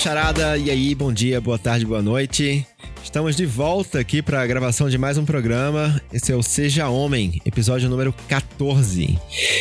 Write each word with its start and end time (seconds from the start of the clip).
macharada, 0.00 0.56
e 0.56 0.70
aí, 0.70 0.94
bom 0.94 1.12
dia, 1.12 1.42
boa 1.42 1.58
tarde, 1.58 1.84
boa 1.84 2.00
noite. 2.00 2.66
Estamos 3.10 3.34
de 3.34 3.44
volta 3.44 3.98
aqui 3.98 4.22
para 4.22 4.40
a 4.40 4.46
gravação 4.46 4.88
de 4.88 4.96
mais 4.96 5.18
um 5.18 5.24
programa. 5.24 6.00
Esse 6.12 6.30
é 6.30 6.36
o 6.36 6.44
Seja 6.44 6.88
Homem, 6.88 7.42
episódio 7.44 7.90
número 7.90 8.14
14. 8.28 9.18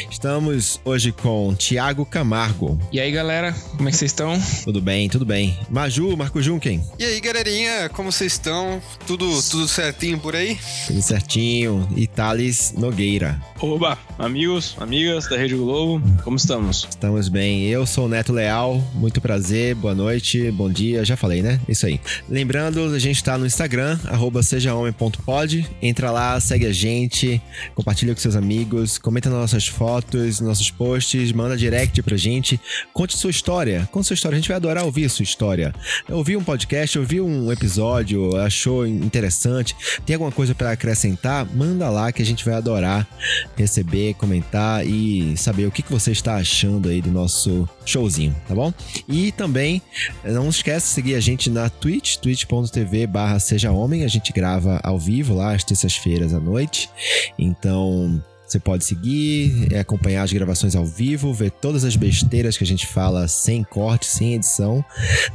Estamos 0.08 0.80
hoje 0.86 1.12
com 1.12 1.56
Tiago 1.56 2.06
Camargo. 2.06 2.80
E 2.92 3.00
aí, 3.00 3.12
galera, 3.12 3.52
como 3.76 3.90
é 3.90 3.92
que 3.92 3.98
vocês 3.98 4.12
estão? 4.12 4.40
Tudo 4.64 4.80
bem, 4.80 5.10
tudo 5.10 5.26
bem. 5.26 5.58
Maju, 5.68 6.16
Marco 6.16 6.40
Junken. 6.44 6.84
E 7.00 7.04
aí, 7.04 7.20
galerinha, 7.20 7.90
como 7.90 8.12
vocês 8.12 8.34
estão? 8.34 8.80
Tudo, 9.08 9.28
tudo 9.50 9.68
certinho 9.68 10.20
por 10.20 10.36
aí? 10.36 10.56
Tudo 10.86 11.02
certinho. 11.02 11.88
E 11.96 12.06
Thales 12.06 12.76
Nogueira. 12.78 13.42
Oba, 13.60 13.98
amigos, 14.20 14.76
amigas 14.78 15.28
da 15.28 15.36
Rede 15.36 15.56
Globo, 15.56 16.04
como 16.24 16.38
estamos? 16.38 16.88
Estamos 16.88 17.28
bem. 17.28 17.66
Eu 17.66 17.88
sou 17.88 18.06
o 18.06 18.10
Neto 18.10 18.32
Leal, 18.32 18.80
muito 18.94 19.20
prazer, 19.20 19.74
boa 19.74 19.96
noite, 19.96 20.52
bom 20.52 20.72
dia, 20.72 21.04
já 21.04 21.18
falei, 21.18 21.42
né? 21.42 21.60
Isso 21.68 21.88
aí. 21.88 22.00
Lembrando, 22.30 22.94
a 22.94 23.00
gente 23.00 23.24
tá 23.24 23.39
no 23.40 23.46
Instagram, 23.46 23.98
arroba 24.06 24.44
sejahomem.pod. 24.44 25.70
Entra 25.82 26.12
lá, 26.12 26.40
segue 26.40 26.66
a 26.66 26.74
gente, 26.74 27.42
compartilha 27.74 28.14
com 28.14 28.20
seus 28.20 28.36
amigos, 28.36 28.98
comenta 28.98 29.30
nas 29.30 29.40
nossas 29.40 29.68
fotos, 29.68 30.40
nossos 30.40 30.70
posts, 30.70 31.32
manda 31.32 31.58
direct 31.58 32.02
pra 32.04 32.18
gente. 32.18 32.60
Conte 32.94 33.18
sua 33.18 33.32
história. 33.32 33.88
Conte 33.92 34.08
sua 34.08 34.14
história. 34.14 34.36
A 34.36 34.40
gente 34.40 34.50
vai 34.50 34.58
adorar 34.58 34.84
ouvir 34.84 35.10
sua 35.10 35.24
história. 35.24 35.74
Ouviu 36.10 36.40
um 36.40 36.44
podcast, 36.44 37.00
ouviu 37.00 37.26
um 37.26 37.52
episódio, 37.52 38.36
achou 38.38 38.86
interessante, 38.86 39.76
tem 40.06 40.16
alguma 40.16 40.32
coisa 40.32 40.54
para 40.54 40.72
acrescentar? 40.72 41.46
Manda 41.46 41.90
lá 41.90 42.12
que 42.12 42.22
a 42.22 42.26
gente 42.26 42.44
vai 42.44 42.54
adorar 42.54 43.08
receber, 43.56 44.14
comentar 44.16 44.86
e 44.86 45.36
saber 45.38 45.66
o 45.66 45.72
que, 45.72 45.82
que 45.82 45.92
você 45.92 46.12
está 46.12 46.36
achando 46.36 46.90
aí 46.90 47.02
do 47.02 47.12
nosso 47.12 47.68
showzinho, 47.86 48.36
tá 48.48 48.56
bom? 48.56 48.74
E 49.08 49.32
também 49.32 49.82
não 50.24 50.50
esquece 50.50 50.88
de 50.88 50.94
seguir 50.94 51.16
a 51.16 51.20
gente 51.20 51.50
na 51.50 51.70
Twitch, 51.70 52.18
twitch.tv 52.18 53.08
Seja 53.38 53.72
Homem. 53.72 54.04
A 54.04 54.08
gente 54.08 54.32
grava 54.32 54.80
ao 54.84 54.98
vivo 54.98 55.36
lá 55.36 55.54
às 55.54 55.64
terças-feiras 55.64 56.34
à 56.34 56.40
noite. 56.40 56.90
Então 57.38 58.22
você 58.50 58.60
pode 58.60 58.84
seguir, 58.84 59.68
é, 59.72 59.80
acompanhar 59.80 60.24
as 60.24 60.34
gravações 60.34 60.76
ao 60.76 60.84
vivo, 60.84 61.32
ver 61.32 61.52
todas 61.52 61.84
as 61.84 61.96
besteiras 61.96 62.58
que 62.58 62.64
a 62.64 62.68
gente 62.68 62.88
fala 62.88 63.28
sem 63.28 63.64
corte, 63.64 64.08
sem 64.08 64.34
edição, 64.34 64.84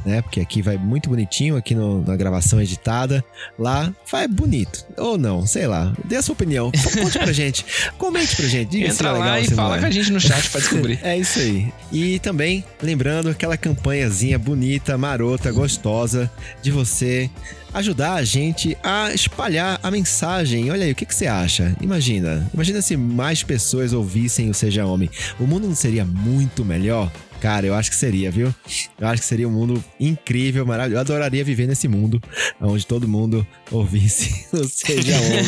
né? 0.05 0.21
Porque 0.21 0.41
aqui 0.41 0.61
vai 0.61 0.77
muito 0.77 1.09
bonitinho, 1.09 1.55
aqui 1.55 1.73
no, 1.73 2.01
na 2.01 2.17
gravação 2.17 2.61
editada. 2.61 3.23
Lá 3.57 3.93
vai 4.11 4.27
bonito. 4.27 4.85
Ou 4.97 5.17
não, 5.17 5.47
sei 5.47 5.65
lá. 5.65 5.93
Dê 6.03 6.17
a 6.17 6.21
sua 6.21 6.33
opinião. 6.33 6.69
Conte 7.01 7.17
pra 7.17 7.31
gente. 7.31 7.65
Comente 7.97 8.35
pra 8.35 8.47
gente. 8.47 8.69
Diga 8.69 8.89
Entra 8.89 9.09
é 9.09 9.11
lá 9.13 9.39
e 9.39 9.47
fala 9.49 9.79
com 9.79 9.85
a 9.85 9.91
gente 9.91 10.11
no 10.11 10.19
chat 10.19 10.49
pra 10.49 10.59
descobrir. 10.59 10.99
é 11.01 11.17
isso 11.17 11.39
aí. 11.39 11.73
E 11.93 12.19
também, 12.19 12.65
lembrando 12.83 13.29
aquela 13.29 13.55
campanhazinha 13.55 14.37
bonita, 14.37 14.97
marota, 14.97 15.53
gostosa 15.53 16.29
de 16.61 16.69
você 16.69 17.29
ajudar 17.75 18.13
a 18.13 18.23
gente 18.23 18.77
a 18.81 19.13
espalhar 19.13 19.77
a 19.83 19.91
mensagem. 19.91 20.71
Olha 20.71 20.85
aí, 20.85 20.91
o 20.93 20.95
que, 20.95 21.05
que 21.05 21.13
você 21.13 21.27
acha? 21.27 21.75
Imagina, 21.81 22.49
imagina 22.53 22.81
se 22.81 22.95
mais 22.95 23.43
pessoas 23.43 23.91
ouvissem 23.91 24.49
o 24.49 24.53
Seja 24.53 24.85
Homem. 24.85 25.09
O 25.37 25.45
mundo 25.45 25.67
não 25.67 25.75
seria 25.75 26.05
muito 26.05 26.63
melhor? 26.63 27.11
Cara, 27.45 27.67
eu 27.67 27.75
acho 27.75 27.91
que 27.91 27.95
seria, 27.95 28.31
viu? 28.31 28.51
Eu 28.99 29.07
acho 29.07 29.21
que 29.21 29.27
seria 29.27 29.47
um 29.47 29.51
mundo 29.51 29.83
incrível, 29.99 30.65
maravilhoso. 30.65 30.97
Eu 30.97 31.01
adoraria 31.01 31.43
viver 31.43 31.67
nesse 31.67 31.87
mundo 31.87 32.19
onde 32.59 32.87
todo 32.87 33.07
mundo 33.07 33.45
ouvisse 33.69 34.47
Seja 34.67 35.15
Homem. 35.15 35.45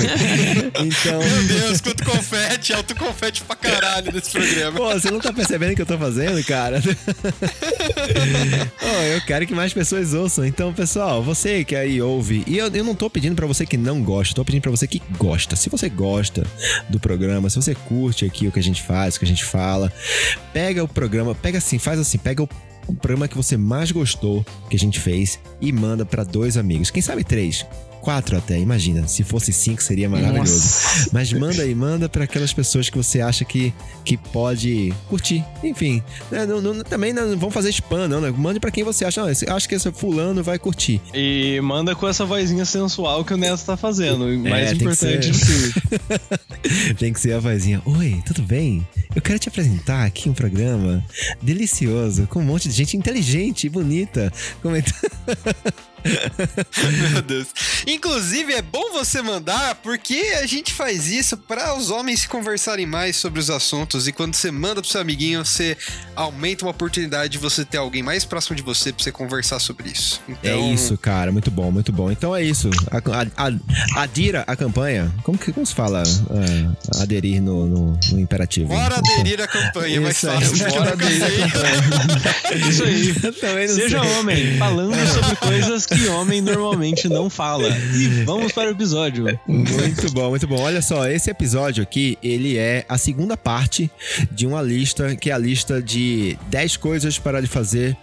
Então... 0.85 1.19
Meu 1.19 1.43
Deus, 1.47 1.81
quanto 1.81 2.05
confete, 2.05 2.71
alto 2.71 2.95
confete 2.95 3.41
pra 3.41 3.55
caralho 3.55 4.11
nesse 4.11 4.29
programa. 4.29 4.77
Pô, 4.77 4.93
você 4.93 5.09
não 5.09 5.19
tá 5.19 5.33
percebendo 5.33 5.71
o 5.71 5.75
que 5.75 5.81
eu 5.81 5.87
tô 5.87 5.97
fazendo, 5.97 6.43
cara? 6.45 6.79
oh, 8.83 9.03
eu 9.15 9.21
quero 9.21 9.47
que 9.47 9.55
mais 9.55 9.73
pessoas 9.73 10.13
ouçam. 10.13 10.45
Então, 10.45 10.71
pessoal, 10.73 11.23
você 11.23 11.63
que 11.63 11.75
aí 11.75 11.99
ouve, 11.99 12.43
e 12.45 12.59
eu, 12.59 12.67
eu 12.67 12.83
não 12.83 12.93
tô 12.93 13.09
pedindo 13.09 13.35
para 13.35 13.47
você 13.47 13.65
que 13.65 13.75
não 13.75 14.03
gosta, 14.03 14.35
tô 14.35 14.45
pedindo 14.45 14.61
para 14.61 14.69
você 14.69 14.85
que 14.85 15.01
gosta. 15.17 15.55
Se 15.55 15.67
você 15.67 15.89
gosta 15.89 16.45
do 16.89 16.99
programa, 16.99 17.49
se 17.49 17.55
você 17.55 17.73
curte 17.73 18.23
aqui 18.23 18.47
o 18.47 18.51
que 18.51 18.59
a 18.59 18.63
gente 18.63 18.83
faz, 18.83 19.15
o 19.15 19.19
que 19.19 19.25
a 19.25 19.27
gente 19.27 19.43
fala, 19.43 19.91
pega 20.53 20.83
o 20.83 20.87
programa, 20.87 21.33
pega 21.33 21.57
assim, 21.57 21.79
faz 21.87 22.01
assim, 22.01 22.17
pega 22.17 22.43
o 22.43 22.93
programa 22.95 23.29
que 23.29 23.37
você 23.37 23.55
mais 23.55 23.91
gostou 23.91 24.45
que 24.69 24.75
a 24.75 24.79
gente 24.79 24.99
fez 24.99 25.39
e 25.61 25.71
manda 25.71 26.05
para 26.05 26.25
dois 26.25 26.57
amigos. 26.57 26.91
Quem 26.91 27.01
sabe 27.01 27.23
três? 27.23 27.65
Quatro 28.07 28.37
até, 28.37 28.57
imagina. 28.57 29.05
Se 29.05 29.21
fosse 29.21 29.51
cinco, 29.51 29.83
seria 29.83 30.07
maravilhoso. 30.07 30.53
Nossa. 30.53 31.09
Mas 31.11 31.33
manda 31.33 31.61
aí, 31.61 31.75
manda 31.75 32.07
para 32.07 32.23
aquelas 32.23 32.53
pessoas 32.53 32.89
que 32.89 32.95
você 32.95 33.19
acha 33.19 33.43
que, 33.43 33.73
que 34.05 34.15
pode 34.15 34.93
curtir. 35.09 35.43
Enfim, 35.61 36.01
né? 36.31 36.45
não, 36.45 36.61
não, 36.61 36.85
também 36.85 37.11
não 37.11 37.37
vamos 37.37 37.53
fazer 37.53 37.69
spam, 37.71 38.07
não, 38.07 38.21
né? 38.21 38.31
Mande 38.31 38.61
para 38.61 38.71
quem 38.71 38.81
você 38.81 39.03
acha. 39.03 39.21
Não, 39.21 39.53
acho 39.53 39.67
que 39.67 39.75
esse 39.75 39.91
fulano 39.91 40.41
vai 40.41 40.57
curtir. 40.57 41.01
E 41.13 41.59
manda 41.61 41.93
com 41.95 42.07
essa 42.07 42.23
vozinha 42.23 42.63
sensual 42.63 43.25
que 43.25 43.33
o 43.33 43.37
Neto 43.37 43.65
tá 43.65 43.75
fazendo. 43.75 44.31
É, 44.31 44.37
mais 44.37 44.71
importante 44.71 45.29
de 45.29 45.39
tudo. 45.41 46.95
tem 46.97 47.11
que 47.11 47.19
ser 47.19 47.33
a 47.33 47.39
vozinha. 47.41 47.81
Oi, 47.85 48.23
tudo 48.25 48.41
bem? 48.41 48.87
Eu 49.13 49.21
quero 49.21 49.37
te 49.37 49.49
apresentar 49.49 50.05
aqui 50.05 50.29
um 50.29 50.33
programa 50.33 51.03
delicioso, 51.41 52.25
com 52.27 52.39
um 52.39 52.45
monte 52.45 52.69
de 52.69 52.73
gente 52.73 52.95
inteligente 52.95 53.67
e 53.67 53.69
bonita 53.69 54.31
comentando. 54.61 54.95
Meu 57.11 57.21
Deus. 57.21 57.47
Inclusive, 57.85 58.53
é 58.53 58.61
bom 58.61 58.91
você 58.91 59.21
mandar, 59.21 59.75
porque 59.75 60.33
a 60.41 60.45
gente 60.45 60.73
faz 60.73 61.07
isso 61.07 61.37
para 61.37 61.75
os 61.75 61.89
homens 61.89 62.25
conversarem 62.25 62.85
mais 62.85 63.15
sobre 63.15 63.39
os 63.39 63.49
assuntos. 63.49 64.07
E 64.07 64.11
quando 64.11 64.35
você 64.35 64.51
manda 64.51 64.81
pro 64.81 64.89
seu 64.89 65.01
amiguinho, 65.01 65.45
você 65.45 65.77
aumenta 66.15 66.65
uma 66.65 66.71
oportunidade 66.71 67.33
de 67.33 67.37
você 67.37 67.63
ter 67.63 67.77
alguém 67.77 68.03
mais 68.03 68.25
próximo 68.25 68.55
de 68.55 68.63
você 68.63 68.91
pra 68.91 69.03
você 69.03 69.11
conversar 69.11 69.59
sobre 69.59 69.89
isso. 69.89 70.21
Então... 70.27 70.51
É 70.51 70.73
isso, 70.73 70.97
cara. 70.97 71.31
Muito 71.31 71.51
bom, 71.51 71.71
muito 71.71 71.91
bom. 71.91 72.11
Então 72.11 72.35
é 72.35 72.43
isso. 72.43 72.69
A, 72.91 72.97
a, 73.45 74.01
adira 74.01 74.43
a 74.47 74.55
campanha. 74.55 75.13
Como, 75.23 75.37
que, 75.37 75.51
como 75.51 75.65
se 75.65 75.73
fala 75.73 76.03
uh, 76.03 77.01
aderir 77.01 77.41
no, 77.41 77.65
no, 77.67 77.99
no, 78.11 78.19
imperativo? 78.19 78.69
Bora 78.69 78.97
aderir 78.97 79.41
a 79.41 79.47
campanha, 79.47 80.01
mais 80.01 80.19
fácil. 80.19 80.69
Bora 80.69 80.93
aderir 80.93 81.23
a 81.23 81.31
campanha. 81.31 82.67
isso 82.69 82.83
aí. 82.83 83.13
Seja 83.67 84.03
sei. 84.03 84.11
homem, 84.19 84.57
falando 84.57 84.95
sobre 85.07 85.35
coisas 85.37 85.85
que 85.85 85.96
que 85.97 86.07
homem 86.09 86.41
normalmente 86.41 87.09
não 87.09 87.29
fala. 87.29 87.67
E 87.69 88.23
vamos 88.23 88.51
para 88.51 88.69
o 88.69 88.71
episódio. 88.71 89.25
Muito 89.47 90.11
bom, 90.11 90.29
muito 90.29 90.47
bom. 90.47 90.61
Olha 90.61 90.81
só, 90.81 91.07
esse 91.07 91.29
episódio 91.29 91.81
aqui, 91.81 92.17
ele 92.21 92.57
é 92.57 92.85
a 92.87 92.97
segunda 92.97 93.35
parte 93.35 93.89
de 94.31 94.45
uma 94.45 94.61
lista, 94.61 95.15
que 95.15 95.31
é 95.31 95.33
a 95.33 95.37
lista 95.37 95.81
de 95.81 96.37
10 96.49 96.77
coisas 96.77 97.17
para 97.17 97.39
lhe 97.39 97.47
fazer 97.47 97.97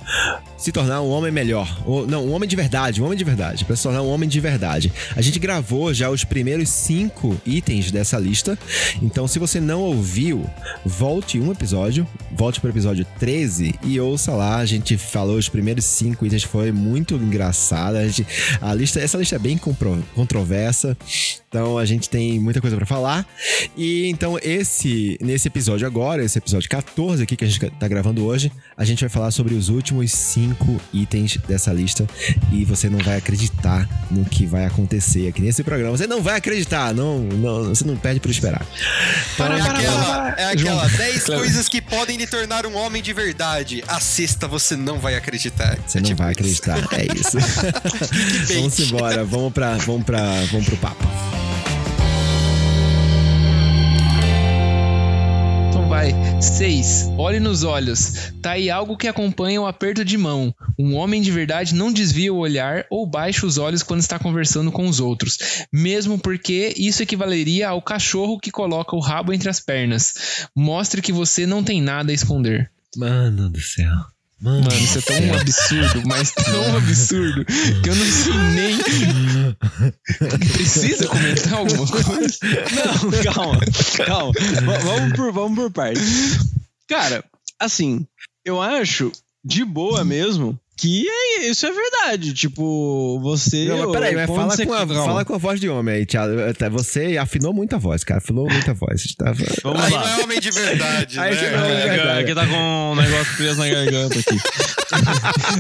se 0.65 0.73
tornar 0.73 1.03
um 1.03 1.11
homem 1.11 1.31
melhor. 1.31 1.83
Ou, 1.85 2.07
não, 2.07 2.25
um 2.25 2.33
homem 2.33 2.49
de 2.49 2.57
verdade, 2.57 3.03
um 3.03 3.05
homem 3.05 3.19
de 3.19 3.25
verdade. 3.25 3.67
Para 3.67 3.77
se 3.77 3.83
tornar 3.83 4.01
um 4.01 4.09
homem 4.09 4.27
de 4.27 4.41
verdade. 4.41 4.91
A 5.15 5.21
gente 5.21 5.39
gravou 5.39 5.93
já 5.93 6.09
os 6.09 6.25
primeiros 6.25 6.71
cinco 6.71 7.39
itens 7.45 7.91
dessa 7.91 8.19
lista. 8.19 8.59
Então, 9.03 9.29
se 9.29 9.39
você 9.39 9.61
não 9.61 9.83
ouviu, 9.83 10.49
volte 10.83 11.39
um 11.39 11.53
episódio, 11.53 12.09
volte 12.33 12.63
para 12.63 12.69
o 12.69 12.71
episódio 12.71 13.07
13 13.19 13.75
e 13.83 14.01
ouça 14.01 14.33
lá. 14.33 14.57
A 14.57 14.65
gente 14.65 14.97
falou 14.97 15.37
os 15.37 15.51
primeiros 15.51 15.85
cinco 15.85 16.25
itens, 16.25 16.45
foi 16.45 16.73
muito 16.73 17.15
engraçado 17.17 17.97
a, 17.97 18.09
gente, 18.09 18.27
a 18.59 18.73
lista, 18.73 19.01
essa 19.01 19.19
lista 19.19 19.37
é 19.37 19.39
bem 19.39 19.61
controversa, 20.15 20.97
então 21.55 21.79
a 21.79 21.85
gente 21.85 22.11
tem 22.11 22.41
muita 22.41 22.61
coisa 22.61 22.75
para 22.77 22.85
falar. 22.85 23.25
E 23.77 24.09
então 24.09 24.37
esse 24.43 25.17
nesse 25.21 25.47
episódio 25.47 25.87
agora, 25.87 26.25
esse 26.25 26.37
episódio 26.37 26.69
14 26.69 27.23
aqui 27.23 27.37
que 27.37 27.45
a 27.45 27.49
gente 27.49 27.71
tá 27.71 27.87
gravando 27.87 28.25
hoje, 28.25 28.51
a 28.77 28.85
gente 28.85 29.01
vai 29.01 29.09
falar 29.09 29.31
sobre 29.31 29.55
os 29.55 29.69
últimos 29.69 30.11
cinco 30.11 30.81
itens 30.93 31.37
dessa 31.47 31.73
lista 31.73 32.09
e 32.51 32.65
você 32.65 32.91
não 32.91 32.99
vai 32.99 33.19
acreditar 33.19 33.89
no 34.11 34.25
que 34.25 34.45
vai 34.45 34.67
acontecer 34.67 35.29
aqui 35.29 35.41
nesse 35.41 35.63
programa. 35.63 35.97
Você 35.97 36.09
não 36.09 36.21
vai 36.21 36.39
acreditar, 36.39 36.93
não, 36.93 37.21
não 37.21 37.69
você 37.69 37.85
não 37.85 37.97
perde 37.97 38.19
por 38.19 38.33
esperar. 38.33 38.67
Então, 39.35 39.47
para, 39.47 39.57
é 39.57 39.63
aquela, 39.63 40.35
é 40.37 40.45
aquela 40.47 40.89
10 40.89 41.25
coisas 41.25 41.69
que 41.69 41.81
podem 41.81 42.17
lhe 42.17 42.27
tornar 42.27 42.67
um 42.67 42.75
homem 42.75 43.01
de 43.01 43.13
verdade. 43.13 43.85
A 43.87 44.01
sexta 44.01 44.49
você 44.49 44.75
não 44.75 44.99
vai 44.99 45.15
acreditar. 45.15 45.79
Você 45.87 45.99
é 45.99 46.01
não 46.01 46.09
tipo 46.09 46.21
vai 46.21 46.33
acreditar, 46.33 46.79
é 46.93 47.07
isso. 47.17 47.39
vamos 48.53 48.81
embora, 48.81 49.25
vamos 49.25 49.53
para 49.53 49.77
vamos 49.77 50.05
para 50.05 50.25
vamos 50.51 50.67
pro 50.67 50.77
papo. 50.79 51.44
Vai. 55.95 56.43
6. 56.43 57.11
Olhe 57.17 57.39
nos 57.39 57.63
olhos. 57.63 58.33
Tá 58.43 58.53
aí 58.53 58.69
algo 58.69 58.97
que 58.97 59.07
acompanha 59.07 59.61
o 59.61 59.67
aperto 59.67 60.05
de 60.05 60.19
mão. 60.19 60.53
Um 60.77 60.97
homem 60.97 61.23
de 61.23 61.31
verdade 61.31 61.73
não 61.73 61.93
desvia 61.93 62.33
o 62.33 62.39
olhar 62.39 62.85
ou 62.91 63.07
baixa 63.07 63.47
os 63.47 63.59
olhos 63.59 63.85
quando 63.85 64.01
está 64.01 64.19
conversando 64.19 64.73
com 64.73 64.89
os 64.89 64.99
outros, 64.99 65.39
mesmo 65.73 66.19
porque 66.19 66.75
isso 66.77 67.01
equivaleria 67.01 67.69
ao 67.69 67.81
cachorro 67.81 68.41
que 68.41 68.51
coloca 68.51 68.97
o 68.97 69.01
rabo 69.01 69.33
entre 69.33 69.49
as 69.49 69.61
pernas. 69.61 70.49
Mostre 70.57 71.01
que 71.01 71.13
você 71.13 71.47
não 71.47 71.63
tem 71.63 71.81
nada 71.81 72.11
a 72.11 72.15
esconder. 72.15 72.69
Mano 72.97 73.49
do 73.49 73.61
céu. 73.61 73.95
Mano, 74.41 74.69
isso 74.75 74.99
é 74.99 75.01
tão 75.01 75.41
absurdo, 75.41 76.03
mas 76.07 76.33
tão 76.45 76.77
absurdo, 76.77 77.45
que 77.45 77.89
eu 77.89 77.95
não 77.95 78.05
sei 78.05 78.35
nem. 78.55 78.79
Precisa 80.53 81.07
comentar 81.07 81.55
alguma 81.55 81.87
coisa? 81.87 82.39
Não, 82.75 83.33
calma, 83.33 83.61
calma. 84.05 84.33
vamos 84.83 85.13
por, 85.17 85.33
vamos 85.33 85.59
por 85.59 85.71
partes. 85.73 86.39
Cara, 86.89 87.25
assim, 87.59 88.07
eu 88.45 88.61
acho 88.61 89.11
de 89.45 89.65
boa 89.65 90.05
mesmo 90.05 90.59
que 90.77 91.07
é, 91.09 91.47
isso 91.49 91.65
é 91.67 91.71
verdade. 91.73 92.35
Tipo, 92.35 93.19
você. 93.21 93.67
Não, 93.67 93.79
mas 93.79 93.93
peraí, 93.93 94.15
mas 94.15 94.27
fala 94.27 94.57
com, 94.57 94.73
a, 94.73 94.87
fala 94.87 95.25
com 95.25 95.35
a 95.35 95.39
voz 95.39 95.61
de 95.61 95.69
homem 95.69 95.95
aí, 95.97 96.07
Thiago. 96.07 96.41
Até 96.51 96.69
Você 96.69 97.17
afinou 97.17 97.53
muito 97.55 97.75
a 97.75 97.79
voz, 97.79 98.03
cara. 98.03 98.19
Afinou 98.19 98.49
muito 98.51 98.71
a 98.71 98.75
voz. 98.75 99.05
Tava... 99.17 99.37
Vamos 99.63 99.83
Aí 99.85 99.93
lá. 99.93 100.01
não 100.01 100.09
é 100.09 100.23
homem 100.25 100.41
de 100.41 100.51
verdade, 100.51 101.19
Aí 101.21 101.35
né? 101.35 101.51
não 101.57 101.65
é 101.65 101.73
É, 101.85 101.89
verdade. 101.89 102.21
Aqui 102.25 102.35
tá 102.35 102.47
com 102.47 102.93
um 102.93 102.97
negócio 102.97 103.37
preso 103.37 103.59
na 103.61 103.69
garganta 103.69 104.19
aqui. 104.19 104.37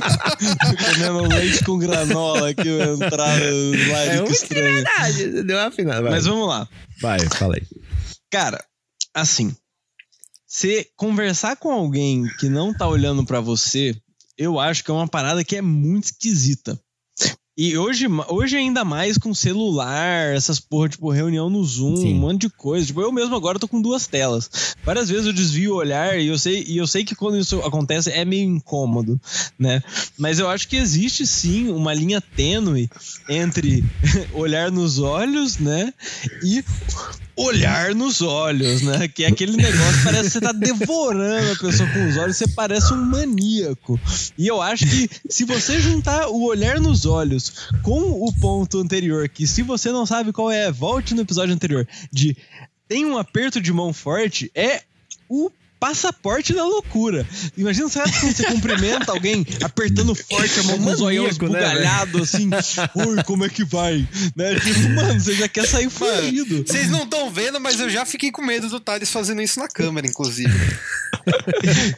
Comendo 0.94 1.34
leite 1.34 1.64
com 1.64 1.78
granola 1.78 2.50
aqui, 2.50 2.69
entrada 2.69 3.44
lá 3.90 3.99
É 4.00 4.10
que 4.10 4.17
muito 4.22 4.32
estranho. 4.32 4.75
verdade. 4.75 5.43
Deu 5.43 5.56
uma 5.58 5.67
afinada. 5.69 6.02
Vai, 6.02 6.10
Mas 6.12 6.26
vamos 6.26 6.49
lá. 6.49 6.69
vai 7.00 7.20
fala 7.20 7.55
aí. 7.56 7.62
Cara, 8.31 8.62
assim, 9.14 9.55
você 10.46 10.87
conversar 10.96 11.56
com 11.56 11.70
alguém 11.70 12.25
que 12.40 12.49
não 12.49 12.72
tá 12.75 12.87
olhando 12.88 13.25
pra 13.25 13.40
você, 13.40 13.94
eu 14.36 14.58
acho 14.58 14.84
que 14.84 14.90
é 14.90 14.94
uma 14.94 15.08
parada 15.08 15.44
que 15.44 15.56
é 15.56 15.62
muito 15.62 16.04
esquisita. 16.04 16.78
E 17.56 17.78
hoje, 17.78 18.06
hoje 18.28 18.56
ainda 18.56 18.84
mais 18.84 19.16
com 19.16 19.32
celular, 19.32 20.34
essas 20.34 20.58
porra, 20.58 20.88
tipo, 20.88 21.08
reunião 21.08 21.48
no 21.48 21.62
Zoom, 21.62 21.96
Sim. 21.96 22.14
um 22.14 22.19
monte 22.19 22.40
de 22.42 22.50
coisa. 22.50 22.84
Tipo, 22.84 23.00
eu 23.00 23.12
mesmo 23.12 23.36
agora 23.36 23.60
tô 23.60 23.69
com 23.69 23.81
duas 23.81 24.08
telas. 24.08 24.75
Várias 24.84 25.08
vezes 25.08 25.26
eu 25.26 25.32
desvio 25.32 25.75
o 25.75 25.76
olhar 25.76 26.19
e 26.19 26.26
eu 26.26 26.36
sei, 26.36 26.64
e 26.66 26.76
eu 26.76 26.86
sei 26.86 27.04
que 27.04 27.14
quando 27.14 27.38
isso 27.38 27.60
acontece 27.60 28.10
é 28.10 28.25
meio 28.25 28.42
incômodo, 28.42 29.20
né? 29.56 29.81
Mas 30.19 30.40
eu 30.40 30.48
acho 30.48 30.66
que 30.66 30.75
existe 30.75 31.25
sim 31.28 31.70
uma 31.70 31.94
linha 31.94 32.20
tênue 32.20 32.90
entre 33.28 33.84
olhar 34.34 34.72
nos 34.72 34.98
olhos, 34.98 35.56
né? 35.56 35.94
E 36.42 36.64
olhar 37.36 37.94
nos 37.94 38.22
olhos, 38.22 38.82
né? 38.82 39.08
Que 39.08 39.25
é 39.25 39.28
aquele 39.28 39.56
negócio 39.56 39.98
que 39.98 40.04
parece 40.04 40.25
que 40.25 40.31
você 40.31 40.40
tá 40.40 40.52
devorando 40.52 41.52
a 41.52 41.56
pessoa 41.56 41.88
com 41.90 42.08
os 42.08 42.16
olhos, 42.16 42.36
você 42.36 42.48
parece 42.48 42.92
um 42.92 43.04
maníaco. 43.04 43.98
E 44.38 44.46
eu 44.46 44.62
acho 44.62 44.86
que 44.86 45.08
se 45.28 45.44
você 45.44 45.81
juntar 45.81 46.28
o 46.28 46.44
olhar 46.44 46.81
nos 46.81 47.06
olhos 47.06 47.69
com 47.82 48.00
o 48.00 48.32
ponto 48.40 48.78
anterior, 48.78 49.28
que 49.28 49.46
se 49.46 49.62
você 49.62 49.90
não 49.90 50.06
sabe 50.06 50.32
qual 50.32 50.50
é, 50.50 50.70
volte 50.70 51.14
no 51.14 51.22
episódio 51.22 51.54
anterior, 51.54 51.86
de 52.12 52.36
tem 52.88 53.04
um 53.04 53.19
aperto 53.19 53.60
de 53.60 53.72
mão 53.72 53.92
forte, 53.92 54.50
é 54.54 54.82
o 55.28 55.50
passaporte 55.84 56.54
da 56.54 56.64
loucura. 56.64 57.26
Imagina 57.58 57.90
sabe, 57.90 58.10
quando 58.19 58.32
você 58.34 58.44
cumprimenta 58.44 59.12
alguém 59.12 59.44
apertando 59.62 60.14
forte 60.14 60.60
a 60.60 60.62
mão 60.62 60.78
com 60.78 60.90
os 60.92 61.00
olhos 61.02 61.36
Maníaco, 61.36 62.19
né, 62.19 62.22
assim. 62.22 62.48
Oi, 62.94 63.22
como 63.25 63.44
é 63.44 63.50
que 63.50 63.64
vai? 63.66 64.08
Né? 64.34 64.54
Tipo, 64.60 64.88
mano, 64.94 65.20
você 65.20 65.34
já 65.34 65.46
quer 65.46 65.66
sair 65.66 65.90
fugido. 65.90 66.64
Vocês 66.66 66.88
não 66.88 67.02
estão 67.04 67.31
vendo, 67.31 67.60
mas 67.60 67.78
eu 67.81 67.90
já 67.90 68.06
fiquei 68.06 68.31
com 68.32 68.40
medo 68.40 68.70
do 68.70 68.81
Thales 68.81 69.10
fazendo 69.10 69.42
isso 69.42 69.60
na 69.60 69.69
câmera, 69.69 70.06
inclusive. 70.06 70.50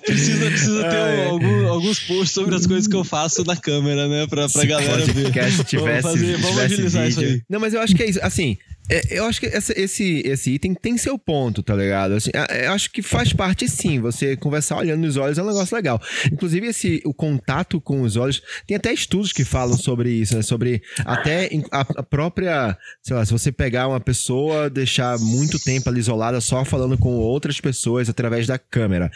Precisa, 0.04 0.46
precisa 0.50 0.82
ter 0.88 1.26
algum- 1.28 1.68
alguns 1.68 2.00
posts 2.00 2.30
sobre 2.32 2.54
as 2.56 2.66
coisas 2.66 2.88
que 2.88 2.96
eu 2.96 3.04
faço 3.04 3.44
na 3.44 3.56
câmera, 3.56 4.08
né? 4.08 4.26
Pra, 4.26 4.48
pra 4.48 4.60
Se 4.62 4.66
galera 4.66 5.04
ver. 5.06 5.30
tivesse, 5.64 5.76
vamos 5.76 6.02
fazer, 6.02 6.36
vamos 6.38 6.58
agilizar 6.58 7.08
isso 7.08 7.20
vídeo. 7.20 7.34
aí. 7.36 7.42
Não, 7.48 7.60
mas 7.60 7.72
eu 7.72 7.80
acho 7.80 7.94
que 7.94 8.02
é 8.02 8.10
isso. 8.10 8.18
Assim, 8.22 8.56
é, 8.88 9.18
eu 9.18 9.24
acho 9.24 9.40
que 9.40 9.46
essa- 9.46 9.72
esse, 9.78 10.22
esse 10.24 10.50
item 10.52 10.74
tem 10.74 10.96
seu 10.96 11.18
ponto, 11.18 11.62
tá 11.62 11.74
ligado? 11.74 12.12
Assim, 12.14 12.30
é, 12.34 12.66
eu 12.66 12.72
acho 12.72 12.90
que 12.90 13.02
faz 13.02 13.32
parte 13.32 13.68
sim. 13.68 14.00
Você 14.00 14.36
conversar 14.36 14.78
olhando 14.78 15.00
nos 15.02 15.16
olhos 15.16 15.38
é 15.38 15.42
um 15.42 15.46
negócio 15.46 15.74
legal. 15.74 16.00
Inclusive, 16.32 16.66
esse, 16.68 17.02
o 17.04 17.12
contato 17.12 17.80
com 17.80 18.02
os 18.02 18.16
olhos. 18.16 18.42
Tem 18.66 18.76
até 18.76 18.92
estudos 18.92 19.32
que 19.32 19.44
falam 19.44 19.76
sobre 19.76 20.10
isso, 20.10 20.36
né? 20.36 20.42
Sobre 20.42 20.82
até 21.04 21.50
a, 21.72 21.80
a 21.80 22.02
própria. 22.02 22.76
Sei 23.02 23.14
lá, 23.16 23.24
se 23.24 23.32
você 23.32 23.50
pegar 23.50 23.88
uma 23.88 24.00
pessoa, 24.00 24.70
deixar 24.70 25.18
muito 25.18 25.58
tempo 25.58 25.88
ali 25.88 25.98
isolada 26.00 26.40
só 26.40 26.64
falando 26.64 26.96
com 26.98 27.14
outras 27.16 27.60
pessoas 27.60 28.08
através 28.08 28.46
da 28.46 28.58
câmera. 28.58 29.10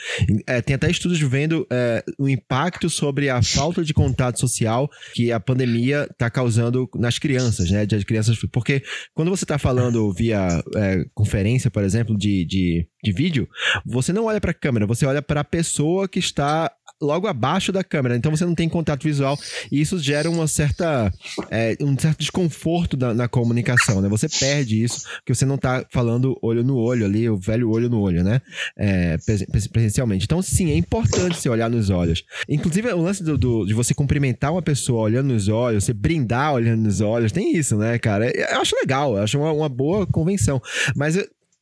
É, 0.46 0.60
tem 0.60 0.74
até 0.74 0.90
estudos 0.90 1.20
vendo 1.20 1.66
é, 1.70 2.02
o 2.18 2.28
impacto 2.28 2.90
sobre 2.90 3.28
a 3.28 3.42
falta 3.42 3.84
de 3.84 3.94
contato 3.94 4.38
social 4.40 4.88
que 5.14 5.30
a 5.32 5.38
pandemia 5.40 6.08
está 6.10 6.28
causando 6.30 6.88
nas 6.96 7.18
crianças, 7.18 7.70
né? 7.70 7.86
De 7.86 8.04
crianças, 8.04 8.38
porque 8.52 8.82
quando 9.14 9.30
você 9.30 9.44
está 9.44 9.58
falando 9.60 10.12
via 10.12 10.62
é, 10.74 11.04
conferência, 11.14 11.70
por 11.70 11.84
exemplo, 11.84 12.16
de, 12.16 12.44
de, 12.44 12.88
de 13.02 13.12
vídeo, 13.12 13.48
você 13.84 14.12
não 14.12 14.24
olha 14.24 14.40
para 14.40 14.50
a 14.50 14.54
câmera, 14.54 14.86
você 14.86 15.06
olha 15.06 15.22
para 15.22 15.40
a 15.40 15.44
pessoa 15.44 16.08
que 16.08 16.18
está 16.18 16.72
logo 17.00 17.26
abaixo 17.26 17.72
da 17.72 17.82
câmera, 17.82 18.16
então 18.16 18.30
você 18.34 18.44
não 18.44 18.54
tem 18.54 18.68
contato 18.68 19.02
visual 19.02 19.38
e 19.72 19.80
isso 19.80 19.98
gera 19.98 20.30
uma 20.30 20.46
certa 20.46 21.12
é, 21.50 21.76
um 21.80 21.98
certo 21.98 22.18
desconforto 22.18 22.96
na 22.96 23.26
comunicação, 23.28 24.00
né? 24.00 24.08
Você 24.08 24.28
perde 24.28 24.82
isso 24.82 25.02
porque 25.16 25.34
você 25.34 25.46
não 25.46 25.56
tá 25.56 25.84
falando 25.90 26.36
olho 26.42 26.62
no 26.62 26.76
olho 26.76 27.04
ali, 27.04 27.28
o 27.28 27.36
velho 27.36 27.70
olho 27.70 27.88
no 27.88 28.00
olho, 28.00 28.22
né? 28.22 28.40
É, 28.76 29.16
pres- 29.18 29.44
pres- 29.46 29.66
presencialmente. 29.66 30.24
Então, 30.24 30.42
sim, 30.42 30.70
é 30.70 30.76
importante 30.76 31.36
você 31.36 31.48
olhar 31.48 31.70
nos 31.70 31.90
olhos. 31.90 32.22
Inclusive, 32.48 32.92
o 32.92 33.02
lance 33.02 33.22
do, 33.22 33.36
do- 33.38 33.64
de 33.64 33.74
você 33.74 33.94
cumprimentar 33.94 34.52
uma 34.52 34.62
pessoa 34.62 35.02
olhando 35.02 35.28
nos 35.32 35.48
olhos, 35.48 35.84
você 35.84 35.92
brindar 35.92 36.52
olhando 36.54 36.82
nos 36.82 37.00
olhos, 37.00 37.32
tem 37.32 37.56
isso, 37.56 37.76
né, 37.76 37.98
cara? 37.98 38.30
Eu 38.30 38.60
acho 38.60 38.76
legal, 38.76 39.16
eu 39.16 39.22
acho 39.22 39.38
uma, 39.38 39.52
uma 39.52 39.68
boa 39.68 40.06
convenção. 40.06 40.60
Mas 40.94 41.16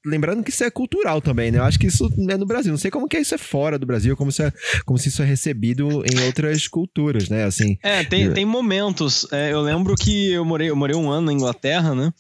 Lembrando 0.08 0.43
que 0.43 0.50
isso 0.50 0.64
é 0.64 0.70
cultural 0.70 1.20
também, 1.20 1.50
né? 1.50 1.58
Eu 1.58 1.64
acho 1.64 1.78
que 1.78 1.87
isso 1.87 2.08
é 2.28 2.37
no 2.37 2.46
Brasil. 2.46 2.72
Não 2.72 2.78
sei 2.78 2.90
como 2.90 3.08
que 3.08 3.19
isso 3.19 3.34
é 3.34 3.38
fora 3.38 3.78
do 3.78 3.87
Brasil, 3.87 4.16
como, 4.16 4.31
isso 4.31 4.43
é, 4.43 4.52
como 4.84 4.99
se 4.99 5.08
isso 5.08 5.22
é 5.22 5.25
recebido 5.25 6.02
em 6.05 6.25
outras 6.26 6.66
culturas, 6.66 7.28
né? 7.28 7.44
Assim, 7.44 7.78
É, 7.82 8.05
tem, 8.05 8.32
tem 8.32 8.44
momentos. 8.44 9.26
É, 9.31 9.52
eu 9.52 9.60
lembro 9.60 9.94
que 9.94 10.32
eu 10.32 10.44
morei, 10.44 10.70
eu 10.70 10.76
morei 10.76 10.96
um 10.96 11.10
ano 11.10 11.26
na 11.26 11.32
Inglaterra, 11.32 11.94
né? 11.94 12.12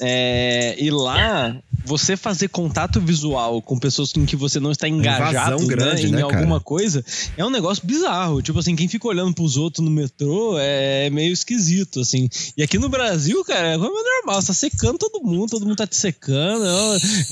É, 0.00 0.76
e 0.78 0.90
lá, 0.90 1.56
você 1.84 2.16
fazer 2.16 2.48
contato 2.48 3.00
visual 3.00 3.60
com 3.60 3.78
pessoas 3.78 4.12
com 4.12 4.24
que 4.24 4.36
você 4.36 4.58
não 4.58 4.70
está 4.70 4.88
engajado 4.88 5.32
invasão 5.32 5.66
grande, 5.66 6.02
né, 6.04 6.08
em 6.08 6.12
né, 6.12 6.22
alguma 6.22 6.46
cara? 6.46 6.60
coisa 6.60 7.04
é 7.36 7.44
um 7.44 7.50
negócio 7.50 7.86
bizarro. 7.86 8.42
Tipo 8.42 8.58
assim, 8.58 8.74
quem 8.74 8.88
fica 8.88 9.06
olhando 9.08 9.34
pros 9.34 9.56
outros 9.56 9.84
no 9.84 9.90
metrô 9.90 10.56
é 10.58 11.10
meio 11.10 11.32
esquisito, 11.32 12.00
assim. 12.00 12.28
E 12.56 12.62
aqui 12.62 12.78
no 12.78 12.88
Brasil, 12.88 13.44
cara, 13.44 13.68
é 13.68 13.74
é 13.74 13.78
normal. 13.78 14.40
Você 14.40 14.48
tá 14.48 14.54
secando 14.54 14.98
todo 14.98 15.22
mundo, 15.22 15.50
todo 15.50 15.66
mundo 15.66 15.76
tá 15.76 15.86
te 15.86 15.96
secando. 15.96 16.64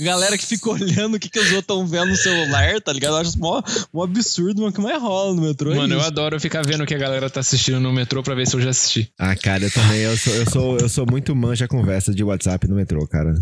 Galera 0.02 0.36
que 0.38 0.46
fica 0.46 0.70
olhando 0.70 1.14
o 1.16 1.20
que, 1.20 1.28
que 1.28 1.38
os 1.38 1.46
outros 1.52 1.60
estão 1.62 1.86
vendo 1.86 2.06
no 2.06 2.16
celular, 2.16 2.80
tá 2.80 2.92
ligado? 2.92 3.12
Eu 3.14 3.18
acho 3.18 3.38
mó, 3.38 3.62
mó 3.92 4.04
absurdo, 4.04 4.62
mas 4.62 4.70
o 4.70 4.74
que 4.74 4.80
mais 4.80 5.00
rola 5.00 5.34
no 5.34 5.42
metrô. 5.42 5.72
é 5.72 5.76
Mano, 5.76 5.94
eu 5.94 5.98
isso. 5.98 6.06
adoro 6.06 6.40
ficar 6.40 6.62
vendo 6.64 6.82
o 6.82 6.86
que 6.86 6.94
a 6.94 6.98
galera 6.98 7.28
tá 7.28 7.40
assistindo 7.40 7.80
no 7.80 7.92
metrô 7.92 8.22
pra 8.22 8.34
ver 8.34 8.46
se 8.46 8.54
eu 8.56 8.60
já 8.60 8.70
assisti. 8.70 9.12
Ah, 9.18 9.34
cara, 9.36 9.64
eu 9.64 9.70
também. 9.70 10.00
Eu 10.00 10.16
sou, 10.16 10.34
eu 10.34 10.50
sou, 10.50 10.78
eu 10.78 10.88
sou 10.88 11.06
muito 11.06 11.34
manja 11.36 11.66
conversa 11.68 12.12
de 12.14 12.22
WhatsApp 12.24 12.66
no 12.68 12.76
metrô, 12.76 13.06
cara. 13.06 13.32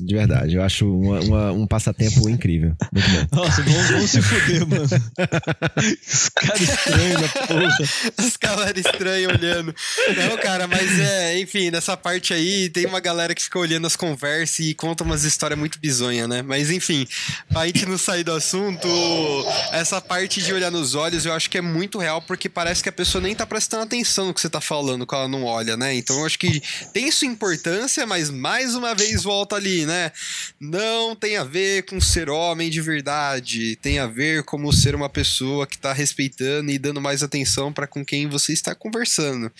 De 0.00 0.14
verdade. 0.14 0.54
Eu 0.56 0.62
acho 0.62 0.86
uma- 0.90 1.20
uma- 1.20 1.52
um 1.52 1.66
passatempo 1.66 2.28
incrível. 2.28 2.74
Muito 2.92 3.08
bom. 3.10 3.36
Nossa, 3.42 3.62
vamos, 3.62 3.90
vamos 3.90 4.10
se 4.10 4.22
fuder, 4.22 4.66
mano. 4.66 4.84
Os 4.84 6.28
caras 6.30 6.60
estranhos 6.60 7.20
da 7.20 7.28
porra. 7.46 7.78
Os 8.18 8.36
galera 8.36 8.78
estranhos 8.80 9.32
olhando. 9.32 9.74
Não, 10.16 10.36
cara, 10.38 10.66
mas 10.66 10.98
é, 10.98 11.38
enfim, 11.40 11.70
nessa 11.70 11.96
parte 11.96 12.32
aí 12.32 12.68
tem 12.70 12.86
uma 12.86 13.00
galera 13.00 13.34
que 13.34 13.42
fica 13.42 13.58
olhando 13.58 13.86
as 13.86 13.96
conversas 13.96 14.58
e 14.60 14.74
conta 14.74 15.04
umas 15.04 15.24
histórias 15.24 15.58
muito 15.58 15.78
bizonhas, 15.78 16.07
né? 16.26 16.42
Mas 16.42 16.70
enfim, 16.70 17.06
pra 17.48 17.66
gente 17.66 17.86
não 17.86 17.98
sair 17.98 18.24
do 18.24 18.32
assunto, 18.32 18.88
essa 19.72 20.00
parte 20.00 20.42
de 20.42 20.52
olhar 20.52 20.70
nos 20.70 20.94
olhos 20.94 21.24
eu 21.24 21.32
acho 21.32 21.50
que 21.50 21.58
é 21.58 21.60
muito 21.60 21.98
real 21.98 22.22
porque 22.22 22.48
parece 22.48 22.82
que 22.82 22.88
a 22.88 22.92
pessoa 22.92 23.22
nem 23.22 23.34
tá 23.34 23.46
prestando 23.46 23.84
atenção 23.84 24.26
no 24.26 24.34
que 24.34 24.40
você 24.40 24.48
tá 24.48 24.60
falando 24.60 25.06
quando 25.06 25.20
ela 25.20 25.28
não 25.28 25.44
olha, 25.44 25.76
né? 25.76 25.94
Então 25.94 26.18
eu 26.20 26.26
acho 26.26 26.38
que 26.38 26.62
tem 26.92 27.10
sua 27.10 27.28
importância, 27.28 28.06
mas 28.06 28.30
mais 28.30 28.74
uma 28.74 28.94
vez 28.94 29.22
volta 29.22 29.56
ali, 29.56 29.84
né? 29.84 30.12
Não 30.60 31.14
tem 31.14 31.36
a 31.36 31.44
ver 31.44 31.84
com 31.84 32.00
ser 32.00 32.30
homem 32.30 32.70
de 32.70 32.80
verdade, 32.80 33.76
tem 33.76 33.98
a 33.98 34.06
ver 34.06 34.42
como 34.44 34.72
ser 34.72 34.94
uma 34.94 35.08
pessoa 35.08 35.66
que 35.66 35.78
tá 35.78 35.92
respeitando 35.92 36.70
e 36.70 36.78
dando 36.78 37.00
mais 37.00 37.22
atenção 37.22 37.72
pra 37.72 37.86
com 37.86 38.04
quem 38.04 38.28
você 38.28 38.52
está 38.52 38.74
conversando. 38.74 39.50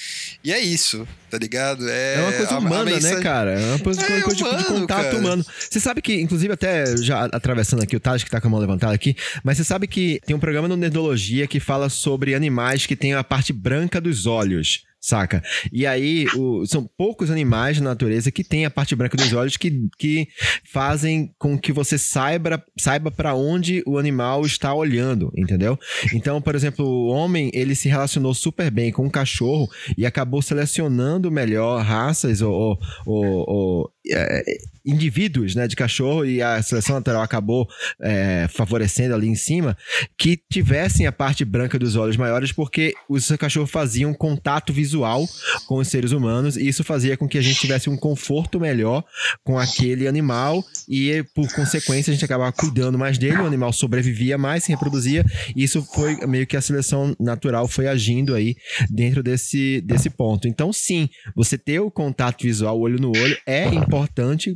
E 0.42 0.52
é 0.52 0.58
isso, 0.58 1.06
tá 1.30 1.38
ligado? 1.38 1.88
É, 1.88 2.14
É 2.16 2.20
uma 2.22 2.32
coisa 2.32 2.52
a- 2.52 2.56
a 2.56 2.58
humana, 2.58 2.84
né, 2.84 2.92
mensagem- 2.92 3.22
cara? 3.22 3.52
É 3.60 3.66
uma 3.66 3.78
coisa, 3.78 4.00
É 4.02 4.20
coisa 4.22 4.36
de- 4.36 4.36
de, 4.36 4.42
humano, 4.48 4.64
contato 4.64 5.02
cara. 5.04 5.16
humano. 5.18 5.46
Você 5.70 5.80
sabe 5.80 6.00
que, 6.02 6.14
inclusive, 6.20 6.52
até 6.52 6.96
já 6.98 7.24
atravessando 7.26 7.82
aqui 7.82 7.96
o 7.96 8.00
Taj, 8.00 8.24
que 8.24 8.30
tá 8.30 8.40
com 8.40 8.48
a 8.48 8.50
mão 8.50 8.60
levantada 8.60 8.94
aqui, 8.94 9.14
mas 9.44 9.56
você 9.56 9.64
sabe 9.64 9.86
que 9.86 10.20
tem 10.26 10.34
um 10.34 10.40
programa 10.40 10.68
no 10.68 10.76
Nerdologia 10.76 11.46
que 11.46 11.60
fala 11.60 11.88
sobre 11.88 12.34
animais 12.34 12.86
que 12.86 12.96
têm 12.96 13.14
a 13.14 13.22
parte 13.24 13.52
branca 13.52 14.00
dos 14.00 14.26
olhos. 14.26 14.87
Saca? 15.00 15.42
E 15.72 15.86
aí, 15.86 16.26
o- 16.36 16.66
são 16.66 16.88
poucos 16.98 17.30
animais 17.30 17.78
na 17.80 17.90
natureza 17.90 18.30
que 18.32 18.42
têm 18.42 18.64
a 18.64 18.70
parte 18.70 18.96
branca 18.96 19.16
dos 19.16 19.32
olhos 19.32 19.56
que, 19.56 19.88
que 19.98 20.26
fazem 20.72 21.30
com 21.38 21.56
que 21.58 21.72
você 21.72 21.96
saiba 21.96 22.62
saiba 22.78 23.10
para 23.10 23.34
onde 23.34 23.82
o 23.86 23.96
animal 23.98 24.44
está 24.44 24.74
olhando, 24.74 25.32
entendeu? 25.36 25.78
Então, 26.12 26.42
por 26.42 26.54
exemplo, 26.54 26.84
o 26.84 27.08
homem, 27.08 27.50
ele 27.54 27.74
se 27.74 27.88
relacionou 27.88 28.34
super 28.34 28.70
bem 28.70 28.90
com 28.90 29.06
o 29.06 29.10
cachorro 29.10 29.68
e 29.96 30.04
acabou 30.04 30.42
selecionando 30.42 31.30
melhor 31.30 31.82
raças 31.82 32.40
ou, 32.42 32.52
ou- 32.52 32.78
ou- 33.06 33.44
ou, 33.48 33.90
é, 34.10 34.42
indivíduos 34.84 35.54
né, 35.54 35.68
de 35.68 35.76
cachorro 35.76 36.24
e 36.24 36.40
a 36.40 36.62
seleção 36.62 36.96
natural 36.96 37.22
acabou 37.22 37.68
é, 38.00 38.46
favorecendo 38.48 39.14
ali 39.14 39.28
em 39.28 39.34
cima 39.34 39.76
que 40.16 40.40
tivessem 40.50 41.06
a 41.06 41.12
parte 41.12 41.44
branca 41.44 41.78
dos 41.78 41.94
olhos 41.94 42.16
maiores 42.16 42.52
porque 42.52 42.94
os 43.08 43.28
cachorros 43.38 43.70
faziam 43.70 44.14
contato 44.14 44.72
visual 44.72 45.28
com 45.66 45.76
os 45.76 45.88
seres 45.88 46.12
humanos, 46.12 46.56
e 46.56 46.66
isso 46.66 46.82
fazia 46.82 47.16
com 47.16 47.28
que 47.28 47.36
a 47.36 47.42
gente 47.42 47.60
tivesse 47.60 47.90
um 47.90 47.96
conforto 47.96 48.58
melhor 48.58 49.04
com 49.44 49.58
aquele 49.58 50.08
animal, 50.08 50.64
e 50.88 51.24
por 51.34 51.52
consequência 51.52 52.10
a 52.10 52.14
gente 52.14 52.24
acabava 52.24 52.52
cuidando 52.52 52.98
mais 52.98 53.18
dele, 53.18 53.36
o 53.36 53.46
animal 53.46 53.72
sobrevivia 53.72 54.38
mais, 54.38 54.64
se 54.64 54.72
reproduzia, 54.72 55.24
e 55.54 55.62
isso 55.62 55.82
foi 55.82 56.16
meio 56.26 56.46
que 56.46 56.56
a 56.56 56.60
seleção 56.60 57.14
natural 57.18 57.68
foi 57.68 57.86
agindo 57.86 58.34
aí 58.34 58.56
dentro 58.88 59.22
desse, 59.22 59.80
desse 59.82 60.08
ponto. 60.08 60.48
Então, 60.48 60.72
sim, 60.72 61.08
você 61.34 61.58
ter 61.58 61.80
o 61.80 61.90
contato 61.90 62.42
visual 62.42 62.78
olho 62.78 62.98
no 62.98 63.10
olho 63.10 63.36
é 63.46 63.66
importante 63.66 63.97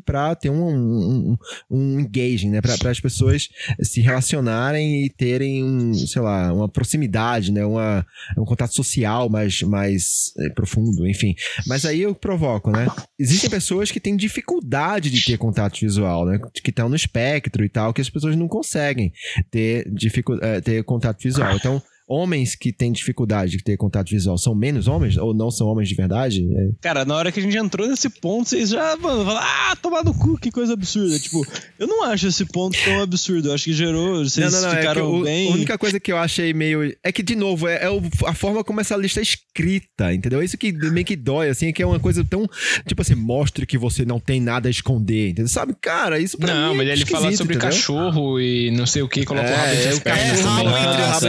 para 0.04 0.34
ter 0.34 0.50
um, 0.50 0.68
um, 0.68 1.36
um 1.70 2.00
engaging, 2.00 2.50
né? 2.50 2.60
Para 2.60 2.90
as 2.90 3.00
pessoas 3.00 3.48
se 3.80 4.00
relacionarem 4.00 5.04
e 5.04 5.10
terem 5.10 5.64
um, 5.64 5.94
sei 5.94 6.22
lá, 6.22 6.52
uma 6.52 6.68
proximidade, 6.68 7.52
né? 7.52 7.64
Uma, 7.64 8.06
um 8.36 8.44
contato 8.44 8.74
social 8.74 9.28
mais, 9.28 9.62
mais 9.62 10.32
é, 10.38 10.48
profundo, 10.50 11.06
enfim. 11.06 11.34
Mas 11.66 11.84
aí 11.84 12.02
eu 12.02 12.14
provoco, 12.14 12.70
né? 12.70 12.86
Existem 13.18 13.50
pessoas 13.50 13.90
que 13.90 14.00
têm 14.00 14.16
dificuldade 14.16 15.10
de 15.10 15.24
ter 15.24 15.38
contato 15.38 15.80
visual, 15.80 16.26
né? 16.26 16.40
Que 16.62 16.70
estão 16.70 16.88
no 16.88 16.96
espectro 16.96 17.64
e 17.64 17.68
tal, 17.68 17.92
que 17.92 18.00
as 18.00 18.10
pessoas 18.10 18.36
não 18.36 18.48
conseguem 18.48 19.12
ter, 19.50 19.90
dificu 19.92 20.38
é, 20.42 20.60
ter 20.60 20.84
contato 20.84 21.22
visual. 21.22 21.56
Então, 21.56 21.82
homens 22.08 22.54
que 22.54 22.72
têm 22.72 22.92
dificuldade 22.92 23.52
de 23.52 23.62
ter 23.64 23.76
contato 23.76 24.10
visual 24.10 24.36
são 24.36 24.54
menos 24.54 24.88
homens 24.88 25.16
ou 25.16 25.32
não 25.32 25.50
são 25.50 25.66
homens 25.66 25.88
de 25.88 25.94
verdade? 25.94 26.46
É. 26.54 26.70
Cara, 26.80 27.04
na 27.04 27.14
hora 27.14 27.32
que 27.32 27.40
a 27.40 27.42
gente 27.42 27.56
entrou 27.56 27.88
nesse 27.88 28.08
ponto, 28.08 28.48
vocês 28.48 28.70
já, 28.70 28.96
mano, 28.96 29.24
falaram, 29.24 29.46
ah, 29.46 29.76
tomar 29.76 30.04
no 30.04 30.14
cu, 30.14 30.38
que 30.38 30.50
coisa 30.50 30.72
absurda. 30.72 31.18
Tipo, 31.18 31.46
eu 31.78 31.86
não 31.86 32.04
acho 32.04 32.26
esse 32.26 32.44
ponto 32.44 32.76
tão 32.84 33.00
absurdo. 33.00 33.48
Eu 33.48 33.54
acho 33.54 33.64
que 33.64 33.72
gerou, 33.72 34.24
vocês 34.24 34.52
não, 34.52 34.60
não, 34.60 34.68
não, 34.68 34.76
ficaram 34.76 35.00
é 35.00 35.04
o, 35.04 35.22
bem. 35.22 35.48
A 35.50 35.54
única 35.54 35.78
coisa 35.78 35.98
que 35.98 36.12
eu 36.12 36.16
achei 36.16 36.52
meio. 36.52 36.94
É 37.02 37.12
que, 37.12 37.22
de 37.22 37.36
novo, 37.36 37.68
é, 37.68 37.84
é 37.84 37.88
a 38.26 38.34
forma 38.34 38.62
como 38.64 38.80
essa 38.80 38.96
lista 38.96 39.20
é 39.20 39.22
escrita, 39.22 40.12
entendeu? 40.12 40.42
Isso 40.42 40.56
que 40.58 40.72
meio 40.72 41.06
que 41.06 41.16
dói, 41.16 41.48
assim, 41.48 41.68
é 41.68 41.72
que 41.72 41.82
é 41.82 41.86
uma 41.86 42.00
coisa 42.00 42.24
tão. 42.24 42.48
Tipo 42.86 43.02
assim, 43.02 43.14
mostre 43.14 43.66
que 43.66 43.78
você 43.78 44.04
não 44.04 44.18
tem 44.20 44.40
nada 44.40 44.68
a 44.68 44.70
esconder, 44.70 45.30
entendeu? 45.30 45.48
Sabe, 45.48 45.74
cara, 45.80 46.18
isso 46.18 46.36
pra 46.38 46.54
Não, 46.54 46.70
mim 46.72 46.78
mas 46.78 46.88
é 46.88 46.92
ele 46.92 47.06
fala 47.06 47.32
sobre 47.32 47.54
entendeu? 47.54 47.60
cachorro 47.60 48.40
e 48.40 48.70
não 48.70 48.86
sei 48.86 49.02
o 49.02 49.08
que, 49.08 49.24
colocou 49.24 49.48
É, 49.48 49.52
o 49.52 49.56
rabo 49.56 49.72
entre 49.72 49.84
é, 49.84 49.88
as 49.88 49.98
pernas 49.98 50.40
colocou 50.40 50.64
o 50.64 50.70
rabo 50.70 50.92
entre 50.92 51.02
as 51.02 51.20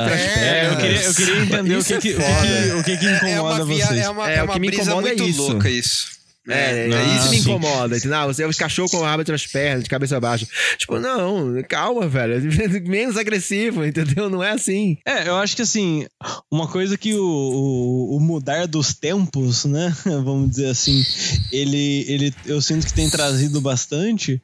É, 0.64 0.74
eu 0.74 0.78
queria, 0.78 1.02
eu 1.04 1.14
queria 1.14 1.40
entender 1.44 1.78
o 1.78 1.84
que, 1.84 1.94
é 1.94 1.98
que, 2.00 2.14
o, 2.14 2.18
que, 2.18 2.74
o 2.80 2.84
que 2.84 2.98
que 2.98 3.06
É 3.08 3.16
incomoda 3.36 3.66
via, 3.66 3.86
vocês. 3.86 4.00
é 4.02 4.10
uma, 4.10 4.30
É, 4.32 4.36
é 4.38 4.44
o 4.44 4.46
que 4.48 4.52
uma 4.54 4.60
me 4.60 4.68
brisa 4.68 4.84
incomoda 4.84 5.08
é 5.08 5.16
muito 5.16 5.30
isso. 5.30 5.42
louca 5.42 5.70
isso. 5.70 6.14
É, 6.46 6.90
É, 6.90 6.90
é 6.92 7.16
isso 7.16 7.30
me 7.30 7.38
incomoda. 7.38 7.96
entendeu? 7.96 8.18
Ah, 8.18 8.28
você 8.28 8.44
é 8.44 8.48
os 8.48 8.58
cachorros 8.58 8.92
com 8.92 8.98
o 8.98 9.02
rabo 9.02 9.22
entre 9.22 9.34
as 9.34 9.48
pernas, 9.48 9.82
de 9.86 9.90
cabeça 9.90 10.20
baixa. 10.20 10.46
Tipo, 10.78 11.00
não, 11.00 11.54
calma, 11.70 12.06
velho. 12.06 12.42
Menos 12.84 13.16
agressivo, 13.16 13.86
entendeu? 13.86 14.30
Não 14.30 14.44
é 14.44 14.52
assim. 14.52 14.98
É, 15.06 15.30
eu 15.30 15.38
acho 15.38 15.56
que 15.56 15.62
assim, 15.62 16.06
uma 16.52 16.68
coisa 16.68 16.98
que 16.98 17.14
o, 17.16 17.24
o, 17.24 18.18
o 18.18 18.20
mudar 18.20 18.68
dos 18.68 18.94
tempos, 18.94 19.64
né? 19.64 19.96
Vamos 20.04 20.50
dizer 20.50 20.68
assim, 20.68 21.02
ele, 21.50 22.06
ele 22.10 22.34
eu 22.46 22.62
sinto 22.62 22.86
que 22.88 22.94
tem 22.94 23.10
trazido 23.10 23.62
bastante 23.62 24.42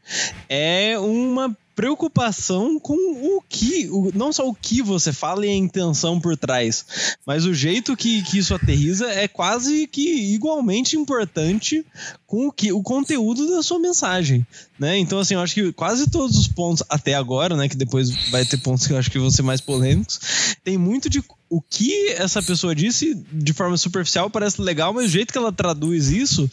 é 0.47 0.97
uma 0.97 1.53
preocupação 1.79 2.77
com 2.77 2.93
o 2.93 3.41
que, 3.47 3.87
o, 3.89 4.11
não 4.13 4.33
só 4.33 4.45
o 4.45 4.53
que 4.53 4.81
você 4.81 5.13
fala 5.13 5.45
e 5.45 5.49
a 5.49 5.55
intenção 5.55 6.19
por 6.19 6.35
trás, 6.35 7.15
mas 7.25 7.45
o 7.45 7.53
jeito 7.53 7.95
que, 7.95 8.21
que 8.23 8.37
isso 8.37 8.53
aterriza 8.53 9.09
é 9.09 9.29
quase 9.29 9.87
que 9.87 10.33
igualmente 10.33 10.97
importante 10.97 11.85
com 12.27 12.47
o 12.47 12.51
que 12.51 12.73
o 12.73 12.83
conteúdo 12.83 13.49
da 13.49 13.63
sua 13.63 13.79
mensagem, 13.79 14.45
né? 14.77 14.97
Então 14.97 15.19
assim, 15.19 15.35
eu 15.35 15.39
acho 15.39 15.53
que 15.53 15.71
quase 15.71 16.09
todos 16.09 16.37
os 16.37 16.49
pontos 16.49 16.83
até 16.89 17.13
agora, 17.13 17.55
né, 17.55 17.69
que 17.69 17.77
depois 17.77 18.09
vai 18.29 18.43
ter 18.43 18.57
pontos 18.57 18.85
que 18.85 18.91
eu 18.91 18.97
acho 18.97 19.09
que 19.09 19.17
vão 19.17 19.31
ser 19.31 19.43
mais 19.43 19.61
polêmicos, 19.61 20.19
tem 20.65 20.77
muito 20.77 21.09
de 21.09 21.23
o 21.49 21.61
que 21.61 22.09
essa 22.09 22.43
pessoa 22.43 22.75
disse 22.75 23.15
de 23.31 23.53
forma 23.53 23.77
superficial 23.77 24.29
parece 24.29 24.61
legal, 24.61 24.93
mas 24.93 25.05
o 25.05 25.09
jeito 25.09 25.31
que 25.31 25.37
ela 25.37 25.53
traduz 25.53 26.09
isso, 26.09 26.51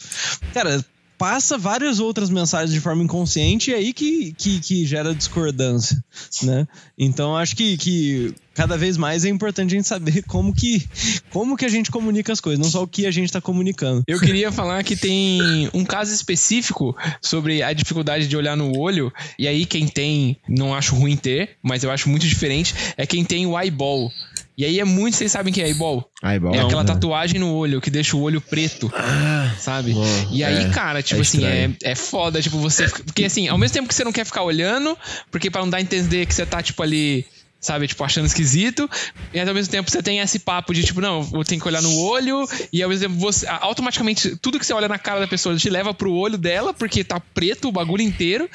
cara, 0.53 0.81
passa 1.17 1.57
várias 1.57 1.99
outras 1.99 2.29
mensagens 2.29 2.71
de 2.71 2.79
forma 2.79 3.03
inconsciente 3.03 3.71
e 3.71 3.73
é 3.73 3.77
aí 3.77 3.93
que, 3.93 4.33
que, 4.33 4.59
que 4.59 4.85
gera 4.85 5.15
discordância, 5.15 6.01
né? 6.43 6.67
Então 6.97 7.35
acho 7.35 7.55
que, 7.55 7.77
que 7.77 8.35
cada 8.53 8.75
vez 8.75 8.97
mais 8.97 9.23
é 9.23 9.29
importante 9.29 9.73
a 9.73 9.77
gente 9.77 9.87
saber 9.87 10.23
como 10.23 10.53
que, 10.53 10.87
como 11.29 11.55
que 11.55 11.63
a 11.63 11.69
gente 11.69 11.91
comunica 11.91 12.33
as 12.33 12.41
coisas, 12.41 12.59
não 12.59 12.69
só 12.69 12.83
o 12.83 12.87
que 12.87 13.05
a 13.05 13.11
gente 13.11 13.25
está 13.25 13.39
comunicando. 13.39 14.03
Eu 14.07 14.19
queria 14.19 14.51
falar 14.51 14.83
que 14.83 14.95
tem 14.95 15.69
um 15.73 15.85
caso 15.85 16.13
específico 16.13 16.95
sobre 17.21 17.61
a 17.61 17.71
dificuldade 17.73 18.27
de 18.27 18.35
olhar 18.35 18.57
no 18.57 18.77
olho, 18.77 19.13
e 19.37 19.47
aí 19.47 19.65
quem 19.65 19.87
tem, 19.87 20.37
não 20.47 20.73
acho 20.73 20.95
ruim 20.95 21.15
ter, 21.15 21.51
mas 21.61 21.83
eu 21.83 21.91
acho 21.91 22.09
muito 22.09 22.27
diferente, 22.27 22.73
é 22.97 23.05
quem 23.05 23.23
tem 23.23 23.45
o 23.45 23.59
eyeball. 23.59 24.11
E 24.57 24.65
aí 24.65 24.79
é 24.79 24.83
muito, 24.83 25.15
vocês 25.15 25.31
sabem 25.31 25.51
o 25.51 25.53
que 25.53 25.61
é 25.61 25.67
eyeball? 25.67 26.09
Bom. 26.41 26.55
É 26.55 26.59
aquela 26.59 26.83
né? 26.83 26.87
tatuagem 26.87 27.39
no 27.39 27.53
olho 27.53 27.79
que 27.79 27.91
deixa 27.91 28.17
o 28.17 28.21
olho 28.21 28.41
preto, 28.41 28.91
Ah, 28.95 29.53
sabe? 29.59 29.93
Bom, 29.93 30.03
E 30.31 30.43
aí, 30.43 30.65
é, 30.65 30.69
cara, 30.69 31.03
tipo 31.03 31.19
é 31.19 31.21
assim, 31.21 31.45
é, 31.45 31.69
é 31.83 31.93
foda, 31.93 32.41
tipo, 32.41 32.57
você. 32.57 32.89
Porque 32.89 33.25
assim, 33.25 33.47
ao 33.47 33.57
mesmo 33.57 33.75
tempo 33.75 33.87
que 33.87 33.93
você 33.93 34.03
não 34.03 34.11
quer 34.11 34.25
ficar 34.25 34.41
olhando, 34.41 34.97
porque 35.29 35.51
pra 35.51 35.61
não 35.61 35.69
dar 35.69 35.77
a 35.77 35.81
entender 35.81 36.25
que 36.25 36.33
você 36.33 36.43
tá, 36.43 36.63
tipo, 36.63 36.81
ali. 36.81 37.23
Sabe, 37.59 37.87
tipo, 37.87 38.03
achando 38.03 38.25
esquisito. 38.27 38.87
E 39.33 39.39
ao 39.39 39.53
mesmo 39.53 39.71
tempo 39.71 39.89
você 39.89 40.01
tem 40.03 40.19
esse 40.19 40.37
papo 40.39 40.73
de, 40.73 40.83
tipo, 40.83 41.01
não, 41.01 41.27
eu 41.33 41.43
tenho 41.43 41.59
que 41.59 41.67
olhar 41.67 41.81
no 41.81 41.97
olho. 41.99 42.47
E 42.71 42.83
ao 42.83 42.89
mesmo 42.89 43.07
tempo 43.09 43.19
você. 43.19 43.47
Automaticamente, 43.47 44.35
tudo 44.37 44.59
que 44.59 44.65
você 44.65 44.73
olha 44.73 44.87
na 44.87 44.99
cara 44.99 45.19
da 45.19 45.27
pessoa 45.27 45.55
te 45.57 45.69
leva 45.69 45.93
pro 45.93 46.13
olho 46.13 46.37
dela, 46.37 46.73
porque 46.73 47.03
tá 47.03 47.19
preto 47.19 47.67
o 47.67 47.71
bagulho 47.71 48.03
inteiro. 48.03 48.47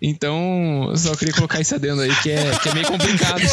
Então, 0.00 0.88
eu 0.90 0.96
só 0.96 1.16
queria 1.16 1.32
colocar 1.34 1.58
isso 1.60 1.74
adendo 1.74 2.02
aí, 2.02 2.14
que 2.16 2.30
é, 2.30 2.58
que 2.58 2.68
é 2.68 2.74
meio 2.74 2.86
complicado. 2.86 3.40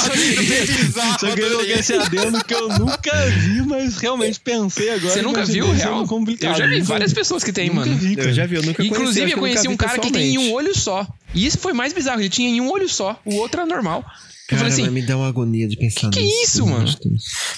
Só 1.19 1.29
queria 1.31 1.49
colocar 1.51 1.79
esse 1.79 1.93
adendo 1.93 2.43
que 2.43 2.53
eu 2.53 2.67
nunca 2.79 3.11
vi, 3.29 3.61
mas 3.65 3.97
realmente 3.97 4.39
pensei 4.39 4.89
agora. 4.91 5.13
Você 5.13 5.21
nunca 5.21 5.45
viu, 5.45 5.71
real? 5.71 6.05
complicado. 6.07 6.51
Eu 6.51 6.57
já 6.57 6.67
vi 6.67 6.79
Nunca- 6.79 6.85
várias 6.85 7.13
pessoas 7.13 7.43
que 7.43 7.51
tem, 7.53 7.69
nunca 7.69 7.81
mano. 7.81 7.95
vi. 7.97 8.15
Eu 8.17 8.33
já 8.33 8.45
vi, 8.45 8.55
eu 8.55 8.61
nunca 8.61 8.75
conheci. 8.75 8.93
Inclusive, 8.95 9.31
eu 9.31 9.37
conheci 9.37 9.67
nunca 9.67 9.85
um 9.85 9.87
cara 9.87 9.99
que 9.99 10.11
tem 10.11 10.35
em 10.35 10.37
um 10.37 10.53
olho 10.53 10.77
só. 10.77 11.07
E 11.33 11.45
isso 11.45 11.57
foi 11.59 11.73
mais 11.73 11.93
bizarro. 11.93 12.19
Ele 12.19 12.29
tinha 12.29 12.49
em 12.49 12.61
um 12.61 12.69
olho 12.69 12.89
só. 12.89 13.19
O 13.25 13.35
outro 13.35 13.61
era 13.61 13.69
normal. 13.69 14.05
Eu 14.49 14.57
Cara, 14.57 14.69
falei 14.69 14.73
assim, 14.73 14.83
mas 14.83 14.93
me 14.93 15.01
dá 15.01 15.17
uma 15.17 15.27
agonia 15.27 15.67
de 15.67 15.75
pensar 15.75 16.09
que 16.09 16.21
nisso. 16.21 16.43
isso, 16.43 16.65
mano? 16.67 16.87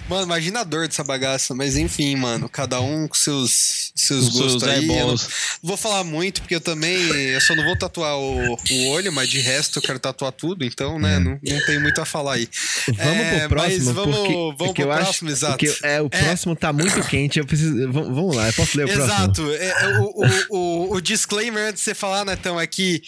Mano, 0.10 0.24
imagina 0.24 0.62
a 0.62 0.64
dor 0.64 0.88
dessa 0.88 1.04
bagaça. 1.04 1.54
Mas 1.54 1.78
enfim, 1.78 2.16
mano, 2.16 2.50
cada 2.50 2.82
um 2.82 3.08
com 3.08 3.14
seus, 3.14 3.92
seus 3.96 4.26
seus 4.26 4.30
gostos 4.30 4.64
aí. 4.64 4.78
Eu 4.82 4.88
não 4.88 4.94
eyeballs. 4.96 5.28
vou 5.62 5.78
falar 5.78 6.04
muito, 6.04 6.42
porque 6.42 6.56
eu 6.56 6.62
também. 6.62 7.00
Eu 7.00 7.40
só 7.42 7.54
não 7.56 7.64
vou 7.64 7.76
tatuar 7.78 8.18
o, 8.18 8.56
o 8.56 8.88
olho, 8.90 9.14
mas 9.14 9.30
de 9.30 9.40
resto 9.40 9.78
eu 9.78 9.84
quero 9.84 10.00
tatuar 10.00 10.32
tudo, 10.32 10.66
então, 10.66 10.98
né? 10.98 11.18
É. 11.18 11.20
Não, 11.20 11.40
não 11.44 11.66
tem 11.68 11.80
muito 11.80 12.02
a 12.02 12.06
falar 12.06 12.34
aí. 12.36 12.50
Vamos 12.88 13.04
É, 13.20 13.40
pro 13.42 13.50
próximo, 13.50 13.86
mas 13.86 13.96
vamos- 13.96 14.16
porque, 14.18 14.34
vamos 14.34 14.56
porque 14.58 14.82
pro 14.84 14.92
eu 14.92 14.96
próximo, 14.98 15.30
acho, 15.30 15.38
exato. 15.46 15.66
é, 15.84 16.02
o 16.02 16.10
próximo 16.10 16.56
tá 16.56 16.74
muito 16.74 17.02
quente, 17.08 17.38
eu 17.38 17.46
preciso... 17.46 17.92
Vamos, 17.92 18.36
lá, 18.36 18.48
eu 18.48 18.54
posso 18.54 18.76
ler 18.78 18.86
o 18.86 18.88
próximo? 18.88 19.14
Exato. 19.14 19.52
É, 19.54 19.68
é, 19.68 20.00
o, 20.00 20.04
o, 20.04 20.58
o, 20.58 20.96
o 20.96 21.02
disclaimer 21.02 21.70
antes 21.70 21.84
de 21.84 21.86
você 21.86 21.94
falar, 21.94 22.26
Netão, 22.26 22.60
é 22.60 22.66
que 22.66 23.02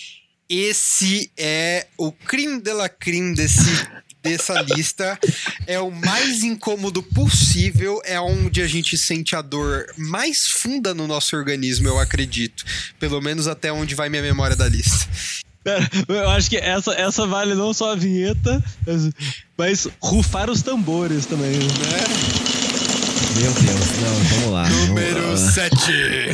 esse 0.52 1.32
é 1.38 1.88
o 1.98 2.12
crime 2.12 2.60
de 2.60 2.74
la 2.74 2.90
crime 2.90 3.34
desse, 3.34 3.88
dessa 4.22 4.62
lista. 4.62 5.18
É 5.66 5.80
o 5.80 5.90
mais 5.90 6.44
incômodo 6.44 7.02
possível. 7.02 8.02
É 8.04 8.20
onde 8.20 8.62
a 8.62 8.68
gente 8.68 8.98
sente 8.98 9.34
a 9.34 9.42
dor 9.42 9.86
mais 9.98 10.48
funda 10.48 10.94
no 10.94 11.08
nosso 11.08 11.38
organismo, 11.38 11.88
eu 11.88 11.98
acredito. 11.98 12.66
Pelo 13.00 13.22
menos 13.22 13.48
até 13.48 13.72
onde 13.72 13.96
vai 13.96 14.10
minha 14.10 14.22
memória 14.22 14.56
da 14.56 14.68
lista. 14.68 15.08
Pera, 15.64 15.90
eu 16.10 16.30
acho 16.32 16.50
que 16.50 16.58
essa, 16.58 16.92
essa 16.96 17.26
vale 17.26 17.54
não 17.54 17.74
só 17.74 17.94
a 17.94 17.96
vinheta, 17.96 18.62
mas, 18.86 19.10
mas 19.58 19.88
rufar 20.02 20.50
os 20.50 20.62
tambores 20.62 21.26
também. 21.28 21.52
né? 21.52 22.52
Meu 23.40 23.54
Deus, 23.54 24.02
não, 24.02 24.24
vamos 24.24 24.52
lá. 24.52 24.70
Número 24.88 25.30
lá. 25.30 25.38
7. 25.38 25.76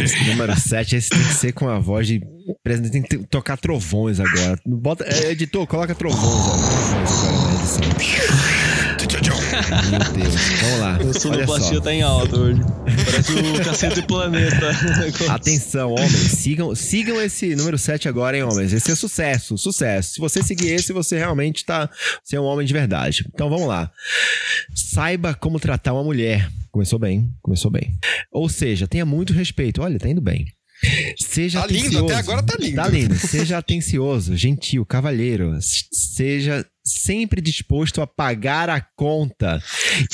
Esse 0.04 0.24
número 0.24 0.60
7, 0.60 0.96
esse 0.96 1.10
tem 1.10 1.24
que 1.24 1.34
ser 1.36 1.52
com 1.52 1.70
a 1.70 1.78
voz 1.78 2.08
de. 2.08 2.22
Presidente, 2.64 2.92
Tem 2.92 3.20
que 3.20 3.28
tocar 3.28 3.58
trovões 3.58 4.20
agora. 4.20 4.60
Bota, 4.66 5.06
é, 5.06 5.32
editor, 5.32 5.66
coloca 5.68 5.94
trovões, 5.96 6.46
agora 6.48 7.42
na 7.42 7.54
edição. 7.60 8.28
Meu 9.90 10.00
Deus, 10.14 10.36
vamos 10.62 10.80
lá. 10.80 10.98
Olha 11.00 11.14
sonoplastia 11.14 11.82
tá 11.82 11.94
em 11.94 12.02
alta 12.02 12.38
hoje. 12.38 12.62
Parece 12.86 13.34
o 13.34 13.64
Cacete 13.64 14.02
Planeta. 14.04 14.72
Atenção, 15.30 15.92
homens, 15.92 16.32
sigam, 16.32 16.76
sigam 16.76 17.22
esse 17.22 17.56
número 17.56 17.78
7 17.78 18.08
agora, 18.08 18.38
hein, 18.38 18.44
homens. 18.44 18.74
Esse 18.74 18.92
é 18.92 18.96
sucesso, 18.96 19.58
sucesso. 19.58 20.14
Se 20.14 20.20
você 20.20 20.44
seguir 20.44 20.70
esse, 20.70 20.94
você 20.94 21.18
realmente 21.18 21.66
tá. 21.66 21.90
Você 22.24 22.36
é 22.36 22.40
um 22.40 22.46
homem 22.46 22.66
de 22.66 22.74
verdade. 22.74 23.26
Então 23.34 23.50
vamos 23.50 23.68
lá. 23.68 23.92
Saiba 24.76 25.34
como 25.34 25.60
tratar 25.60 25.94
uma 25.94 26.04
mulher. 26.04 26.50
Começou 26.72 27.00
bem, 27.00 27.30
começou 27.42 27.72
bem. 27.72 27.96
Ou 28.32 28.48
seja, 28.48 28.88
tenha 28.88 29.06
muito 29.06 29.34
respeito. 29.34 29.82
Olha, 29.82 29.98
tá 29.98 30.10
indo 30.10 30.22
bem. 30.22 30.46
Seja 31.18 31.62
Tá 31.62 31.68
lindo, 31.68 32.06
até 32.06 32.16
agora 32.16 32.44
tá 32.44 32.56
lindo. 32.60 32.76
Tá 32.76 32.88
lindo. 32.88 33.16
Seja 33.16 33.58
atencioso, 33.58 34.36
gentil, 34.36 34.86
cavalheiro. 34.86 35.58
Seja 35.62 36.66
sempre 36.84 37.42
disposto 37.42 38.02
a 38.02 38.08
pagar 38.08 38.70
a 38.70 38.82
conta. 38.96 39.62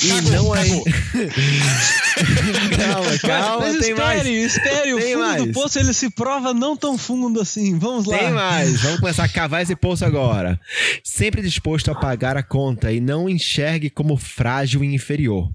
E 0.02 0.08
Cagou, 0.08 0.32
não 0.32 0.56
é. 0.56 0.64
calma, 2.76 3.18
calma, 3.18 3.58
Mas 3.66 3.78
tem 3.78 3.90
espere, 3.92 3.96
mais. 3.98 4.26
espere, 4.26 4.94
o 4.94 4.98
Tem 4.98 5.14
fundo 5.14 5.24
do 5.24 5.28
mais. 5.42 5.52
poço 5.52 5.78
ele 5.78 5.92
se 5.92 6.10
prova 6.10 6.54
não 6.54 6.76
tão 6.76 6.96
fundo 6.96 7.40
assim. 7.40 7.78
Vamos 7.78 8.06
lá. 8.06 8.18
Tem 8.18 8.30
mais, 8.30 8.80
vamos 8.82 9.00
começar 9.00 9.24
a 9.24 9.28
cavar 9.28 9.62
esse 9.62 9.74
poço 9.76 10.04
agora. 10.04 10.58
Sempre 11.02 11.42
disposto 11.42 11.90
a 11.90 11.94
pagar 11.94 12.36
a 12.36 12.42
conta 12.42 12.92
e 12.92 13.00
não 13.00 13.28
enxergue 13.28 13.90
como 13.90 14.16
frágil 14.16 14.82
e 14.84 14.94
inferior. 14.94 15.50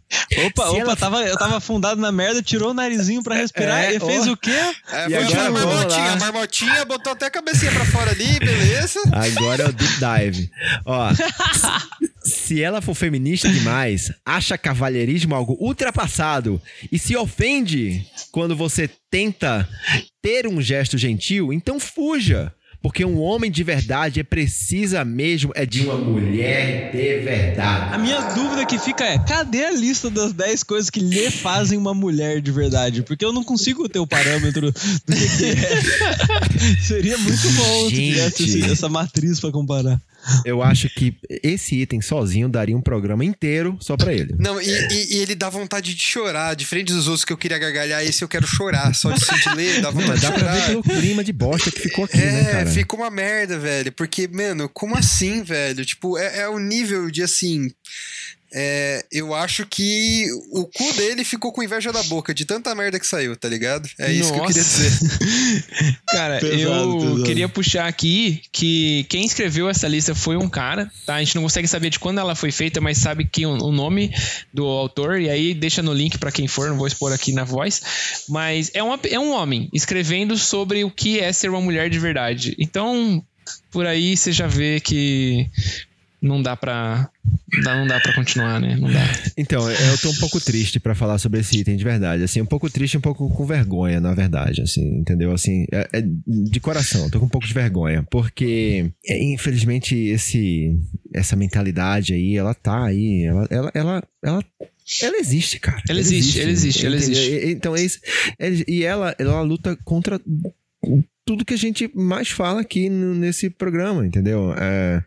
Opa, 0.46 0.64
Se 0.64 0.70
opa, 0.70 0.78
ela- 0.80 0.96
tava, 0.96 1.22
eu 1.24 1.38
tava 1.38 1.58
afundado 1.58 2.00
na 2.00 2.12
merda, 2.12 2.42
tirou 2.42 2.72
o 2.72 2.74
narizinho 2.74 3.24
pra 3.24 3.36
respirar 3.36 3.86
É, 3.86 3.96
e 3.96 4.00
fez 4.00 4.28
ó. 4.28 4.32
o 4.34 4.38
quê? 4.38 4.52
É, 4.52 5.06
E 5.08 5.10
foi 5.10 5.16
agora 5.24 5.48
a 5.48 5.52
marmotinha, 5.52 6.12
a 6.12 6.16
marmotinha 6.18 6.86
botou 6.86 7.14
até 7.14 7.26
a 7.26 7.32
cabecinha 7.32 7.72
pra 7.72 7.86
fora 7.86 8.12
ali, 8.12 8.40
beleza? 8.40 9.00
Agora 9.12 9.64
é 9.64 9.68
o 9.68 9.74
deep 9.74 9.94
dive. 10.00 10.52
Ó, 10.86 11.10
se 12.24 12.62
ela 12.62 12.82
for 12.82 12.94
feminista 12.96 13.50
demais, 13.50 14.12
acha 14.26 14.58
cavalheirismo 14.58 15.34
algo 15.36 15.58
ultrapassado 15.60 16.62
e 16.92 17.00
se 17.00 17.16
ofende 17.16 18.06
quando 18.32 18.56
você 18.56 18.90
tenta 19.10 19.68
ter 20.22 20.48
um 20.48 20.62
gesto 20.62 20.98
gentil, 20.98 21.52
então 21.54 21.80
fuja. 21.80 22.54
Porque 22.82 23.04
um 23.04 23.20
homem 23.20 23.52
de 23.52 23.62
verdade 23.62 24.22
é 24.22 24.24
precisa 24.24 25.04
mesmo 25.04 25.52
é 25.54 25.66
de 25.66 25.82
uma 25.82 25.98
mulher 25.98 26.90
de 26.94 27.20
verdade. 27.26 27.94
A 27.94 27.98
minha 27.98 28.22
dúvida 28.34 28.66
que 28.66 28.80
fica 28.80 29.04
é: 29.04 29.20
cadê 29.20 29.66
a 29.66 29.72
lista 29.72 30.10
das 30.10 30.32
10 30.32 30.64
coisas 30.64 30.90
que 30.90 31.02
lhe 31.02 31.30
fazem 31.30 31.78
uma 31.78 31.94
mulher 31.94 32.40
de 32.40 32.54
verdade? 32.54 33.02
Porque 33.02 33.26
eu 33.26 33.34
não 33.34 33.44
consigo 33.44 33.90
ter 33.90 34.00
o 34.00 34.08
parâmetro 34.08 34.72
do 34.72 35.14
que, 35.14 35.28
que 35.38 35.46
é. 35.46 36.80
Seria 36.80 37.18
muito 37.18 37.52
bom 37.52 37.90
se 37.90 37.96
tivesse 37.96 38.44
esse- 38.46 38.72
essa 38.72 38.88
matriz 38.88 39.42
pra 39.42 39.52
comparar. 39.52 40.00
Eu 40.46 40.62
acho 40.62 40.90
que 40.90 41.16
esse 41.44 41.76
item 41.82 42.02
sozinho 42.02 42.48
daria 42.50 42.76
um 42.78 42.82
programa 42.82 43.24
inteiro 43.26 43.78
só 43.80 43.96
pra 43.98 44.14
ele. 44.14 44.36
Não, 44.38 44.62
e, 44.62 44.68
e- 44.68 45.16
e 45.16 45.18
ele 45.20 45.34
dá 45.34 45.50
vontade 45.50 45.96
de 45.96 46.02
chorar. 46.02 46.56
Diferente 46.56 46.94
dos 46.94 47.08
outros 47.08 47.26
que 47.26 47.34
eu 47.34 47.38
queria 47.38 47.58
gargalhar, 47.58 48.04
esse 48.04 48.24
eu 48.24 48.28
quero 48.28 48.46
chorar. 48.46 48.94
Só 48.94 49.12
de 49.12 49.24
sentir 49.26 49.54
ler, 49.56 49.82
dá 49.82 49.90
vontade 49.92 50.10
Mas 50.10 50.22
de 50.22 50.28
dá 50.28 50.32
pra 50.34 50.52
ver 50.54 50.60
chorar. 50.60 50.68
pelo 50.68 50.84
clima 50.84 51.24
de 51.24 51.32
bosta 51.34 51.72
que 51.72 51.80
ficou 51.80 52.06
aqui, 52.06 52.18
É, 52.20 52.32
né, 52.32 52.52
cara? 52.52 52.66
fica 52.68 52.96
uma 52.96 53.10
merda, 53.10 53.58
velho. 53.58 53.92
Porque, 53.92 54.28
mano, 54.28 54.70
como 54.70 54.96
assim, 54.96 55.42
velho? 55.42 55.84
Tipo, 55.86 56.18
é, 56.18 56.40
é 56.42 56.50
o 56.50 56.60
nível 56.60 57.10
de 57.10 57.24
assim. 57.24 57.72
É, 58.54 59.06
eu 59.12 59.34
acho 59.34 59.66
que 59.66 60.28
o 60.52 60.66
cu 60.66 60.94
dele 60.94 61.24
ficou 61.24 61.52
com 61.52 61.62
inveja 61.62 61.92
da 61.92 62.02
boca 62.04 62.34
de 62.34 62.46
tanta 62.46 62.74
merda 62.74 63.00
que 63.00 63.06
saiu, 63.06 63.36
tá 63.36 63.48
ligado? 63.48 63.88
É 64.00 64.12
isso 64.12 64.34
que 64.34 64.40
eu 64.40 64.46
queria 64.46 64.64
Nossa. 64.64 64.90
dizer. 64.90 65.98
Cara, 66.10 66.40
Pesado, 66.40 66.60
eu 66.60 67.00
pesado. 67.00 67.24
queria 67.24 67.50
puxar 67.50 67.88
aqui 67.88 68.42
que 68.52 69.06
quem 69.10 69.26
escreveu 69.26 69.70
essa 69.70 69.88
lista 69.88 70.16
foi 70.16 70.36
um 70.36 70.50
cara, 70.50 70.92
tá? 71.06 71.16
A 71.16 71.20
gente 71.20 71.36
não 71.36 71.44
consegue 71.44 71.68
saber 71.68 71.90
de 71.90 72.00
quando 72.00 72.20
ela 72.20 72.36
foi 72.36 72.52
feita, 72.52 72.82
mas 72.82 72.98
sabe 72.98 73.26
que 73.26 73.46
o, 73.46 73.52
o 73.52 73.72
nome 73.72 74.14
do 74.54 74.66
autor, 74.66 75.22
e 75.22 75.30
aí 75.30 75.54
deixa 75.54 75.82
no 75.84 75.94
link 75.94 76.18
pra 76.18 76.32
quem 76.32 76.48
for, 76.48 76.70
não 76.70 76.78
vou 76.78 76.88
expor 76.88 77.14
aqui 77.14 77.32
na 77.32 77.44
voz. 77.44 77.82
Mas 78.28 78.72
é, 78.74 78.82
uma, 78.82 79.00
é 79.10 79.20
um 79.20 79.32
homem 79.32 79.70
escrevendo 79.74 80.38
sobre 80.38 80.84
o 80.84 80.92
que 80.92 81.20
é 81.20 81.32
ser 81.32 81.50
uma 81.50 81.62
mulher 81.62 81.90
de 81.90 82.00
verdade. 82.00 82.56
Então, 82.58 83.24
por 83.72 83.86
aí 83.86 84.18
você 84.18 84.32
já 84.32 84.48
vê 84.48 84.80
que 84.80 85.48
não 86.22 86.42
dá 86.42 86.56
pra. 86.56 87.10
dá- 87.64 87.76
Não 87.78 87.88
dá 87.88 88.00
pra 88.00 88.14
continuar, 88.14 88.60
né? 88.60 88.76
Não 88.76 88.92
dá. 88.92 89.00
Então, 89.38 89.70
eu 89.70 89.98
tô 90.00 90.10
um 90.10 90.16
pouco 90.16 90.40
triste 90.40 90.80
pra 90.80 90.94
falar 90.96 91.18
sobre 91.18 91.40
esse 91.40 91.58
item 91.60 91.78
de 91.78 91.84
verdade. 91.84 92.24
Assim, 92.24 92.42
um 92.42 92.46
pouco 92.46 92.70
triste, 92.70 92.98
um 92.98 93.02
pouco 93.02 93.30
com 93.30 93.46
vergonha, 93.46 94.00
na 94.02 94.14
verdade. 94.14 94.62
Assim, 94.62 94.98
entendeu? 95.00 95.32
Assim, 95.32 95.66
é, 95.72 95.88
é 95.94 96.04
de 96.28 96.60
coração, 96.60 97.10
tô 97.10 97.20
com 97.20 97.26
um 97.26 97.30
pouco 97.30 97.48
de 97.48 97.54
vergonha. 97.54 98.04
Porque, 98.12 98.92
é, 99.08 99.24
infelizmente, 99.24 99.96
esse, 99.96 100.78
essa 101.14 101.36
mentalidade 101.36 102.14
aí, 102.14 102.36
ela 102.36 102.54
tá 102.54 102.86
aí. 102.86 103.24
Ela, 103.26 103.48
ela, 103.50 103.72
ela, 103.74 104.04
ela, 104.24 104.44
ela 105.02 105.18
existe, 105.20 105.60
cara. 105.60 105.82
Ela 105.88 106.00
existe, 106.00 106.40
ela 106.42 106.52
existe, 106.52 106.86
ela 106.86 106.96
entendeu? 106.98 107.14
existe. 107.22 107.46
E- 107.48 107.52
Então, 107.52 107.76
é 107.76 107.82
isso. 107.82 108.00
E 108.68 108.84
ela, 108.84 109.16
ela 109.18 109.42
luta 109.42 109.78
contra 109.86 110.20
tudo 111.30 111.46
que 111.46 111.54
a 111.54 111.58
gente 111.58 111.92
mais 111.96 112.30
fala 112.30 112.62
aqui 112.62 112.90
no- 112.90 113.14
nesse 113.14 113.52
programa, 113.52 114.04
entendeu? 114.04 114.52
É, 114.58 115.04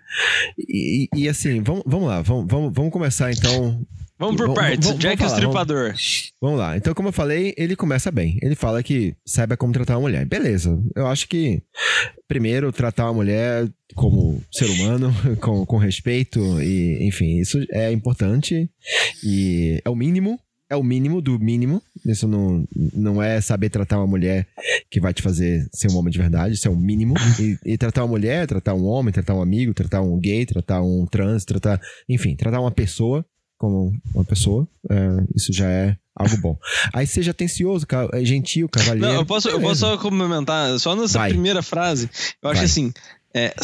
e, 0.56 1.08
e, 1.16 1.28
assim, 1.28 1.60
vamos, 1.62 1.82
vamos 1.84 2.06
lá, 2.06 2.22
vamos, 2.22 2.46
vamos, 2.48 2.72
vamos 2.72 2.92
começar 2.92 3.32
então 3.32 3.84
Vamos 4.18 4.36
por 4.36 4.46
Vamos- 4.46 4.60
partes. 4.62 4.86
vamos- 4.86 5.02
Jack 5.02 5.16
vamos 5.16 5.32
falar, 5.32 5.42
Estripador. 5.42 5.94
Vamos 6.40 6.58
lá. 6.60 6.76
Então, 6.76 6.94
como 6.94 7.08
eu 7.08 7.12
falei, 7.12 7.52
ele 7.58 7.74
começa 7.74 8.08
bem. 8.08 8.38
Ele 8.40 8.54
fala 8.54 8.80
que 8.80 9.16
saiba 9.26 9.56
como 9.56 9.72
tratar 9.72 9.94
uma 9.96 10.02
mulher. 10.02 10.24
Beleza. 10.24 10.80
Eu 10.94 11.08
acho 11.08 11.26
que, 11.26 11.60
primeiro, 12.28 12.70
tratar 12.70 13.06
uma 13.06 13.14
mulher 13.14 13.68
como 13.96 14.40
ser 14.52 14.66
humano, 14.70 15.12
com, 15.42 15.66
com 15.66 15.76
respeito, 15.76 16.38
e, 16.62 17.04
enfim, 17.04 17.40
isso 17.40 17.58
é 17.72 17.90
importante. 17.90 18.70
E 19.24 19.80
é 19.84 19.90
o 19.90 19.96
mínimo. 19.96 20.38
É 20.72 20.76
o 20.76 20.82
mínimo 20.82 21.20
do 21.20 21.38
mínimo. 21.38 21.82
Isso 22.06 22.26
não, 22.26 22.66
não 22.94 23.22
é 23.22 23.42
saber 23.42 23.68
tratar 23.68 23.98
uma 23.98 24.06
mulher 24.06 24.48
que 24.90 24.98
vai 24.98 25.12
te 25.12 25.20
fazer 25.20 25.68
ser 25.70 25.90
um 25.90 25.96
homem 25.96 26.10
de 26.10 26.18
verdade. 26.18 26.54
Isso 26.54 26.66
é 26.66 26.70
o 26.70 26.76
mínimo. 26.76 27.14
E, 27.38 27.58
e 27.74 27.76
tratar 27.76 28.04
uma 28.04 28.08
mulher, 28.08 28.46
tratar 28.46 28.72
um 28.72 28.86
homem, 28.86 29.12
tratar 29.12 29.34
um 29.34 29.42
amigo, 29.42 29.74
tratar 29.74 30.00
um 30.00 30.18
gay, 30.18 30.46
tratar 30.46 30.80
um 30.82 31.04
trans, 31.04 31.44
tratar. 31.44 31.78
Enfim, 32.08 32.34
tratar 32.34 32.58
uma 32.58 32.70
pessoa 32.70 33.22
como 33.58 33.92
uma 34.14 34.24
pessoa, 34.24 34.66
é, 34.90 34.96
isso 35.36 35.52
já 35.52 35.68
é 35.68 35.96
algo 36.16 36.36
bom. 36.38 36.58
Aí 36.92 37.06
seja 37.06 37.32
atencioso, 37.32 37.86
é 38.12 38.24
gentil, 38.24 38.68
cavalheiro. 38.68 39.06
Não, 39.12 39.20
eu 39.20 39.26
posso, 39.26 39.48
eu 39.50 39.60
posso 39.60 39.80
só 39.80 39.98
complementar, 39.98 40.80
só 40.80 40.96
nessa 40.96 41.18
Vai. 41.18 41.28
primeira 41.28 41.62
frase. 41.62 42.08
Eu 42.42 42.48
acho 42.48 42.58
Vai. 42.58 42.64
assim. 42.64 42.92
é, 43.34 43.54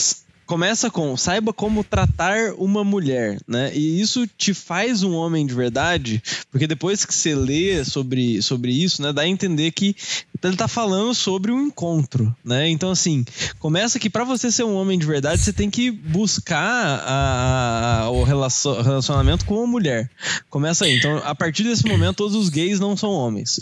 começa 0.48 0.90
com 0.90 1.14
saiba 1.16 1.52
como 1.52 1.84
tratar 1.84 2.54
uma 2.56 2.82
mulher, 2.82 3.38
né? 3.46 3.70
E 3.74 4.00
isso 4.00 4.26
te 4.26 4.54
faz 4.54 5.02
um 5.02 5.12
homem 5.14 5.46
de 5.46 5.52
verdade, 5.54 6.22
porque 6.50 6.66
depois 6.66 7.04
que 7.04 7.14
você 7.14 7.34
lê 7.34 7.84
sobre, 7.84 8.40
sobre 8.40 8.72
isso, 8.72 9.02
né, 9.02 9.12
dá 9.12 9.22
a 9.22 9.28
entender 9.28 9.70
que 9.72 9.94
ele 10.42 10.56
tá 10.56 10.66
falando 10.66 11.14
sobre 11.14 11.52
um 11.52 11.66
encontro, 11.66 12.34
né? 12.42 12.68
Então 12.70 12.90
assim, 12.90 13.24
começa 13.58 13.98
que 13.98 14.08
para 14.08 14.24
você 14.24 14.50
ser 14.50 14.64
um 14.64 14.74
homem 14.74 14.98
de 14.98 15.04
verdade, 15.06 15.42
você 15.42 15.52
tem 15.52 15.68
que 15.68 15.90
buscar 15.90 17.02
a- 17.04 18.02
a- 18.04 18.10
o 18.10 18.24
relacion- 18.24 18.80
relacionamento 18.80 19.44
com 19.44 19.56
uma 19.58 19.66
mulher. 19.66 20.10
Começa 20.48 20.86
aí. 20.86 20.96
Então, 20.96 21.18
a 21.24 21.34
partir 21.34 21.62
desse 21.64 21.84
momento, 21.86 22.16
todos 22.16 22.34
os 22.34 22.48
gays 22.48 22.80
não 22.80 22.96
são 22.96 23.10
homens. 23.10 23.60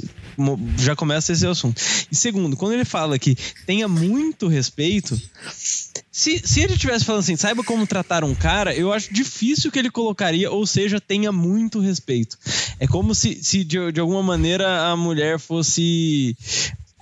Já 0.79 0.95
começa 0.95 1.33
esse 1.33 1.45
assunto. 1.47 1.83
E 2.13 2.15
segundo, 2.15 2.57
quando 2.57 2.75
ele 2.75 2.85
fala 2.85 3.19
que 3.19 3.37
tenha 3.67 3.89
muito 3.89 4.47
respeito, 4.47 5.21
se, 6.17 6.41
se 6.45 6.61
ele 6.61 6.79
tivesse 6.79 7.05
falando 7.05 7.21
assim, 7.21 7.37
saiba 7.37 7.63
como 7.63 7.87
tratar 7.87 8.25
um 8.25 8.35
cara, 8.35 8.75
eu 8.75 8.91
acho 8.91 9.13
difícil 9.13 9.71
que 9.71 9.79
ele 9.79 9.91
colocaria, 9.91 10.51
ou 10.51 10.67
seja, 10.67 10.99
tenha 10.99 11.31
muito 11.31 11.79
respeito. 11.79 12.39
É 12.81 12.87
como 12.87 13.15
se, 13.15 13.39
se 13.43 13.63
de, 13.63 13.93
de 13.93 14.01
alguma 14.01 14.23
maneira 14.23 14.87
a 14.91 14.97
mulher 14.97 15.39
fosse 15.39 16.35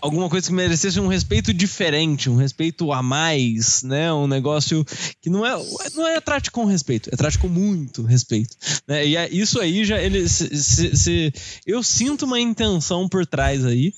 alguma 0.03 0.29
coisa 0.29 0.49
que 0.49 0.53
merecesse 0.53 0.99
um 1.01 1.07
respeito 1.07 1.55
diferente, 1.55 2.29
um 2.29 2.37
respeito 2.37 2.93
a 2.93 3.03
mais, 3.03 3.83
né? 3.85 4.13
Um 4.13 4.27
negócio 4.27 4.85
que 5.23 5.31
não 5.31 5.47
é 5.47 5.55
não 5.95 6.07
é 6.09 6.21
trate 6.21 6.51
com 6.51 6.65
respeito, 6.67 7.09
é 7.13 7.17
trate 7.17 7.39
com 7.39 7.49
muito 7.49 8.03
respeito, 8.03 8.55
né? 8.87 9.07
E 9.07 9.17
é- 9.17 9.31
isso 9.33 9.61
aí 9.61 9.85
já 9.85 9.99
ele 10.03 10.29
se, 10.29 10.55
se- 10.63 10.97
se- 10.97 11.33
eu 11.65 11.83
sinto 11.83 12.27
uma 12.27 12.39
intenção 12.41 13.09
por 13.09 13.25
trás 13.25 13.65
aí 13.65 13.95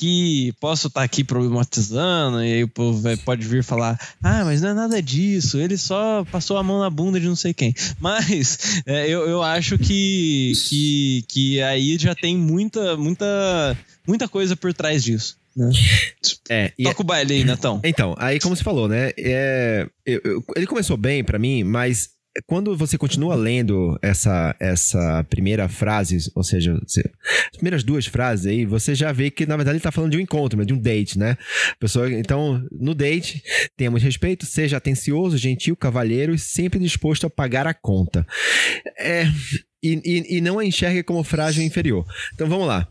que 0.00 0.54
posso 0.58 0.86
estar 0.88 1.02
aqui 1.02 1.22
problematizando 1.22 2.42
e 2.42 2.54
aí 2.54 2.64
o 2.64 2.68
povo 2.68 3.02
pode 3.22 3.46
vir 3.46 3.62
falar 3.62 4.00
ah, 4.22 4.44
mas 4.46 4.62
não 4.62 4.70
é 4.70 4.74
nada 4.74 5.02
disso, 5.02 5.58
ele 5.58 5.76
só 5.76 6.24
passou 6.32 6.56
a 6.56 6.62
mão 6.62 6.80
na 6.80 6.88
bunda 6.88 7.20
de 7.20 7.26
não 7.26 7.36
sei 7.36 7.52
quem. 7.52 7.74
Mas 8.00 8.82
é, 8.86 9.06
eu, 9.06 9.28
eu 9.28 9.42
acho 9.42 9.76
que, 9.78 10.52
que, 10.68 11.24
que 11.28 11.62
aí 11.62 11.98
já 11.98 12.14
tem 12.14 12.34
muita, 12.36 12.96
muita, 12.96 13.76
muita 14.06 14.26
coisa 14.26 14.56
por 14.56 14.72
trás 14.72 15.04
disso. 15.04 15.36
Né? 15.54 15.70
É, 16.48 16.72
e 16.78 16.84
Toca 16.84 17.02
o 17.02 17.04
baile 17.04 17.34
aí, 17.34 17.44
Netão. 17.44 17.80
Então, 17.84 18.14
aí 18.18 18.38
como 18.40 18.56
você 18.56 18.62
falou, 18.64 18.88
né? 18.88 19.10
é, 19.18 19.86
eu- 20.06 20.20
eu- 20.24 20.44
ele 20.56 20.66
começou 20.66 20.96
bem 20.96 21.22
pra 21.22 21.38
mim, 21.38 21.62
mas 21.64 22.08
quando 22.46 22.76
você 22.76 22.96
continua 22.96 23.34
lendo 23.34 23.98
essa, 24.00 24.54
essa 24.60 25.24
primeira 25.28 25.68
frase, 25.68 26.30
ou 26.34 26.44
seja, 26.44 26.80
se- 26.86 27.08
as 27.50 27.56
primeiras 27.56 27.82
duas 27.82 28.06
frases 28.06 28.46
aí, 28.46 28.64
você 28.64 28.94
já 28.94 29.10
vê 29.12 29.30
que 29.30 29.46
na 29.46 29.56
verdade 29.56 29.76
ele 29.76 29.82
tá 29.82 29.90
falando 29.90 30.12
de 30.12 30.16
um 30.16 30.20
encontro, 30.20 30.64
de 30.64 30.72
um 30.72 30.78
date, 30.78 31.18
né? 31.18 31.36
Pessoa, 31.78 32.10
então, 32.12 32.64
no 32.70 32.94
date, 32.94 33.42
muito 33.90 34.02
respeito, 34.04 34.46
seja 34.46 34.76
atencioso, 34.76 35.36
gentil, 35.36 35.74
cavalheiro 35.76 36.34
e 36.34 36.38
sempre 36.38 36.78
disposto 36.78 37.26
a 37.26 37.30
pagar 37.30 37.66
a 37.66 37.74
conta. 37.74 38.26
É, 38.98 39.24
e, 39.82 40.00
e, 40.04 40.36
e 40.36 40.40
não 40.40 40.58
a 40.58 40.64
enxergue 40.64 41.02
como 41.02 41.24
frágil 41.24 41.64
inferior. 41.64 42.04
Então 42.34 42.48
vamos 42.48 42.66
lá. 42.66 42.86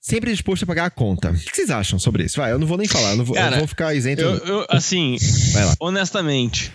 Sempre 0.00 0.30
disposto 0.32 0.64
a 0.64 0.66
pagar 0.66 0.84
a 0.86 0.90
conta. 0.90 1.30
O 1.30 1.34
que 1.34 1.56
vocês 1.56 1.70
acham 1.70 1.98
sobre 1.98 2.24
isso? 2.24 2.36
Vai, 2.38 2.52
eu 2.52 2.58
não 2.58 2.66
vou 2.66 2.76
nem 2.76 2.86
falar, 2.86 3.12
eu, 3.12 3.16
não 3.16 3.24
vou, 3.24 3.34
eu 3.36 3.42
Cara, 3.42 3.58
vou 3.58 3.66
ficar 3.66 3.94
isento. 3.94 4.20
Eu, 4.20 4.36
eu, 4.38 4.66
assim, 4.68 5.16
Vai 5.52 5.64
lá. 5.64 5.74
honestamente, 5.80 6.70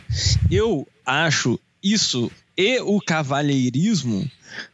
eu 0.50 0.88
acho 1.06 1.60
isso 1.84 2.32
e 2.58 2.80
o 2.82 3.00
cavalheirismo 3.00 4.30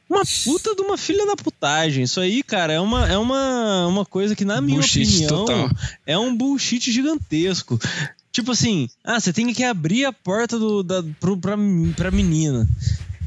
uma 0.10 0.24
puta 0.44 0.76
de 0.76 0.82
uma 0.82 0.98
filha 0.98 1.26
da 1.26 1.36
putagem. 1.36 2.04
Isso 2.04 2.20
aí, 2.20 2.44
cara, 2.44 2.74
é 2.74 2.80
uma, 2.80 3.08
é 3.08 3.18
uma, 3.18 3.88
uma 3.88 4.06
coisa 4.06 4.36
que, 4.36 4.46
na 4.46 4.62
minha 4.62 4.80
Bullshit 4.80 5.04
opinião, 5.04 5.46
total. 5.46 5.70
é 6.06 6.18
um 6.18 6.36
bullshit 6.36 6.92
gigantesco. 6.92 7.80
Tipo 8.32 8.52
assim, 8.52 8.90
ah, 9.04 9.20
você 9.20 9.34
tem 9.34 9.52
que 9.54 9.64
abrir 9.64 10.06
a 10.06 10.14
porta 10.14 10.60
do, 10.60 10.84
da, 10.84 11.04
pro, 11.20 11.38
pra, 11.38 11.56
pra 11.96 12.12
menina. 12.12 12.68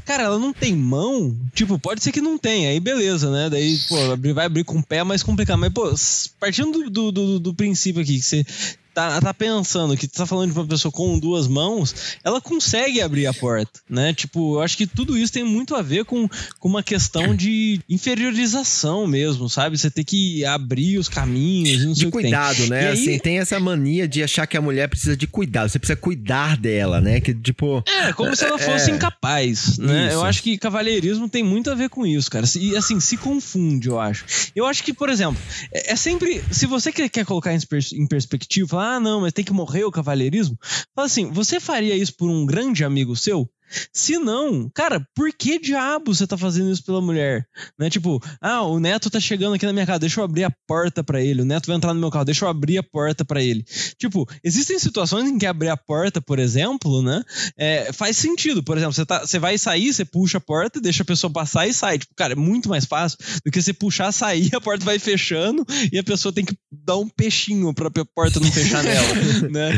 cara, 0.05 0.23
ela 0.23 0.39
não 0.39 0.53
tem 0.53 0.75
mão, 0.75 1.35
tipo, 1.53 1.77
pode 1.77 2.01
ser 2.03 2.11
que 2.11 2.21
não 2.21 2.37
tenha, 2.37 2.69
aí 2.69 2.79
beleza, 2.79 3.29
né? 3.29 3.49
Daí, 3.49 3.77
pô, 3.87 4.33
vai 4.33 4.45
abrir 4.45 4.63
com 4.63 4.79
o 4.79 4.83
pé 4.83 4.97
é 4.97 5.03
mais 5.03 5.23
complicado. 5.23 5.59
Mas, 5.59 5.73
pô, 5.73 5.93
partindo 6.39 6.89
do, 6.89 7.11
do, 7.11 7.39
do 7.39 7.53
princípio 7.53 8.01
aqui, 8.01 8.17
que 8.17 8.25
você 8.25 8.45
tá, 8.93 9.19
tá 9.21 9.33
pensando 9.33 9.95
que 9.95 10.07
tá 10.07 10.25
falando 10.25 10.51
de 10.51 10.57
uma 10.57 10.67
pessoa 10.67 10.91
com 10.91 11.19
duas 11.19 11.47
mãos, 11.47 12.17
ela 12.23 12.41
consegue 12.41 13.01
abrir 13.01 13.27
a 13.27 13.33
porta, 13.33 13.79
né? 13.89 14.13
Tipo, 14.13 14.55
eu 14.57 14.61
acho 14.61 14.77
que 14.77 14.87
tudo 14.87 15.17
isso 15.17 15.33
tem 15.33 15.43
muito 15.43 15.75
a 15.75 15.81
ver 15.81 16.05
com, 16.05 16.27
com 16.59 16.67
uma 16.67 16.83
questão 16.83 17.35
de 17.35 17.79
inferiorização 17.89 19.07
mesmo, 19.07 19.49
sabe? 19.49 19.77
Você 19.77 19.89
tem 19.89 20.03
que 20.03 20.45
abrir 20.45 20.97
os 20.97 21.09
caminhos, 21.09 21.85
não 21.85 21.95
sei 21.95 22.05
de 22.05 22.11
cuidado, 22.11 22.67
né? 22.67 22.89
Aí... 22.89 22.93
Assim, 22.93 23.19
tem 23.19 23.39
essa 23.39 23.59
mania 23.59 24.07
de 24.07 24.23
achar 24.23 24.45
que 24.47 24.57
a 24.57 24.61
mulher 24.61 24.87
precisa 24.87 25.15
de 25.15 25.27
cuidado, 25.27 25.69
você 25.69 25.79
precisa 25.79 25.97
cuidar 25.97 26.57
dela, 26.57 26.99
né? 27.01 27.19
Que 27.19 27.33
tipo, 27.33 27.83
é 27.87 28.13
como 28.13 28.35
se 28.35 28.45
ela 28.45 28.57
fosse 28.57 28.91
é... 28.91 28.95
incapaz, 28.95 29.77
né? 29.77 30.07
Isso. 30.07 30.15
Eu 30.15 30.23
acho 30.23 30.43
que 30.43 30.57
cavalheirismo 30.57 31.29
tem 31.29 31.43
muito 31.43 31.69
a 31.69 31.75
ver 31.75 31.89
com 31.89 32.05
isso, 32.05 32.29
cara. 32.29 32.45
E 32.55 32.75
assim, 32.75 32.99
se 32.99 33.17
confunde, 33.17 33.87
eu 33.87 33.99
acho. 33.99 34.25
Eu 34.55 34.65
acho 34.65 34.83
que, 34.83 34.93
por 34.93 35.09
exemplo, 35.09 35.41
é, 35.71 35.93
é 35.93 35.95
sempre 35.95 36.41
se 36.51 36.65
você 36.65 36.91
quer, 36.91 37.25
colocar 37.25 37.53
em 37.53 38.07
perspectiva, 38.07 38.78
ah, 38.79 38.99
não, 38.99 39.21
mas 39.21 39.33
tem 39.33 39.45
que 39.45 39.53
morrer 39.53 39.83
o 39.83 39.91
cavalheirismo. 39.91 40.57
Fala 40.95 41.05
assim, 41.05 41.31
você 41.31 41.59
faria 41.59 41.95
isso 41.95 42.15
por 42.15 42.29
um 42.29 42.45
grande 42.45 42.83
amigo 42.83 43.15
seu? 43.15 43.49
Se 43.93 44.17
não, 44.17 44.69
cara, 44.73 45.05
por 45.15 45.31
que 45.31 45.59
diabo 45.59 46.13
você 46.13 46.25
tá 46.25 46.37
fazendo 46.37 46.71
isso 46.71 46.83
pela 46.83 47.01
mulher? 47.01 47.45
Né? 47.77 47.89
Tipo, 47.89 48.21
ah, 48.41 48.63
o 48.63 48.79
neto 48.79 49.09
tá 49.09 49.19
chegando 49.19 49.55
aqui 49.55 49.65
na 49.65 49.73
minha 49.73 49.85
casa, 49.85 49.99
deixa 49.99 50.19
eu 50.19 50.23
abrir 50.23 50.43
a 50.43 50.51
porta 50.67 51.03
para 51.03 51.21
ele. 51.21 51.41
O 51.41 51.45
neto 51.45 51.67
vai 51.67 51.75
entrar 51.75 51.93
no 51.93 51.99
meu 51.99 52.09
carro, 52.09 52.25
deixa 52.25 52.45
eu 52.45 52.49
abrir 52.49 52.77
a 52.77 52.83
porta 52.83 53.23
para 53.23 53.41
ele. 53.41 53.63
Tipo, 53.97 54.27
existem 54.43 54.79
situações 54.79 55.29
em 55.29 55.37
que 55.37 55.45
abrir 55.45 55.69
a 55.69 55.77
porta, 55.77 56.21
por 56.21 56.39
exemplo, 56.39 57.01
né? 57.01 57.23
É, 57.57 57.91
faz 57.93 58.17
sentido. 58.17 58.63
Por 58.63 58.77
exemplo, 58.77 58.93
você, 58.93 59.05
tá, 59.05 59.25
você 59.25 59.39
vai 59.39 59.57
sair, 59.57 59.93
você 59.93 60.05
puxa 60.05 60.37
a 60.37 60.41
porta, 60.41 60.81
deixa 60.81 61.03
a 61.03 61.05
pessoa 61.05 61.31
passar 61.31 61.67
e 61.67 61.73
sai. 61.73 61.99
Tipo, 61.99 62.13
cara, 62.15 62.33
é 62.33 62.35
muito 62.35 62.69
mais 62.69 62.85
fácil 62.85 63.17
do 63.45 63.51
que 63.51 63.61
você 63.61 63.73
puxar, 63.73 64.11
sair, 64.11 64.49
a 64.55 64.61
porta 64.61 64.85
vai 64.85 64.99
fechando 64.99 65.65
e 65.91 65.97
a 65.97 66.03
pessoa 66.03 66.33
tem 66.33 66.45
que 66.45 66.57
dar 66.71 66.97
um 66.97 67.07
peixinho 67.07 67.73
pra 67.73 67.89
porta 68.15 68.39
não 68.39 68.51
fechar 68.51 68.83
nela, 68.83 69.13
né? 69.49 69.71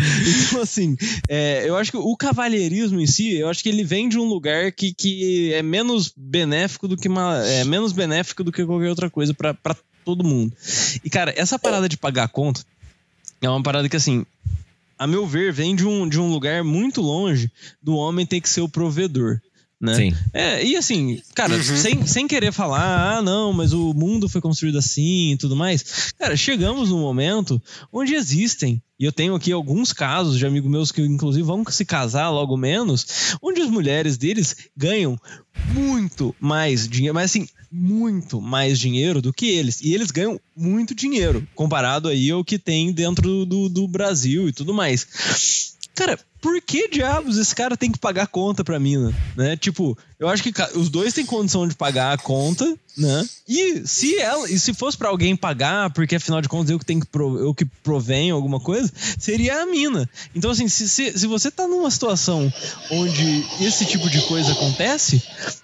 Então, 0.47 0.61
assim, 0.61 0.95
é, 1.29 1.67
eu 1.67 1.75
acho 1.75 1.91
que 1.91 1.97
o 1.97 2.15
cavalheirismo 2.15 2.99
em 2.99 3.07
si, 3.07 3.35
eu 3.35 3.49
acho 3.49 3.63
que 3.63 3.69
ele 3.69 3.80
ele 3.81 3.83
vem 3.83 4.07
de 4.07 4.17
um 4.17 4.25
lugar 4.25 4.71
que, 4.71 4.93
que 4.93 5.51
é 5.53 5.63
menos 5.63 6.13
benéfico 6.15 6.87
do 6.87 6.95
que 6.95 7.07
uma, 7.07 7.43
é 7.45 7.63
menos 7.63 7.91
benéfico 7.91 8.43
do 8.43 8.51
que 8.51 8.65
qualquer 8.65 8.89
outra 8.89 9.09
coisa 9.09 9.33
para 9.33 9.75
todo 10.05 10.23
mundo. 10.23 10.55
E 11.03 11.09
cara, 11.09 11.33
essa 11.35 11.57
parada 11.57 11.89
de 11.89 11.97
pagar 11.97 12.25
a 12.25 12.27
conta 12.27 12.61
é 13.41 13.49
uma 13.49 13.61
parada 13.63 13.89
que 13.89 13.95
assim, 13.95 14.25
a 14.97 15.07
meu 15.07 15.25
ver, 15.25 15.51
vem 15.51 15.75
de 15.75 15.85
um, 15.85 16.07
de 16.07 16.19
um 16.19 16.29
lugar 16.29 16.63
muito 16.63 17.01
longe 17.01 17.51
do 17.81 17.95
homem 17.95 18.25
ter 18.25 18.39
que 18.39 18.49
ser 18.49 18.61
o 18.61 18.69
provedor. 18.69 19.41
Né? 19.81 19.95
Sim. 19.95 20.13
É, 20.31 20.63
e 20.63 20.77
assim, 20.77 21.19
cara, 21.33 21.55
uhum. 21.55 21.63
sem, 21.63 22.05
sem 22.05 22.27
querer 22.27 22.51
falar, 22.51 23.17
ah, 23.17 23.21
não, 23.21 23.51
mas 23.51 23.73
o 23.73 23.93
mundo 23.95 24.29
foi 24.29 24.39
construído 24.39 24.77
assim 24.77 25.31
e 25.31 25.37
tudo 25.37 25.55
mais. 25.55 26.13
Cara, 26.19 26.37
chegamos 26.37 26.89
num 26.89 26.99
momento 26.99 27.59
onde 27.91 28.13
existem 28.13 28.79
e 29.01 29.05
eu 29.05 29.11
tenho 29.11 29.33
aqui 29.33 29.51
alguns 29.51 29.91
casos 29.91 30.37
de 30.37 30.45
amigos 30.45 30.69
meus 30.69 30.91
que, 30.91 31.01
inclusive, 31.01 31.41
vão 31.41 31.65
se 31.71 31.83
casar 31.83 32.29
logo 32.29 32.55
menos, 32.55 33.35
onde 33.41 33.59
as 33.59 33.67
mulheres 33.67 34.15
deles 34.15 34.55
ganham 34.77 35.19
muito 35.73 36.35
mais 36.39 36.87
dinheiro, 36.87 37.15
mas 37.15 37.31
assim, 37.31 37.47
muito 37.71 38.39
mais 38.39 38.77
dinheiro 38.77 39.19
do 39.19 39.33
que 39.33 39.47
eles. 39.47 39.81
E 39.81 39.95
eles 39.95 40.11
ganham 40.11 40.39
muito 40.55 40.93
dinheiro, 40.93 41.47
comparado 41.55 42.09
aí 42.09 42.29
ao 42.29 42.45
que 42.45 42.59
tem 42.59 42.93
dentro 42.93 43.43
do, 43.43 43.67
do 43.67 43.87
Brasil 43.87 44.47
e 44.47 44.53
tudo 44.53 44.71
mais. 44.71 45.07
Cara, 45.95 46.19
por 46.41 46.59
que 46.61 46.87
diabos 46.87 47.37
esse 47.37 47.55
cara 47.55 47.77
tem 47.77 47.91
que 47.91 47.99
pagar 47.99 48.27
conta 48.27 48.63
pra 48.63 48.79
mina, 48.79 49.13
né? 49.37 49.55
Tipo, 49.55 49.97
eu 50.21 50.29
acho 50.29 50.43
que 50.43 50.53
os 50.75 50.87
dois 50.87 51.13
têm 51.13 51.25
condição 51.25 51.67
de 51.67 51.73
pagar 51.73 52.13
a 52.13 52.17
conta, 52.17 52.77
né? 52.95 53.27
E 53.49 53.81
se 53.87 54.19
ela, 54.19 54.47
e 54.47 54.59
se 54.59 54.71
fosse 54.71 54.95
para 54.95 55.09
alguém 55.09 55.35
pagar, 55.35 55.89
porque 55.89 56.15
afinal 56.15 56.39
de 56.39 56.47
contas 56.47 56.69
eu 56.69 56.77
que 56.77 56.85
tenho 56.85 56.99
que 56.99 57.07
pro, 57.07 57.39
eu 57.39 57.55
que 57.55 57.65
provenho 57.65 58.35
alguma 58.35 58.59
coisa, 58.59 58.91
seria 59.17 59.63
a 59.63 59.65
mina. 59.65 60.07
Então 60.35 60.51
assim, 60.51 60.67
se, 60.67 60.87
se, 60.87 61.17
se 61.17 61.25
você 61.25 61.49
tá 61.49 61.67
numa 61.67 61.89
situação 61.89 62.53
onde 62.91 63.43
esse 63.61 63.83
tipo 63.83 64.07
de 64.11 64.21
coisa 64.27 64.51
acontece, 64.51 65.23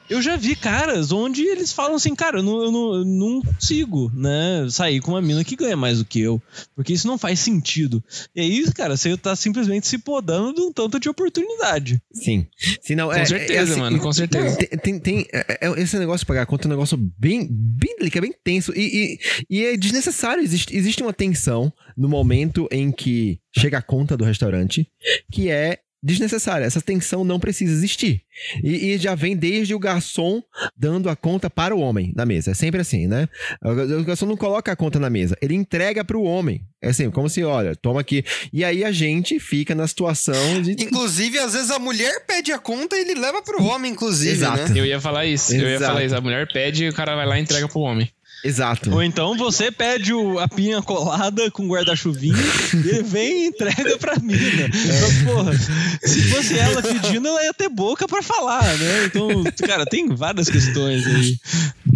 eu 0.09 0.23
já 0.23 0.35
vi 0.35 0.55
caras 0.55 1.11
onde 1.11 1.43
eles 1.43 1.71
falam 1.71 1.95
assim, 1.95 2.15
cara, 2.15 2.39
eu 2.39 2.43
não, 2.43 2.63
eu 2.63 2.71
não, 2.71 2.95
eu 2.95 3.05
não 3.05 3.41
consigo, 3.41 4.11
né, 4.15 4.65
sair 4.71 5.01
com 5.01 5.11
uma 5.11 5.21
mina 5.21 5.43
que 5.43 5.55
ganha 5.55 5.77
mais 5.77 5.99
do 5.99 6.05
que 6.05 6.19
eu, 6.19 6.41
porque 6.75 6.93
isso 6.93 7.05
não 7.05 7.17
faz 7.17 7.39
sentido. 7.39 8.03
E 8.35 8.41
aí, 8.41 8.71
cara, 8.71 8.97
você 8.97 9.15
tá 9.17 9.35
simplesmente 9.35 9.87
se 9.87 9.99
podando 9.99 10.55
de 10.55 10.61
um 10.61 10.73
tanto 10.73 10.99
de 10.99 11.09
oportunidade. 11.09 12.01
Sim. 12.11 12.47
Se 12.81 12.95
não, 12.95 13.07
com 13.07 13.13
é, 13.13 13.25
certeza, 13.25 13.53
é 13.53 13.59
assim, 13.59 13.79
mano, 13.79 13.99
com 13.99 14.11
certeza. 14.11 14.46
Tem, 14.55 14.67
tem, 14.79 14.99
tem 14.99 15.25
é, 15.33 15.67
é, 15.67 15.81
esse 15.81 15.97
negócio 15.97 16.19
de 16.19 16.25
pagar 16.25 16.43
a 16.43 16.45
conta 16.45 16.65
é 16.65 16.67
um 16.67 16.71
negócio 16.71 16.97
bem, 17.17 17.47
bem 17.49 17.95
delicado, 17.97 18.23
bem 18.23 18.33
tenso 18.43 18.73
e, 18.75 19.17
e, 19.49 19.57
e 19.57 19.65
é 19.65 19.77
desnecessário. 19.77 20.43
Existe, 20.43 20.75
existe 20.75 21.01
uma 21.01 21.13
tensão 21.13 21.71
no 21.95 22.07
momento 22.07 22.67
em 22.71 22.91
que 22.91 23.39
chega 23.57 23.77
a 23.77 23.81
conta 23.81 24.15
do 24.15 24.23
restaurante, 24.23 24.87
que 25.31 25.49
é 25.49 25.79
desnecessária. 26.07 26.65
Essa 26.65 26.81
tensão 26.81 27.23
não 27.23 27.39
precisa 27.39 27.73
existir. 27.73 28.21
E, 28.63 28.93
e, 28.93 28.97
já 28.97 29.13
vem 29.13 29.35
desde 29.35 29.75
o 29.75 29.79
garçom 29.79 30.41
dando 30.75 31.09
a 31.09 31.15
conta 31.15 31.49
para 31.49 31.75
o 31.75 31.79
homem 31.79 32.13
na 32.15 32.25
mesa. 32.25 32.51
É 32.51 32.53
sempre 32.53 32.79
assim, 32.79 33.07
né? 33.07 33.27
O 33.61 34.03
garçom 34.03 34.25
não 34.25 34.37
coloca 34.37 34.71
a 34.71 34.75
conta 34.75 34.99
na 34.99 35.09
mesa, 35.09 35.35
ele 35.41 35.53
entrega 35.53 36.03
para 36.05 36.17
o 36.17 36.23
homem. 36.23 36.61
É 36.81 36.89
assim, 36.89 37.09
como 37.09 37.27
se, 37.27 37.43
olha, 37.43 37.75
toma 37.75 38.01
aqui. 38.01 38.23
E 38.53 38.63
aí 38.63 38.83
a 38.83 38.91
gente 38.91 39.39
fica 39.39 39.73
na 39.73 39.87
situação 39.87 40.61
de. 40.61 40.71
Inclusive, 40.83 41.39
às 41.39 41.53
vezes 41.53 41.71
a 41.71 41.79
mulher 41.79 42.25
pede 42.25 42.51
a 42.51 42.59
conta 42.59 42.95
e 42.95 43.01
ele 43.01 43.15
leva 43.19 43.41
pro 43.41 43.63
homem, 43.63 43.91
inclusive. 43.91 44.31
Exato. 44.31 44.71
Né? 44.71 44.79
Eu 44.79 44.85
ia 44.85 45.01
falar 45.01 45.25
isso. 45.25 45.53
Exato. 45.53 45.65
Eu 45.65 45.71
ia 45.71 45.79
falar 45.79 46.03
isso. 46.03 46.15
A 46.15 46.21
mulher 46.21 46.47
pede 46.47 46.85
e 46.85 46.89
o 46.89 46.93
cara 46.93 47.15
vai 47.15 47.25
lá 47.25 47.37
e 47.39 47.41
entrega 47.41 47.67
pro 47.67 47.81
homem. 47.81 48.09
Exato. 48.47 48.93
Ou 48.93 49.03
então 49.03 49.35
você 49.35 49.69
pede 49.69 50.13
o, 50.13 50.39
a 50.39 50.47
pinha 50.47 50.81
colada 50.81 51.51
com 51.51 51.67
guarda-chuvinho 51.67 52.37
e 52.73 52.89
ele 52.89 53.03
vem 53.03 53.43
e 53.43 53.47
entrega 53.47 53.97
pra 53.97 54.17
mina. 54.17 54.67
Né? 54.67 54.69
Então, 54.73 55.33
porra, 55.35 55.51
se 56.01 56.21
fosse 56.29 56.57
ela 56.57 56.81
pedindo, 56.81 57.27
ela 57.27 57.43
ia 57.43 57.53
ter 57.53 57.67
boca 57.67 58.07
pra 58.07 58.23
falar, 58.23 58.63
né? 58.63 59.05
Então, 59.05 59.43
cara, 59.67 59.85
tem 59.85 60.07
várias 60.15 60.49
questões 60.49 61.05
aí. 61.05 61.37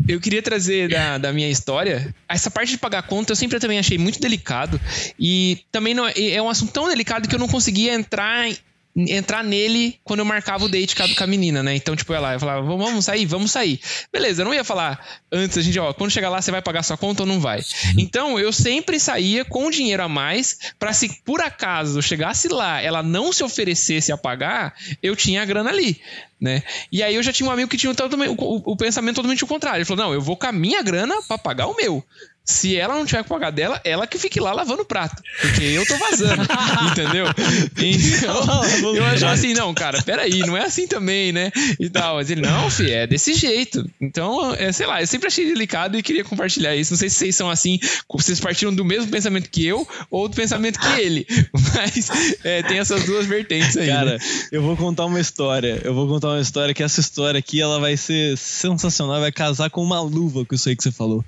Eu 0.10 0.20
queria 0.20 0.42
trazer 0.42 0.90
da, 0.90 1.18
da 1.18 1.32
minha 1.32 1.50
história. 1.50 2.14
Essa 2.28 2.52
parte 2.52 2.72
de 2.72 2.78
pagar 2.78 3.04
conta 3.04 3.32
eu 3.32 3.36
sempre 3.36 3.58
também 3.58 3.80
achei 3.80 3.98
muito 3.98 4.20
delicado. 4.20 4.80
E 5.18 5.60
também 5.72 5.94
não, 5.94 6.06
é, 6.06 6.14
é 6.34 6.42
um 6.42 6.50
assunto 6.50 6.74
tão 6.74 6.90
delicado 6.90 7.30
que 7.30 7.36
eu 7.36 7.40
não 7.40 7.48
conseguia 7.48 7.94
entrar 7.94 8.50
entrar 8.96 9.44
nele 9.44 10.00
quando 10.04 10.20
eu 10.20 10.26
marcava 10.26 10.66
o 10.66 10.70
date 10.70 10.96
com 10.96 11.24
a, 11.24 11.28
menina, 11.28 11.64
né? 11.64 11.76
Então, 11.76 11.96
tipo, 11.96 12.14
ela, 12.14 12.34
eu 12.34 12.40
falava, 12.40 12.62
vamos 12.62 13.06
sair, 13.06 13.26
vamos 13.26 13.52
sair. 13.52 13.80
Beleza, 14.12 14.42
eu 14.42 14.46
não 14.46 14.54
ia 14.54 14.64
falar 14.64 15.06
antes, 15.32 15.58
a 15.58 15.62
gente, 15.62 15.80
ó, 15.80 15.94
quando 15.94 16.12
chegar 16.12 16.30
lá 16.30 16.42
você 16.42 16.52
vai 16.52 16.62
pagar 16.62 16.84
sua 16.84 16.98
conta 16.98 17.24
ou 17.24 17.28
não 17.28 17.40
vai. 17.40 17.62
Então, 17.98 18.40
eu 18.40 18.52
sempre 18.52 19.00
saía 19.00 19.46
com 19.46 19.70
dinheiro 19.70 20.04
a 20.04 20.10
mais 20.10 20.58
para 20.78 20.94
se 20.94 21.10
por 21.24 21.42
acaso 21.42 22.00
eu 22.00 22.02
chegasse 22.02 22.48
lá, 22.48 22.82
ela 22.82 23.02
não 23.02 23.32
se 23.32 23.44
oferecesse 23.44 24.12
a 24.12 24.18
pagar, 24.18 24.74
eu 25.02 25.16
tinha 25.16 25.42
a 25.42 25.46
grana 25.46 25.70
ali. 25.70 26.02
Né? 26.42 26.64
E 26.92 27.04
aí 27.04 27.14
eu 27.14 27.22
já 27.22 27.32
tinha 27.32 27.48
um 27.48 27.52
amigo 27.52 27.70
que 27.70 27.78
tinha 27.78 27.92
o, 27.92 27.96
o, 27.96 28.72
o 28.72 28.76
pensamento 28.76 29.18
totalmente 29.18 29.44
o 29.44 29.48
contrário. 29.48 29.78
Ele 29.78 29.86
falou: 29.86 30.06
não, 30.06 30.14
eu 30.14 30.20
vou 30.20 30.36
com 30.36 30.48
a 30.48 30.52
minha 30.52 30.82
grana 30.82 31.22
para 31.28 31.38
pagar 31.38 31.68
o 31.68 31.76
meu. 31.76 32.04
Se 32.44 32.76
ela 32.76 32.96
não 32.96 33.06
tiver 33.06 33.22
que 33.22 33.30
pagar 33.30 33.52
dela, 33.52 33.80
ela 33.84 34.08
que 34.08 34.18
fique 34.18 34.40
lá 34.40 34.52
lavando 34.52 34.82
o 34.82 34.86
prato. 34.86 35.22
Porque 35.42 35.64
eu 35.64 35.86
tô 35.86 35.96
vazando. 35.98 36.42
entendeu? 36.92 37.26
Então, 37.78 38.96
eu 38.96 39.06
acho 39.06 39.26
assim, 39.28 39.54
não, 39.54 39.72
cara, 39.76 40.02
peraí, 40.02 40.40
não 40.40 40.58
é 40.58 40.64
assim 40.64 40.88
também, 40.88 41.32
né? 41.32 41.52
E 41.80 41.88
tal. 41.88 42.16
Mas 42.16 42.32
ele, 42.32 42.42
não, 42.42 42.70
fi, 42.70 42.92
é 42.92 43.06
desse 43.06 43.36
jeito. 43.36 43.88
Então, 44.02 44.56
é, 44.56 44.72
sei 44.72 44.88
lá, 44.88 45.02
eu 45.02 45.08
sempre 45.08 45.28
achei 45.28 45.46
delicado 45.46 45.98
e 45.98 46.04
queria 46.04 46.24
compartilhar 46.24 46.76
isso. 46.76 46.94
Não 46.94 46.98
sei 46.98 47.10
se 47.10 47.18
vocês 47.18 47.36
são 47.36 47.50
assim, 47.50 47.80
vocês 48.12 48.40
partiram 48.40 48.74
do 48.74 48.84
mesmo 48.84 49.12
pensamento 49.12 49.48
que 49.50 49.64
eu 49.64 49.88
ou 50.10 50.28
do 50.28 50.36
pensamento 50.36 50.80
que 50.80 51.00
ele. 51.00 51.28
Mas 51.54 52.10
é, 52.44 52.64
tem 52.64 52.80
essas 52.80 53.04
duas 53.06 53.28
vertentes 53.28 53.78
aí. 53.78 53.88
Cara, 53.88 54.14
né? 54.14 54.20
eu 54.52 54.64
vou 54.64 54.76
contar 54.76 55.06
uma 55.06 55.20
história. 55.20 55.80
Eu 55.84 55.94
vou 55.94 56.08
contar 56.08 56.30
uma 56.30 56.42
história 56.42 56.74
que 56.74 56.82
essa 56.82 57.00
história 57.00 57.38
aqui 57.38 57.62
ela 57.62 57.80
vai 57.80 57.96
ser 57.96 58.36
sensacional, 58.36 59.20
vai 59.20 59.32
casar 59.32 59.70
com 59.70 59.84
uma 59.84 60.02
luva 60.02 60.44
com 60.44 60.56
isso 60.56 60.68
aí 60.68 60.76
que 60.76 60.84
você 60.84 60.92
falou. 60.92 61.24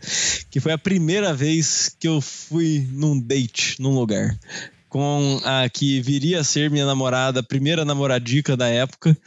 Que 0.50 0.60
foi 0.60 0.72
a 0.72 0.78
primeira 0.78 1.03
primeira 1.04 1.34
vez 1.34 1.94
que 2.00 2.08
eu 2.08 2.22
fui 2.22 2.88
num 2.94 3.20
date 3.20 3.76
num 3.78 3.94
lugar 3.94 4.40
com 4.88 5.38
a 5.44 5.68
que 5.68 6.00
viria 6.00 6.40
a 6.40 6.46
ser 6.46 6.72
minha 6.72 6.86
namorada, 6.86 7.44
primeira 7.44 7.84
namoradica 7.84 8.56
da 8.56 8.70
época. 8.70 9.18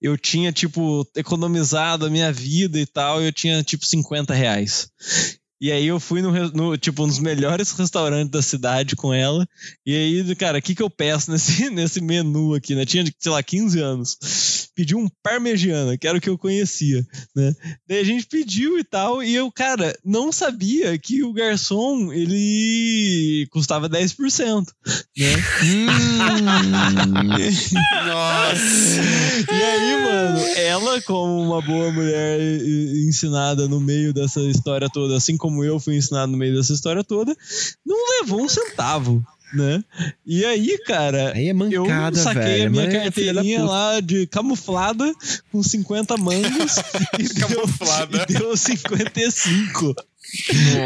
Eu 0.00 0.16
tinha, 0.16 0.52
tipo, 0.52 1.04
economizado 1.16 2.06
a 2.06 2.10
minha 2.10 2.30
vida 2.30 2.78
e 2.78 2.86
tal, 2.86 3.20
e 3.20 3.26
eu 3.26 3.32
tinha, 3.32 3.60
tipo, 3.64 3.84
50 3.84 4.32
reais. 4.34 4.88
E 5.60 5.72
aí 5.72 5.86
eu 5.86 5.98
fui 5.98 6.20
no, 6.20 6.30
no, 6.50 6.76
tipo, 6.76 7.02
um 7.02 7.08
dos 7.08 7.18
melhores 7.18 7.72
restaurantes 7.72 8.30
da 8.30 8.42
cidade 8.42 8.94
com 8.94 9.12
ela. 9.12 9.46
E 9.86 9.94
aí, 9.94 10.36
cara, 10.36 10.58
o 10.58 10.62
que 10.62 10.74
que 10.74 10.82
eu 10.82 10.90
peço 10.90 11.30
nesse, 11.30 11.68
nesse 11.70 12.00
menu 12.00 12.54
aqui, 12.54 12.74
né? 12.74 12.84
Tinha, 12.84 13.04
sei 13.18 13.32
lá, 13.32 13.42
15 13.42 13.80
anos. 13.80 14.16
Pedi 14.74 14.94
um 14.94 15.08
parmegiana, 15.22 15.96
que 15.96 16.06
era 16.06 16.18
o 16.18 16.20
que 16.20 16.28
eu 16.28 16.36
conhecia, 16.36 17.02
né? 17.34 17.54
Daí 17.88 17.98
a 17.98 18.04
gente 18.04 18.26
pediu 18.26 18.78
e 18.78 18.84
tal, 18.84 19.22
e 19.22 19.34
eu, 19.34 19.50
cara, 19.50 19.98
não 20.04 20.30
sabia 20.30 20.98
que 20.98 21.24
o 21.24 21.32
garçom, 21.32 22.12
ele 22.12 23.46
custava 23.50 23.88
10%, 23.88 24.66
né? 25.16 25.16
Nossa. 28.06 29.00
E 29.50 29.62
aí, 29.62 30.04
mano, 30.04 30.38
ela, 30.56 31.00
como 31.02 31.40
uma 31.40 31.62
boa 31.62 31.90
mulher 31.90 32.38
ensinada 33.08 33.66
no 33.66 33.80
meio 33.80 34.12
dessa 34.12 34.42
história 34.42 34.90
toda, 34.92 35.16
assim 35.16 35.38
como 35.38 35.45
eu 35.64 35.80
fui 35.80 35.96
ensinado 35.96 36.32
no 36.32 36.38
meio 36.38 36.54
dessa 36.54 36.72
história 36.72 37.02
toda, 37.02 37.36
não 37.84 37.96
levou 38.20 38.42
um 38.42 38.48
centavo, 38.48 39.24
né? 39.52 39.82
E 40.24 40.44
aí, 40.44 40.78
cara. 40.86 41.32
Aí 41.32 41.48
é 41.48 41.52
mancada, 41.52 42.18
eu 42.18 42.22
saquei 42.22 42.42
velho. 42.42 42.66
a 42.66 42.70
minha 42.70 42.84
é 42.84 43.00
carteirinha 43.02 43.64
lá 43.64 44.00
de 44.00 44.26
camuflada 44.26 45.12
com 45.52 45.62
50 45.62 46.16
mangos 46.16 46.76
e, 47.18 47.28
deu, 47.28 47.48
Camuflada. 47.48 48.26
e 48.28 48.32
deu 48.32 48.56
55. 48.56 49.94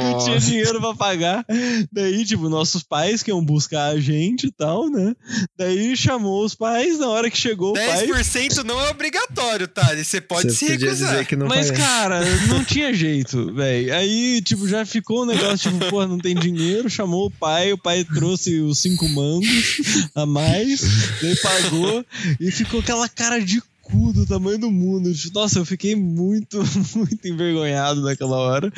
Não 0.02 0.18
tinha 0.24 0.38
dinheiro 0.38 0.80
pra 0.80 0.94
pagar. 0.94 1.44
Daí, 1.92 2.24
tipo, 2.24 2.48
nossos 2.48 2.82
pais 2.82 3.22
que 3.22 3.30
iam 3.30 3.44
buscar 3.44 3.86
a 3.88 4.00
gente 4.00 4.46
e 4.46 4.52
tal, 4.52 4.88
né? 4.90 5.14
Daí 5.56 5.96
chamou 5.96 6.44
os 6.44 6.54
pais, 6.54 6.98
na 6.98 7.08
hora 7.08 7.30
que 7.30 7.36
chegou 7.38 7.70
o 7.70 7.74
pai. 7.74 8.06
10% 8.06 8.62
não 8.64 8.80
é 8.80 8.90
obrigatório, 8.90 9.66
Thales. 9.68 10.06
Você 10.06 10.20
pode 10.20 10.50
Você 10.52 10.66
se 10.66 10.66
podia 10.72 10.86
recusar. 10.86 11.10
dizer 11.12 11.26
que 11.26 11.36
não 11.36 11.46
Mas, 11.46 11.70
cara, 11.70 12.20
não 12.48 12.64
tinha 12.64 12.92
jeito, 12.92 13.52
velho. 13.54 13.94
Aí, 13.94 14.40
tipo, 14.42 14.68
já 14.68 14.84
ficou 14.84 15.22
um 15.22 15.26
negócio, 15.26 15.70
tipo, 15.70 15.86
porra, 15.90 16.06
não 16.06 16.18
tem 16.18 16.34
dinheiro. 16.34 16.88
Chamou 16.90 17.26
o 17.26 17.30
pai, 17.30 17.72
o 17.72 17.78
pai 17.78 18.04
trouxe 18.04 18.60
os 18.60 18.78
cinco 18.78 19.08
mangos 19.08 20.08
a 20.14 20.26
mais, 20.26 20.80
daí 21.20 21.36
pagou 21.36 22.04
e 22.40 22.50
ficou 22.50 22.80
aquela 22.80 23.08
cara 23.08 23.40
de 23.40 23.62
cu 23.90 24.12
do 24.12 24.26
tamanho 24.26 24.58
do 24.58 24.70
mundo. 24.70 25.12
Nossa, 25.34 25.58
eu 25.58 25.64
fiquei 25.64 25.94
muito, 25.94 26.62
muito 26.94 27.28
envergonhado 27.28 28.00
naquela 28.02 28.36
hora. 28.36 28.72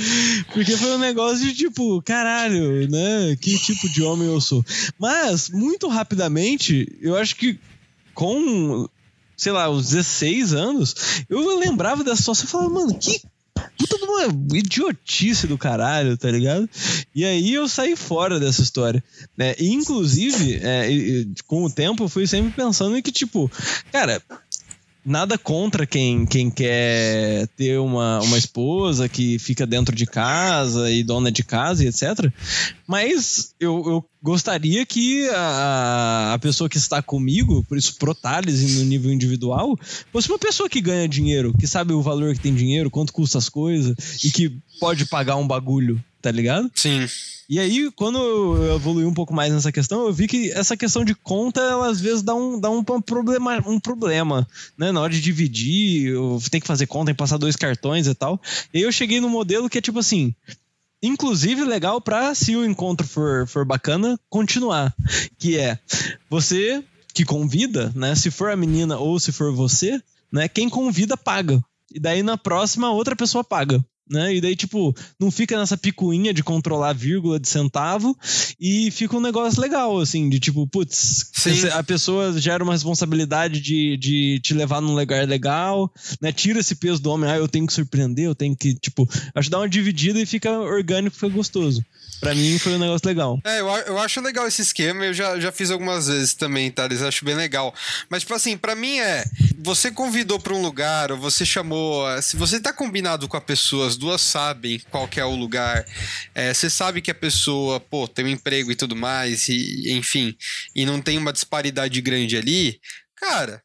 Porque 0.53 0.77
foi 0.77 0.93
um 0.93 0.99
negócio 0.99 1.39
de 1.39 1.55
tipo, 1.55 2.01
caralho, 2.03 2.89
né? 2.89 3.37
Que 3.41 3.59
tipo 3.59 3.89
de 3.89 4.03
homem 4.03 4.29
eu 4.29 4.41
sou. 4.41 4.65
Mas, 4.99 5.51
muito 5.51 5.89
rapidamente, 5.89 6.87
eu 7.01 7.17
acho 7.17 7.37
que 7.37 7.59
com 8.15 8.89
sei 9.37 9.51
lá, 9.51 9.69
uns 9.69 9.91
16 9.91 10.53
anos, 10.53 10.95
eu 11.29 11.59
lembrava 11.59 12.05
dessa 12.05 12.19
situação 12.19 12.45
e 12.45 12.49
falava, 12.49 12.71
mano, 12.71 12.97
que 12.97 13.21
puta 13.77 13.99
de 13.99 14.05
uma 14.05 14.57
idiotice 14.57 15.47
do 15.47 15.59
caralho, 15.59 16.17
tá 16.17 16.31
ligado? 16.31 16.69
E 17.15 17.25
aí 17.25 17.53
eu 17.53 17.69
saí 17.69 17.97
fora 17.97 18.39
dessa 18.39 18.63
história, 18.63 19.03
né? 19.37 19.55
E, 19.59 19.73
inclusive, 19.73 20.61
é, 20.63 20.89
com 21.47 21.65
o 21.65 21.71
tempo, 21.71 22.05
eu 22.05 22.09
fui 22.09 22.27
sempre 22.27 22.53
pensando 22.53 22.97
em 22.97 23.03
que, 23.03 23.13
tipo, 23.13 23.51
cara, 23.91 24.23
nada 25.05 25.37
contra 25.37 25.87
quem, 25.87 26.25
quem 26.25 26.51
quer 26.51 27.49
ter 27.57 27.79
uma, 27.79 28.21
uma 28.21 28.39
esposa 28.39 29.09
que 29.09 29.39
fica 29.39 29.67
dentro 29.67 29.95
de 29.95 30.07
casa 30.07 30.91
e 30.91 31.03
dona 31.03 31.31
de 31.31 31.43
casa 31.43 31.85
e 31.85 31.89
etc. 31.89 32.31
Mas 32.87 33.55
eu, 33.59 33.83
eu 33.87 34.05
gostaria 34.23 34.87
que 34.87 35.29
a, 35.31 36.35
a 36.35 36.39
pessoa 36.39 36.69
que 36.69 36.79
está 36.79 37.03
comigo, 37.03 37.65
por 37.69 37.77
isso 37.77 37.97
pro 37.97 38.15
Thales 38.15 38.61
e 38.61 38.79
no 38.79 38.85
nível 38.85 39.13
individual, 39.13 39.79
fosse 40.13 40.29
uma 40.29 40.39
pessoa 40.39 40.69
que 40.69 40.81
ganha 40.81 41.09
dinheiro, 41.09 41.53
que 41.59 41.67
sabe 41.67 41.93
o 41.93 42.03
valor 42.03 42.35
que 42.35 42.41
tem 42.41 42.55
dinheiro, 42.55 42.91
quanto 42.91 43.13
custa 43.13 43.39
as 43.39 43.49
coisas 43.49 43.97
e 44.25 44.31
que 44.31 44.57
pode 44.79 45.07
pagar 45.07 45.37
um 45.37 45.47
bagulho, 45.47 46.03
tá 46.21 46.31
ligado? 46.31 46.71
Sim. 46.75 47.07
E 47.53 47.59
aí, 47.59 47.93
quando 47.95 48.17
eu 48.19 48.77
evolui 48.77 49.05
um 49.05 49.13
pouco 49.13 49.35
mais 49.35 49.53
nessa 49.53 49.71
questão, 49.71 50.07
eu 50.07 50.13
vi 50.15 50.27
que 50.27 50.51
essa 50.53 50.75
questão 50.75 51.05
de 51.05 51.15
conta, 51.15 51.61
ela 51.61 51.87
às 51.87 52.01
vezes 52.01 52.23
dá 52.23 52.35
um, 52.35 52.59
dá 52.59 52.71
um 52.71 52.83
problema, 52.83 53.63
um 53.67 53.79
problema, 53.79 54.49
né? 54.75 54.91
Na 54.91 55.03
hora 55.03 55.13
de 55.13 55.21
dividir, 55.21 56.15
tenho 56.51 56.63
que 56.63 56.67
fazer 56.67 56.87
conta, 56.87 57.09
tem 57.09 57.15
que 57.15 57.19
passar 57.19 57.37
dois 57.37 57.55
cartões 57.55 58.07
e 58.07 58.15
tal. 58.15 58.41
E 58.73 58.79
aí 58.79 58.85
eu 58.85 58.91
cheguei 58.91 59.21
no 59.21 59.29
modelo 59.29 59.69
que 59.69 59.77
é 59.77 59.83
tipo 59.83 59.99
assim, 59.99 60.35
inclusive 61.03 61.63
legal 61.63 62.01
pra, 62.01 62.35
se 62.35 62.57
o 62.57 62.65
encontro 62.65 63.07
for, 63.07 63.47
for 63.47 63.67
bacana, 63.67 64.19
continuar. 64.31 64.95
Que 65.39 65.59
é, 65.59 65.79
você 66.31 66.83
que 67.13 67.23
convida, 67.23 67.93
né? 67.95 68.15
Se 68.15 68.31
for 68.31 68.51
a 68.51 68.57
menina 68.57 68.97
ou 68.97 69.21
se 69.21 69.31
for 69.31 69.53
você, 69.53 70.01
né? 70.33 70.49
Quem 70.49 70.71
convida 70.71 71.19
paga. 71.19 71.63
E 71.95 72.01
daí 72.01 72.23
na 72.23 72.39
próxima 72.39 72.91
outra 72.91 73.15
pessoa 73.15 73.45
paga. 73.45 73.85
Né? 74.13 74.35
E 74.37 74.41
daí, 74.43 74.55
tipo, 74.55 74.95
não 75.19 75.31
fica 75.31 75.59
nessa 75.59 75.77
picuinha 75.77 76.35
de 76.35 76.45
controlar 76.45 76.91
a 76.91 76.93
vírgula 76.93 77.41
de 77.41 77.49
centavo 77.49 78.15
e 78.61 78.91
fica 78.91 79.17
um 79.17 79.21
negócio 79.21 79.59
legal, 79.59 79.99
assim, 79.99 80.29
de 80.29 80.39
tipo, 80.39 80.67
putz, 80.67 81.31
Sim. 81.33 81.69
a 81.69 81.83
pessoa 81.83 82.39
gera 82.39 82.63
uma 82.63 82.75
responsabilidade 82.75 83.59
de, 83.59 83.97
de 83.97 84.41
te 84.41 84.53
levar 84.53 84.83
num 84.83 84.95
lugar 84.95 85.27
legal, 85.27 85.91
né? 86.21 86.31
Tira 86.31 86.61
esse 86.61 86.75
peso 86.75 87.01
do 87.01 87.11
homem, 87.11 87.31
ah, 87.31 87.39
eu 87.39 87.49
tenho 87.49 87.67
que 87.67 87.73
surpreender, 87.73 88.27
eu 88.27 88.35
tenho 88.35 88.55
que, 88.55 88.75
tipo, 88.75 89.09
acho 89.35 89.47
que 89.49 89.51
dá 89.51 89.59
uma 89.59 89.69
dividida 89.69 90.21
e 90.21 90.27
fica 90.27 90.61
orgânico, 90.61 91.17
fica 91.17 91.31
gostoso. 91.31 91.83
Pra 92.23 92.37
mim 92.37 92.57
foi 92.57 92.75
um 92.75 92.79
negócio 92.79 93.05
legal. 93.05 93.41
É, 93.45 93.59
eu, 93.59 93.67
eu 93.67 93.99
acho 93.99 94.21
legal 94.21 94.47
esse 94.47 94.63
esquema, 94.63 95.05
eu 95.05 95.13
já, 95.13 95.41
já 95.41 95.51
fiz 95.51 95.73
algumas 95.73 96.07
vezes 96.07 96.35
também, 96.35 96.71
Thales, 96.71 97.01
eu 97.01 97.09
acho 97.09 97.25
bem 97.25 97.35
legal. 97.35 97.75
Mas, 98.09 98.23
tipo 98.23 98.33
assim, 98.33 98.57
pra 98.57 98.77
mim 98.77 99.01
é, 99.01 99.25
você 99.59 99.91
convidou 99.91 100.39
pra 100.39 100.55
um 100.55 100.63
lugar, 100.63 101.11
ou 101.11 101.19
você 101.19 101.45
chamou, 101.45 102.09
eh, 102.11 102.23
se 102.23 102.37
você 102.37 102.61
tá 102.61 102.73
combinado 102.73 103.27
com 103.27 103.37
a 103.37 103.41
pessoa, 103.41 103.89
as 103.89 103.97
duas 103.97 104.21
sabem 104.21 104.81
qual 104.89 105.09
que 105.09 105.19
é 105.19 105.25
o 105.25 105.35
lugar, 105.35 105.85
eh, 106.33 106.55
você 106.55 106.71
sabe 106.71 107.03
que 107.03 107.11
a 107.11 107.15
pessoa, 107.15 107.81
pô, 107.81 108.07
tem 108.07 108.25
um 108.25 108.29
emprego 108.29 108.71
e 108.71 108.77
tudo 108.77 108.95
mais, 108.95 109.49
e 109.49 109.93
enfim, 109.93 110.37
e 110.77 110.87
não 110.87 111.03
tem 111.03 111.19
uma 111.19 111.33
disparidade 111.33 112.01
grande 112.01 112.37
ali, 112.37 112.79
cara, 113.17 113.61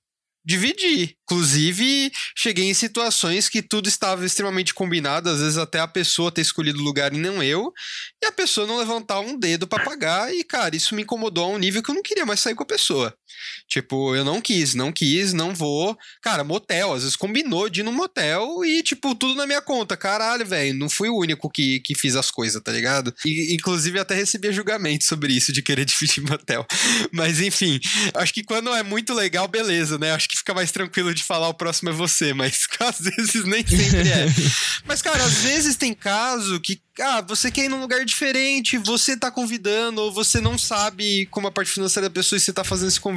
dividir. 0.47 1.13
Inclusive, 1.29 2.09
cheguei 2.35 2.69
em 2.69 2.73
situações 2.73 3.49
que 3.49 3.61
tudo 3.61 3.89
estava 3.89 4.25
extremamente 4.25 4.73
combinado, 4.73 5.29
às 5.29 5.41
vezes 5.41 5.57
até 5.57 5.81
a 5.81 5.87
pessoa 5.87 6.31
ter 6.31 6.39
escolhido 6.39 6.79
o 6.79 6.83
lugar 6.83 7.13
e 7.13 7.17
não 7.17 7.43
eu, 7.43 7.73
e 8.23 8.25
a 8.25 8.31
pessoa 8.31 8.65
não 8.65 8.77
levantar 8.77 9.19
um 9.19 9.37
dedo 9.37 9.67
pra 9.67 9.83
pagar, 9.83 10.33
e 10.33 10.45
cara, 10.45 10.73
isso 10.73 10.95
me 10.95 11.03
incomodou 11.03 11.43
a 11.43 11.49
um 11.49 11.57
nível 11.57 11.83
que 11.83 11.91
eu 11.91 11.95
não 11.95 12.01
queria 12.01 12.25
mais 12.25 12.39
sair 12.39 12.55
com 12.55 12.63
a 12.63 12.67
pessoa. 12.67 13.13
Tipo, 13.67 14.15
eu 14.15 14.23
não 14.23 14.41
quis, 14.41 14.73
não 14.73 14.91
quis, 14.91 15.33
não 15.33 15.53
vou. 15.53 15.97
Cara, 16.21 16.43
motel, 16.43 16.93
às 16.93 17.03
vezes 17.03 17.15
combinou 17.15 17.69
de 17.69 17.81
ir 17.81 17.83
num 17.83 17.91
motel 17.91 18.63
e, 18.63 18.81
tipo, 18.83 19.13
tudo 19.15 19.35
na 19.35 19.45
minha 19.45 19.61
conta. 19.61 19.97
Caralho, 19.97 20.45
velho, 20.45 20.77
não 20.77 20.89
fui 20.89 21.09
o 21.09 21.17
único 21.17 21.49
que, 21.49 21.79
que 21.81 21.95
fiz 21.95 22.15
as 22.15 22.31
coisas, 22.31 22.61
tá 22.61 22.71
ligado? 22.71 23.13
E, 23.25 23.53
inclusive, 23.53 23.99
até 23.99 24.15
recebia 24.15 24.51
julgamento 24.51 25.03
sobre 25.03 25.33
isso, 25.33 25.51
de 25.51 25.61
querer 25.61 25.83
dividir 25.85 26.21
motel. 26.21 26.65
Mas, 27.11 27.41
enfim, 27.41 27.79
acho 28.13 28.33
que 28.33 28.43
quando 28.43 28.73
é 28.73 28.83
muito 28.83 29.13
legal, 29.13 29.47
beleza, 29.47 29.97
né? 29.97 30.11
Acho 30.11 30.29
que 30.29 30.37
fica 30.37 30.53
mais 30.53 30.71
tranquilo 30.71 31.13
de 31.13 31.23
falar 31.23 31.49
o 31.49 31.53
próximo 31.53 31.89
é 31.89 31.93
você, 31.93 32.33
mas 32.37 32.67
às 32.79 32.99
vezes 32.99 33.43
nem 33.45 33.65
sempre 33.65 34.09
é. 34.09 34.27
Mas, 34.85 35.01
cara, 35.01 35.23
às 35.23 35.39
vezes 35.39 35.75
tem 35.75 35.93
caso 35.93 36.59
que, 36.59 36.81
ah, 36.99 37.21
você 37.21 37.51
quer 37.51 37.65
ir 37.65 37.69
num 37.69 37.81
lugar 37.81 38.03
diferente, 38.05 38.77
você 38.77 39.17
tá 39.17 39.29
convidando, 39.29 40.01
ou 40.01 40.11
você 40.11 40.39
não 40.39 40.57
sabe 40.57 41.27
como 41.27 41.47
a 41.47 41.51
parte 41.51 41.71
financeira 41.71 42.09
da 42.09 42.13
pessoa 42.13 42.37
e 42.37 42.39
você 42.39 42.53
tá 42.53 42.63
fazendo 42.63 42.89
esse 42.89 42.99
convite. 42.99 43.16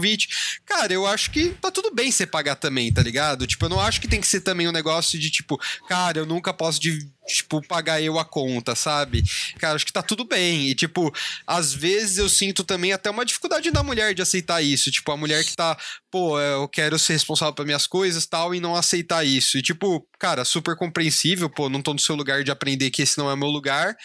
Cara, 0.66 0.92
eu 0.92 1.06
acho 1.06 1.30
que 1.30 1.50
tá 1.60 1.70
tudo 1.70 1.94
bem 1.94 2.10
você 2.10 2.26
pagar 2.26 2.56
também, 2.56 2.92
tá 2.92 3.02
ligado? 3.02 3.46
Tipo, 3.46 3.66
eu 3.66 3.68
não 3.68 3.80
acho 3.80 4.00
que 4.00 4.08
tem 4.08 4.20
que 4.20 4.26
ser 4.26 4.40
também 4.40 4.68
um 4.68 4.72
negócio 4.72 5.18
de, 5.18 5.30
tipo, 5.30 5.58
cara, 5.88 6.18
eu 6.18 6.26
nunca 6.26 6.52
posso, 6.52 6.80
de, 6.80 7.08
tipo, 7.26 7.60
pagar 7.66 8.02
eu 8.02 8.18
a 8.18 8.24
conta, 8.24 8.74
sabe? 8.74 9.22
Cara, 9.58 9.74
acho 9.74 9.86
que 9.86 9.92
tá 9.92 10.02
tudo 10.02 10.24
bem. 10.24 10.68
E, 10.68 10.74
tipo, 10.74 11.12
às 11.46 11.72
vezes 11.72 12.18
eu 12.18 12.28
sinto 12.28 12.64
também 12.64 12.92
até 12.92 13.10
uma 13.10 13.24
dificuldade 13.24 13.70
da 13.70 13.82
mulher 13.82 14.14
de 14.14 14.22
aceitar 14.22 14.62
isso. 14.62 14.90
Tipo, 14.90 15.12
a 15.12 15.16
mulher 15.16 15.44
que 15.44 15.54
tá, 15.54 15.76
pô, 16.10 16.38
eu 16.40 16.68
quero 16.68 16.98
ser 16.98 17.14
responsável 17.14 17.54
pelas 17.54 17.66
minhas 17.66 17.86
coisas 17.86 18.26
tal, 18.26 18.54
e 18.54 18.60
não 18.60 18.74
aceitar 18.74 19.24
isso. 19.24 19.58
E, 19.58 19.62
tipo, 19.62 20.06
cara, 20.18 20.44
super 20.44 20.76
compreensível, 20.76 21.48
pô, 21.48 21.68
não 21.68 21.82
tô 21.82 21.92
no 21.92 22.00
seu 22.00 22.14
lugar 22.14 22.42
de 22.42 22.50
aprender 22.50 22.90
que 22.90 23.02
esse 23.02 23.18
não 23.18 23.30
é 23.30 23.36
meu 23.36 23.48
lugar. 23.48 23.96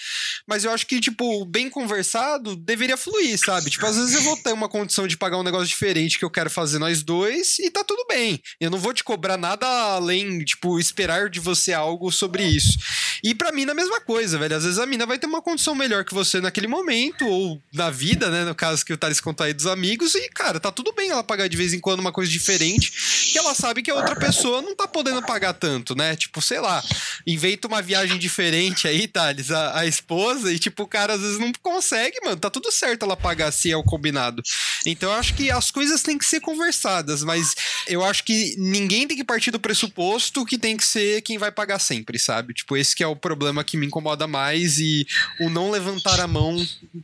Mas 0.47 0.63
eu 0.63 0.71
acho 0.71 0.86
que, 0.86 0.99
tipo, 0.99 1.45
bem 1.45 1.69
conversado, 1.69 2.56
deveria 2.56 2.97
fluir, 2.97 3.38
sabe? 3.38 3.69
Tipo, 3.69 3.86
às 3.86 3.95
vezes 3.95 4.15
eu 4.15 4.21
vou 4.21 4.38
ter 4.38 4.54
uma 4.54 4.69
condição 4.69 5.08
de 5.08 5.17
pagar 5.17 5.38
um 5.38 5.43
negócio 5.43 5.67
diferente 5.67 6.19
que 6.19 6.25
eu 6.25 6.32
quero 6.32 6.49
fazer 6.49 6.80
nós 6.80 7.04
dois 7.04 7.60
e 7.60 7.69
tá 7.71 7.84
tudo 7.84 8.06
bem. 8.08 8.39
Eu 8.60 8.69
não 8.69 8.78
vou 8.78 8.93
te 8.93 9.04
cobrar 9.04 9.38
nada 9.38 9.67
além, 9.67 10.43
tipo, 10.43 10.80
esperar 10.80 11.30
de 11.30 11.39
você 11.39 11.73
algo 11.73 12.12
sobre 12.12 12.43
isso. 12.43 12.78
E 13.26 13.34
pra 13.34 13.52
mim, 13.52 13.68
a 13.68 13.74
mesma 13.74 14.00
coisa, 14.00 14.38
velho. 14.38 14.56
Às 14.56 14.64
vezes 14.66 14.78
a 14.78 14.86
mina 14.86 15.04
vai 15.04 15.18
ter 15.18 15.26
uma 15.26 15.42
condição 15.42 15.74
melhor 15.74 16.06
que 16.06 16.14
você 16.14 16.40
naquele 16.40 16.68
momento, 16.68 17.26
ou 17.28 17.60
na 17.74 17.90
vida, 17.90 18.30
né? 18.30 18.46
No 18.46 18.54
caso 18.54 18.86
que 18.86 18.94
o 18.94 18.98
Thales 18.98 19.20
contou 19.20 19.44
aí 19.44 19.52
dos 19.52 19.66
amigos, 19.66 20.14
e, 20.14 20.30
cara, 20.30 20.60
tá 20.60 20.72
tudo 20.72 20.94
bem 20.94 21.10
ela 21.10 21.24
pagar 21.24 21.48
de 21.48 21.58
vez 21.58 21.74
em 21.74 21.80
quando 21.80 22.02
uma 22.02 22.12
coisa 22.12 22.32
diferente, 22.32 22.92
que 23.32 23.36
ela 23.36 23.56
sabe 23.56 23.82
que 23.82 23.90
a 23.90 23.96
outra 23.96 24.16
pessoa 24.16 24.62
não 24.62 24.76
tá 24.76 24.88
podendo 24.88 25.24
pagar 25.24 25.54
tanto, 25.54 25.96
né? 25.96 26.16
Tipo, 26.16 26.40
sei 26.40 26.60
lá, 26.60 26.84
inventa 27.26 27.68
uma 27.68 27.82
viagem 27.82 28.20
diferente 28.20 28.88
aí, 28.88 29.08
Thales, 29.08 29.50
a, 29.50 29.80
a 29.80 29.88
esposa, 29.88 30.54
e 30.54 30.60
tipo, 30.60 30.84
o 30.84 30.88
cara 30.88 31.14
às 31.14 31.22
vezes 31.22 31.40
não 31.40 31.52
consegue, 31.64 32.24
mano. 32.24 32.38
Tá 32.38 32.52
tudo 32.52 32.72
certo 32.72 33.06
ela 33.06 33.18
pagar 33.18 33.52
se 33.52 33.72
é 33.72 33.76
o 33.76 33.84
combinado. 33.84 34.44
Então 34.86 35.10
eu 35.10 35.16
acho 35.16 35.34
que 35.34 35.50
as 35.50 35.72
coisas 35.72 36.04
têm 36.04 36.16
que 36.16 36.26
ser 36.26 36.42
conversadas, 36.42 37.24
mas 37.24 37.56
eu 37.88 38.06
acho 38.06 38.24
que 38.24 38.56
ninguém 38.60 39.08
tem 39.08 39.18
que 39.18 39.24
partir 39.24 39.50
do 39.50 39.60
pressuposto 39.60 40.46
que 40.46 40.60
tem 40.60 40.78
que 40.78 40.86
ser 40.86 41.24
quem 41.24 41.40
vai 41.40 41.52
pagar 41.52 41.80
sempre, 41.80 42.20
sabe? 42.20 42.54
Tipo, 42.54 42.78
esse 42.78 42.96
que 42.96 43.04
é 43.04 43.08
o 43.08 43.14
problema 43.15 43.63
que 43.63 43.78
me 43.78 43.86
incomoda 43.86 44.28
mais 44.28 44.78
e 44.80 45.06
o 45.39 45.49
não 45.49 45.71
levantar 45.71 46.19
a 46.19 46.28
mão 46.28 46.56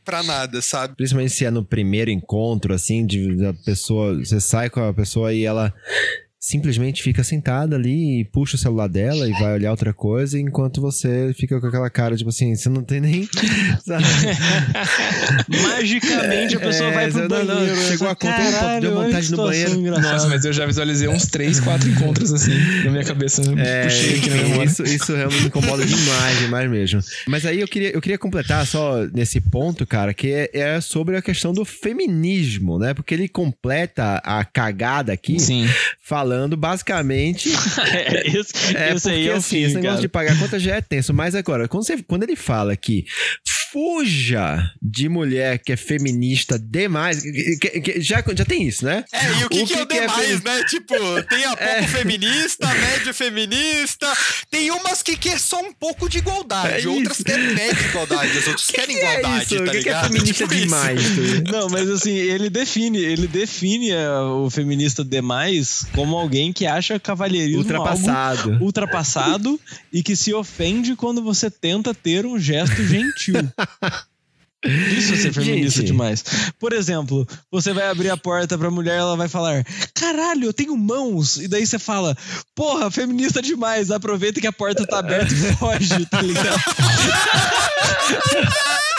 pra 0.04 0.24
nada, 0.24 0.62
sabe? 0.62 0.96
Principalmente 0.96 1.34
se 1.34 1.46
é 1.46 1.52
no 1.52 1.64
primeiro 1.64 2.12
encontro, 2.12 2.74
assim, 2.74 3.06
de 3.06 3.36
da 3.36 3.54
pessoa. 3.54 4.18
Você 4.18 4.40
sai 4.40 4.70
com 4.70 4.82
a 4.82 4.94
pessoa 4.94 5.34
e 5.34 5.44
ela 5.44 5.74
simplesmente 6.44 7.04
fica 7.04 7.24
sentada 7.24 7.76
ali 7.76 8.22
e 8.22 8.26
puxa 8.26 8.56
o 8.56 8.60
celular 8.60 8.88
dela 8.88 9.28
e 9.30 9.32
vai 9.34 9.54
olhar 9.54 9.70
outra 9.70 9.94
coisa, 9.94 10.40
enquanto 10.40 10.82
você 10.82 11.32
fica 11.38 11.62
com 11.62 11.68
aquela 11.68 11.88
cara, 11.90 12.18
tipo 12.18 12.30
assim, 12.32 12.56
você 12.56 12.68
não 12.68 12.84
tem 12.84 13.00
nem. 13.00 13.30
sabe? 13.86 14.04
Magicamente 15.48 16.56
a 16.56 16.60
pessoa 16.60 16.90
É, 16.90 16.94
vai 16.94 17.12
pro 17.12 17.30
não, 17.30 17.44
não, 17.46 17.56
banheiro. 17.58 17.82
chegou 17.84 18.08
a 18.10 18.16
conta, 18.16 18.38
Caralho, 18.38 18.82
deu 18.82 18.96
vontade 18.96 19.30
no 19.32 19.38
banheiro. 19.38 19.72
engraçada. 19.76 20.14
Nossa, 20.14 20.28
mas 20.30 20.44
eu 20.46 20.52
já 20.54 20.66
visualizei 20.66 21.08
uns 21.08 21.26
3, 21.28 21.60
4 21.60 21.90
encontros 21.90 22.34
assim 22.34 22.58
na 22.86 22.90
minha 22.92 23.04
cabeça. 23.04 23.42
É, 23.58 23.84
Puxei 23.84 24.18
aqui 24.18 24.30
na 24.32 24.36
memória. 24.38 24.64
isso, 24.66 24.84
isso 24.84 25.16
realmente 25.16 25.42
me 25.42 25.48
incomoda 25.48 25.86
demais, 25.86 26.40
demais 26.40 26.72
mesmo. 26.72 27.02
Mas 27.28 27.46
aí 27.46 27.60
eu 27.60 27.68
queria, 27.68 27.92
eu 27.92 28.02
queria 28.02 28.18
completar 28.18 28.66
só 28.66 29.06
nesse 29.14 29.40
ponto, 29.40 29.86
cara, 29.86 30.12
que 30.12 30.32
é, 30.32 30.50
é 30.54 30.82
sobre 30.82 31.16
a 31.18 31.22
questão 31.22 31.54
do 31.54 31.64
feminismo, 31.64 32.80
né? 32.80 32.96
Porque 32.96 33.14
ele 33.14 33.28
completa 33.30 34.16
a 34.24 34.44
cagada 34.44 35.14
aqui 35.14 35.40
Sim. 35.40 35.68
falando 36.04 36.31
basicamente. 36.58 37.50
É, 37.92 38.28
esse, 38.28 38.78
É, 38.78 38.94
esse 38.94 39.02
porque 39.04 39.10
aí 39.10 39.28
é 39.28 39.34
o 39.34 39.38
assim, 39.38 39.50
fim, 39.58 39.64
esse 39.64 39.76
negócio 39.76 39.90
cara. 39.96 40.02
de 40.02 40.08
pagar 40.08 40.40
conta 40.40 40.60
já 40.60 40.76
é 40.76 40.82
tenso. 40.82 41.14
Mas 41.14 41.36
agora, 41.36 41.68
quando, 41.68 41.86
você, 41.86 42.02
quando 42.04 42.24
ele 42.24 42.36
fala 42.36 42.76
que 42.76 43.06
fuja 43.72 44.70
de 44.82 45.08
mulher 45.08 45.58
que 45.60 45.72
é 45.72 45.78
feminista 45.78 46.60
demais, 46.60 47.22
que- 47.24 47.58
que- 47.58 47.82
que- 47.82 48.02
já, 48.02 48.22
já 48.36 48.44
tem 48.46 48.68
isso, 48.68 48.84
né? 48.86 49.04
É, 49.14 49.42
e 49.42 49.46
o 49.46 49.50
que, 49.50 49.66
que, 49.66 49.74
é 49.74 49.84
o 49.84 49.86
demais, 49.86 50.28
femi- 50.28 50.44
né? 50.44 50.64
Tipo, 50.66 50.96
tem 51.30 51.46
a 51.46 51.56
pouco 51.58 51.88
feminista, 51.88 52.68
médio 52.68 53.14
feminista. 53.14 54.12
Tem 54.50 54.70
umas 54.72 55.02
que 55.02 55.16
quer 55.16 55.40
só 55.40 55.62
um 55.62 55.72
pouco 55.74 56.10
de 56.10 56.18
igualdade, 56.18 56.86
É 56.86 56.90
outras 56.90 57.18
isso. 57.18 57.24
querem 57.26 57.54
média 57.56 57.86
igualdade, 57.88 58.38
as 58.38 58.48
outras 58.48 58.68
querem 58.72 58.98
que 58.98 59.02
é 59.02 59.20
igualdade, 59.20 59.44
isso? 59.46 59.56
tá 59.56 59.62
O 59.62 59.66
que, 59.66 59.72
que 59.72 59.78
é 59.78 59.80
ligado? 59.80 60.08
feminista 60.08 60.34
Tipo 60.34 60.54
isso. 60.54 60.64
demais? 60.64 61.02
Não, 61.52 61.70
mas 61.70 61.90
assim, 61.90 62.14
ele 62.16 62.50
define, 62.50 62.98
ele 63.00 63.28
define 63.28 63.94
o 63.96 64.50
feminista 64.50 65.04
demais 65.04 65.86
como 65.94 66.18
alguém 66.22 66.54
que 66.54 66.66
acha 66.66 67.00
cavalheirismo 67.00 67.62
Ultrapassado. 67.62 68.58
ultrapassado 68.62 69.60
e 69.92 70.04
que 70.04 70.16
se 70.16 70.34
ofende 70.34 70.96
quando 70.96 71.22
você 71.22 71.50
tenta 71.50 71.94
ter 71.94 72.26
um 72.26 72.40
gesto 72.40 72.84
gentil. 72.86 73.36
Isso 74.64 75.14
é 75.14 75.18
ser 75.18 75.34
feminista 75.34 75.80
Gente. 75.80 75.88
demais. 75.92 76.24
Por 76.60 76.72
exemplo, 76.72 77.28
você 77.50 77.74
vai 77.74 77.90
abrir 77.90 78.12
a 78.12 78.18
porta 78.18 78.56
pra 78.60 78.70
mulher, 78.70 79.00
ela 79.00 79.18
vai 79.18 79.28
falar: 79.28 79.66
Caralho, 79.96 80.46
eu 80.46 80.54
tenho 80.54 80.78
mãos. 80.78 81.38
E 81.38 81.48
daí 81.48 81.66
você 81.66 81.80
fala: 81.80 82.16
Porra, 82.54 82.92
feminista 82.92 83.42
demais. 83.42 83.90
Aproveita 83.90 84.40
que 84.40 84.46
a 84.46 84.54
porta 84.54 84.86
tá 84.86 85.00
aberta 85.00 85.34
e 85.34 85.56
foge, 85.58 86.06
tá 86.06 86.22
ligado? 86.22 86.62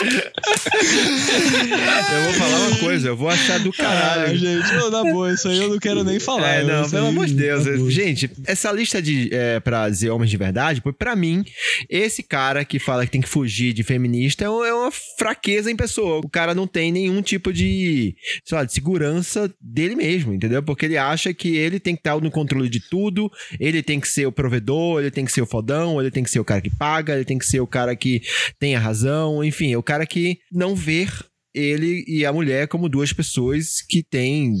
Eu 2.13 2.23
vou 2.23 2.33
falar 2.33 2.59
uma 2.67 2.77
coisa, 2.77 3.07
eu 3.09 3.15
vou 3.17 3.29
achar 3.29 3.59
do 3.59 3.69
Ah, 3.69 3.73
caralho. 3.83 4.37
gente, 4.37 4.75
ô, 4.77 4.89
na 4.89 5.03
boa, 5.03 5.33
isso 5.33 5.47
aí 5.47 5.57
eu 5.57 5.69
não 5.69 5.79
quero 5.79 6.03
nem 6.03 6.19
falar. 6.19 6.55
É, 6.55 6.63
não, 6.63 6.89
pelo 6.89 7.07
amor 7.07 7.25
de 7.25 7.33
Deus. 7.33 7.63
boa. 7.65 7.89
Gente, 7.91 8.29
essa 8.45 8.71
lista 8.71 9.01
de 9.01 9.29
é, 9.31 9.59
pra 9.59 9.89
dizer 9.89 10.09
homens 10.09 10.29
de 10.29 10.37
verdade, 10.37 10.81
pô, 10.81 10.91
pra 10.93 11.15
mim, 11.15 11.43
esse 11.89 12.23
cara 12.23 12.63
que 12.65 12.79
fala 12.79 13.05
que 13.05 13.11
tem 13.11 13.21
que 13.21 13.29
fugir 13.29 13.73
de 13.73 13.83
feminista 13.83 14.43
é 14.45 14.47
é 14.47 14.73
uma 14.73 14.91
fraqueza 15.17 15.69
em 15.71 15.75
pessoa. 15.75 16.19
O 16.23 16.29
cara 16.29 16.53
não 16.55 16.67
tem 16.67 16.91
nenhum 16.91 17.21
tipo 17.21 17.51
de, 17.51 18.15
sei 18.45 18.57
lá, 18.57 18.63
de 18.63 18.71
segurança 18.73 19.51
dele 19.59 19.95
mesmo, 19.95 20.33
entendeu? 20.33 20.61
Porque 20.63 20.85
ele 20.85 20.97
acha 20.97 21.33
que 21.33 21.55
ele 21.55 21.79
tem 21.79 21.95
que 21.95 21.99
estar 21.99 22.19
no 22.19 22.31
controle 22.31 22.69
de 22.69 22.79
tudo, 22.79 23.29
ele 23.59 23.81
tem 23.83 23.99
que 23.99 24.07
ser 24.07 24.25
o 24.25 24.31
provedor, 24.31 25.01
ele 25.01 25.11
tem 25.11 25.25
que 25.25 25.31
ser 25.31 25.41
o 25.41 25.45
fodão, 25.45 25.99
ele 25.99 26.11
tem 26.11 26.23
que 26.23 26.29
ser 26.31 26.39
o 26.39 26.45
cara 26.45 26.61
que 26.61 26.69
paga, 26.69 27.13
ele 27.15 27.25
tem 27.25 27.37
que 27.37 27.45
ser 27.45 27.59
o 27.59 27.67
cara 27.67 27.95
que 27.95 28.21
tem 28.59 28.75
a 28.75 28.79
razão, 28.79 29.43
enfim, 29.43 29.75
o 29.83 29.85
cara 29.85 30.07
que 30.07 30.39
não 30.49 30.75
vê 30.75 31.05
ele 31.53 32.03
e 32.07 32.25
a 32.25 32.33
mulher 32.33 32.67
como 32.67 32.89
duas 32.89 33.13
pessoas 33.13 33.81
que 33.81 34.01
têm 34.03 34.53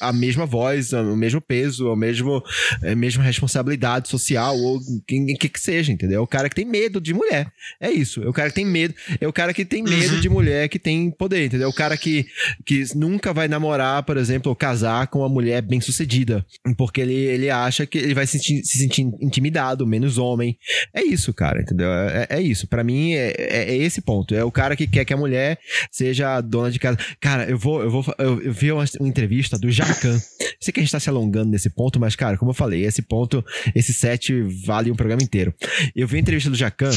a 0.00 0.12
mesma 0.12 0.46
voz, 0.46 0.92
o 0.92 1.16
mesmo 1.16 1.40
peso, 1.40 1.90
a 1.90 1.96
mesmo, 1.96 2.42
a 2.82 2.94
mesma 2.94 3.22
responsabilidade 3.22 4.08
social, 4.08 4.56
ou 4.56 4.80
quem 5.06 5.26
que, 5.26 5.48
que 5.48 5.60
seja, 5.60 5.92
entendeu? 5.92 6.18
É 6.18 6.22
o 6.22 6.26
cara 6.26 6.48
que 6.48 6.54
tem 6.54 6.64
medo 6.64 7.00
de 7.00 7.14
mulher. 7.14 7.46
É 7.80 7.90
isso. 7.90 8.22
É 8.22 8.28
o 8.28 8.32
cara 8.32 8.48
que 8.48 8.54
tem 8.56 8.66
medo. 8.66 8.94
É 9.20 9.26
o 9.28 9.32
cara 9.32 9.52
que 9.54 9.64
tem 9.64 9.82
medo 9.82 10.14
Uhum. 10.14 10.20
de 10.20 10.28
mulher 10.28 10.68
que 10.68 10.78
tem 10.78 11.10
poder, 11.10 11.46
entendeu? 11.46 11.66
É 11.66 11.70
o 11.70 11.74
cara 11.74 11.96
que, 11.96 12.26
que 12.64 12.84
nunca 12.96 13.32
vai 13.32 13.46
namorar, 13.48 14.02
por 14.02 14.16
exemplo, 14.16 14.50
ou 14.50 14.56
casar 14.56 15.06
com 15.08 15.20
uma 15.20 15.28
mulher 15.28 15.62
bem 15.62 15.80
sucedida. 15.80 16.44
Porque 16.76 17.00
ele, 17.00 17.14
ele 17.14 17.50
acha 17.50 17.86
que 17.86 17.98
ele 17.98 18.14
vai 18.14 18.26
se 18.26 18.38
sentir, 18.38 18.64
se 18.64 18.78
sentir 18.78 19.02
intimidado, 19.20 19.86
menos 19.86 20.18
homem. 20.18 20.56
É 20.94 21.02
isso, 21.02 21.32
cara, 21.34 21.60
entendeu? 21.60 21.88
É, 21.92 22.26
é 22.30 22.40
isso. 22.40 22.66
Pra 22.66 22.82
mim, 22.82 23.12
é, 23.12 23.34
é, 23.38 23.70
é 23.72 23.76
esse 23.76 24.00
ponto. 24.00 24.34
É 24.34 24.42
o 24.42 24.50
cara 24.50 24.74
que 24.74 24.86
quer 24.86 25.04
que 25.04 25.12
a 25.12 25.16
mulher 25.16 25.58
seja 25.90 26.39
dona 26.40 26.70
de 26.70 26.78
casa. 26.78 26.98
Cara, 27.20 27.48
eu 27.48 27.58
vou, 27.58 27.82
eu 27.82 27.90
vou, 27.90 28.04
eu 28.18 28.52
vi 28.52 28.72
uma, 28.72 28.84
uma 28.98 29.08
entrevista 29.08 29.58
do 29.58 29.70
Jacan. 29.70 30.18
Sei 30.60 30.72
que 30.72 30.80
a 30.80 30.82
gente 30.82 30.92
tá 30.92 31.00
se 31.00 31.08
alongando 31.08 31.50
nesse 31.50 31.70
ponto, 31.70 31.98
mas, 31.98 32.16
cara, 32.16 32.36
como 32.36 32.50
eu 32.50 32.54
falei, 32.54 32.84
esse 32.84 33.02
ponto, 33.02 33.44
esse 33.74 33.92
set 33.92 34.32
vale 34.64 34.90
um 34.90 34.96
programa 34.96 35.22
inteiro. 35.22 35.54
Eu 35.94 36.06
vi 36.06 36.16
a 36.16 36.20
entrevista 36.20 36.50
do 36.50 36.56
Jacan 36.56 36.90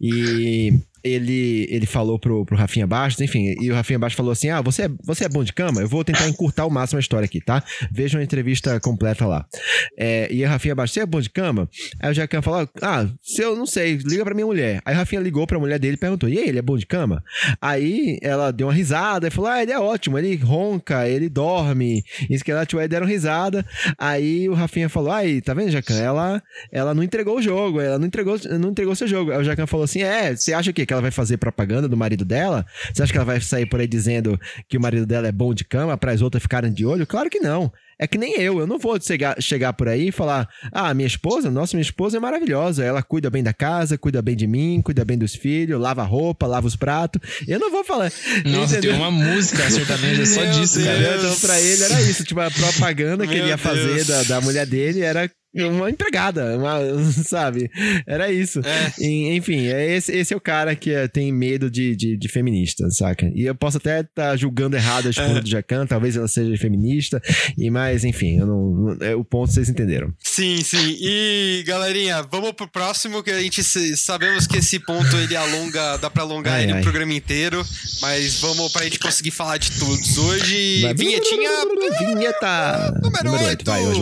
e 0.00 0.72
ele, 1.02 1.66
ele 1.70 1.86
falou 1.86 2.18
pro, 2.18 2.44
pro 2.44 2.56
Rafinha 2.56 2.86
Bastos, 2.86 3.22
enfim, 3.22 3.54
e 3.60 3.70
o 3.70 3.74
Rafinha 3.74 3.98
Bastos 3.98 4.16
falou 4.16 4.32
assim: 4.32 4.48
Ah, 4.48 4.60
você 4.60 4.82
é, 4.82 4.88
você 5.04 5.24
é 5.24 5.28
bom 5.28 5.44
de 5.44 5.52
cama? 5.52 5.80
Eu 5.80 5.88
vou 5.88 6.04
tentar 6.04 6.28
encurtar 6.28 6.64
ao 6.64 6.70
máximo 6.70 6.98
a 6.98 7.00
história 7.00 7.26
aqui, 7.26 7.40
tá? 7.40 7.62
Vejam 7.90 8.20
a 8.20 8.24
entrevista 8.24 8.78
completa 8.80 9.26
lá. 9.26 9.46
É, 9.96 10.28
e 10.30 10.44
o 10.44 10.48
Rafinha 10.48 10.74
Bastos, 10.74 10.94
você 10.94 11.00
é 11.00 11.06
bom 11.06 11.20
de 11.20 11.30
cama? 11.30 11.68
Aí 12.00 12.10
o 12.10 12.14
Jacan 12.14 12.42
falou: 12.42 12.68
Ah, 12.82 13.06
se 13.22 13.42
eu 13.42 13.56
não 13.56 13.66
sei, 13.66 13.96
liga 13.96 14.24
pra 14.24 14.34
minha 14.34 14.46
mulher. 14.46 14.80
Aí 14.84 14.94
o 14.94 14.98
Rafinha 14.98 15.20
ligou 15.20 15.46
pra 15.46 15.58
mulher 15.58 15.78
dele 15.78 15.94
e 15.94 15.98
perguntou: 15.98 16.28
E 16.28 16.38
aí, 16.38 16.48
ele 16.48 16.58
é 16.58 16.62
bom 16.62 16.76
de 16.76 16.86
cama? 16.86 17.22
Aí 17.60 18.18
ela 18.22 18.50
deu 18.50 18.66
uma 18.66 18.72
risada 18.72 19.28
e 19.28 19.30
falou: 19.30 19.50
Ah, 19.50 19.62
ele 19.62 19.72
é 19.72 19.78
ótimo, 19.78 20.18
ele 20.18 20.34
ronca, 20.36 21.08
ele 21.08 21.28
dorme. 21.28 22.02
Isso 22.28 22.44
que 22.44 22.50
ela, 22.50 22.66
tipo, 22.66 22.80
aí 22.80 22.88
deram 22.88 23.06
risada. 23.06 23.64
Aí 23.98 24.48
o 24.48 24.54
Rafinha 24.54 24.88
falou: 24.88 25.12
Aí, 25.12 25.40
tá 25.40 25.54
vendo, 25.54 25.70
Jacan? 25.70 25.96
Ela, 25.96 26.42
ela 26.72 26.94
não 26.94 27.02
entregou 27.02 27.36
o 27.38 27.42
jogo, 27.42 27.80
ela 27.80 27.98
não 27.98 28.06
entregou, 28.06 28.38
não 28.58 28.70
entregou 28.70 28.94
seu 28.94 29.06
jogo. 29.06 29.30
Aí 29.30 29.38
o 29.38 29.44
Jacan 29.44 29.66
falou 29.66 29.84
assim: 29.84 30.02
É, 30.02 30.34
você 30.34 30.52
acha 30.52 30.70
o 30.70 30.74
quê? 30.74 30.85
Que 30.86 30.92
ela 30.92 31.02
vai 31.02 31.10
fazer 31.10 31.36
propaganda 31.36 31.88
do 31.88 31.96
marido 31.96 32.24
dela? 32.24 32.64
Você 32.92 33.02
acha 33.02 33.12
que 33.12 33.18
ela 33.18 33.24
vai 33.24 33.40
sair 33.40 33.66
por 33.66 33.80
aí 33.80 33.86
dizendo 33.86 34.38
que 34.68 34.76
o 34.76 34.80
marido 34.80 35.06
dela 35.06 35.28
é 35.28 35.32
bom 35.32 35.52
de 35.52 35.64
cama 35.64 35.96
para 35.96 36.12
as 36.12 36.22
outras 36.22 36.42
ficarem 36.42 36.72
de 36.72 36.86
olho? 36.86 37.06
Claro 37.06 37.28
que 37.28 37.40
não. 37.40 37.72
É 37.98 38.06
que 38.06 38.18
nem 38.18 38.38
eu, 38.38 38.60
eu 38.60 38.66
não 38.66 38.78
vou 38.78 39.00
chegar, 39.00 39.40
chegar 39.40 39.72
por 39.72 39.88
aí 39.88 40.08
e 40.08 40.12
falar: 40.12 40.46
ah, 40.70 40.92
minha 40.92 41.06
esposa, 41.06 41.50
nossa, 41.50 41.76
minha 41.76 41.82
esposa 41.82 42.18
é 42.18 42.20
maravilhosa, 42.20 42.84
ela 42.84 43.02
cuida 43.02 43.30
bem 43.30 43.42
da 43.42 43.54
casa, 43.54 43.96
cuida 43.96 44.20
bem 44.20 44.36
de 44.36 44.46
mim, 44.46 44.82
cuida 44.82 45.02
bem 45.02 45.16
dos 45.16 45.34
filhos, 45.34 45.80
lava 45.80 46.02
a 46.02 46.04
roupa, 46.04 46.46
lava 46.46 46.66
os 46.66 46.76
pratos. 46.76 47.22
Eu 47.48 47.58
não 47.58 47.70
vou 47.70 47.82
falar. 47.84 48.12
Nossa, 48.44 48.76
entendeu? 48.76 48.92
tem 48.92 49.00
uma 49.00 49.10
música 49.10 49.62
sertaneja 49.70 50.26
só 50.26 50.44
disso, 50.44 50.78
Deus. 50.78 50.86
cara. 50.88 51.16
Então, 51.16 51.36
pra 51.40 51.60
ele 51.60 51.82
era 51.84 52.02
isso. 52.02 52.24
Tipo, 52.24 52.40
a 52.40 52.50
propaganda 52.50 53.26
que 53.26 53.32
Meu 53.32 53.42
ele 53.42 53.48
ia 53.48 53.58
fazer 53.58 53.94
Deus. 53.94 54.06
da, 54.06 54.22
da 54.24 54.40
mulher 54.42 54.66
dele 54.66 55.00
era 55.00 55.30
uma 55.64 55.90
empregada, 55.90 56.56
uma, 56.58 56.78
sabe? 57.24 57.70
Era 58.06 58.30
isso. 58.30 58.60
É. 58.60 58.92
Enfim, 59.34 59.66
é 59.66 59.96
esse, 59.96 60.12
esse 60.12 60.34
é 60.34 60.36
o 60.36 60.40
cara 60.40 60.74
que 60.76 60.90
é, 60.90 61.08
tem 61.08 61.32
medo 61.32 61.70
de, 61.70 61.94
de, 61.96 62.16
de 62.16 62.28
feminista, 62.28 62.90
saca? 62.90 63.30
E 63.34 63.42
eu 63.44 63.54
posso 63.54 63.76
até 63.78 64.00
estar 64.00 64.36
julgando 64.36 64.76
errado 64.76 65.06
a 65.06 65.10
esposa 65.10 65.40
do 65.40 65.48
Jacan, 65.48 65.86
talvez 65.86 66.16
ela 66.16 66.28
seja 66.28 66.56
feminista, 66.56 67.20
e 67.56 67.70
mas 67.70 68.04
enfim, 68.04 68.38
eu 68.40 68.46
não, 68.46 68.96
é 69.00 69.14
o 69.14 69.24
ponto 69.24 69.52
vocês 69.52 69.68
entenderam. 69.68 70.12
Sim, 70.22 70.62
sim. 70.62 70.96
E, 71.00 71.62
galerinha, 71.66 72.22
vamos 72.30 72.52
pro 72.52 72.68
próximo, 72.68 73.22
que 73.22 73.30
a 73.30 73.40
gente 73.40 73.62
sabemos 73.96 74.46
que 74.46 74.58
esse 74.58 74.78
ponto 74.80 75.16
ele 75.16 75.36
alonga, 75.36 75.96
dá 75.98 76.10
pra 76.10 76.22
alongar 76.22 76.54
Ai, 76.54 76.64
ele 76.64 76.72
ai. 76.74 76.80
o 76.80 76.82
programa 76.82 77.12
inteiro, 77.14 77.64
mas 78.00 78.40
vamos 78.40 78.72
pra 78.72 78.84
gente 78.84 78.98
conseguir 78.98 79.30
falar 79.30 79.56
de 79.58 79.70
todos. 79.78 80.18
Hoje, 80.18 80.82
Vai- 80.82 80.94
vinhetinha 80.94 81.50
Vinheta 82.08 82.94
número 83.02 83.32
oito, 83.32 83.46
8. 83.46 83.64
vai, 83.64 83.84
hoje. 83.86 84.00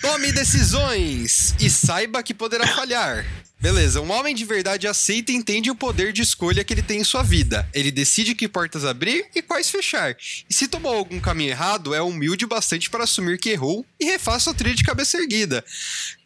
Tome 0.00 0.30
decisões 0.30 1.54
e 1.58 1.68
saiba 1.68 2.22
que 2.22 2.32
poderá 2.32 2.66
falhar. 2.68 3.26
Beleza, 3.60 4.00
um 4.00 4.12
homem 4.12 4.32
de 4.32 4.44
verdade 4.44 4.86
aceita 4.86 5.32
e 5.32 5.34
entende 5.34 5.68
o 5.68 5.74
poder 5.74 6.12
de 6.12 6.22
escolha 6.22 6.62
que 6.62 6.72
ele 6.72 6.82
tem 6.82 7.00
em 7.00 7.04
sua 7.04 7.24
vida. 7.24 7.68
Ele 7.74 7.90
decide 7.90 8.36
que 8.36 8.46
portas 8.46 8.84
abrir 8.84 9.26
e 9.34 9.42
quais 9.42 9.68
fechar. 9.68 10.16
E 10.48 10.54
se 10.54 10.68
tomou 10.68 10.94
algum 10.94 11.18
caminho 11.18 11.50
errado, 11.50 11.92
é 11.92 12.00
humilde 12.00 12.46
bastante 12.46 12.88
para 12.88 13.02
assumir 13.02 13.36
que 13.38 13.50
errou 13.50 13.84
e 13.98 14.04
refaça 14.04 14.52
a 14.52 14.54
trilha 14.54 14.76
de 14.76 14.84
cabeça 14.84 15.18
erguida. 15.18 15.64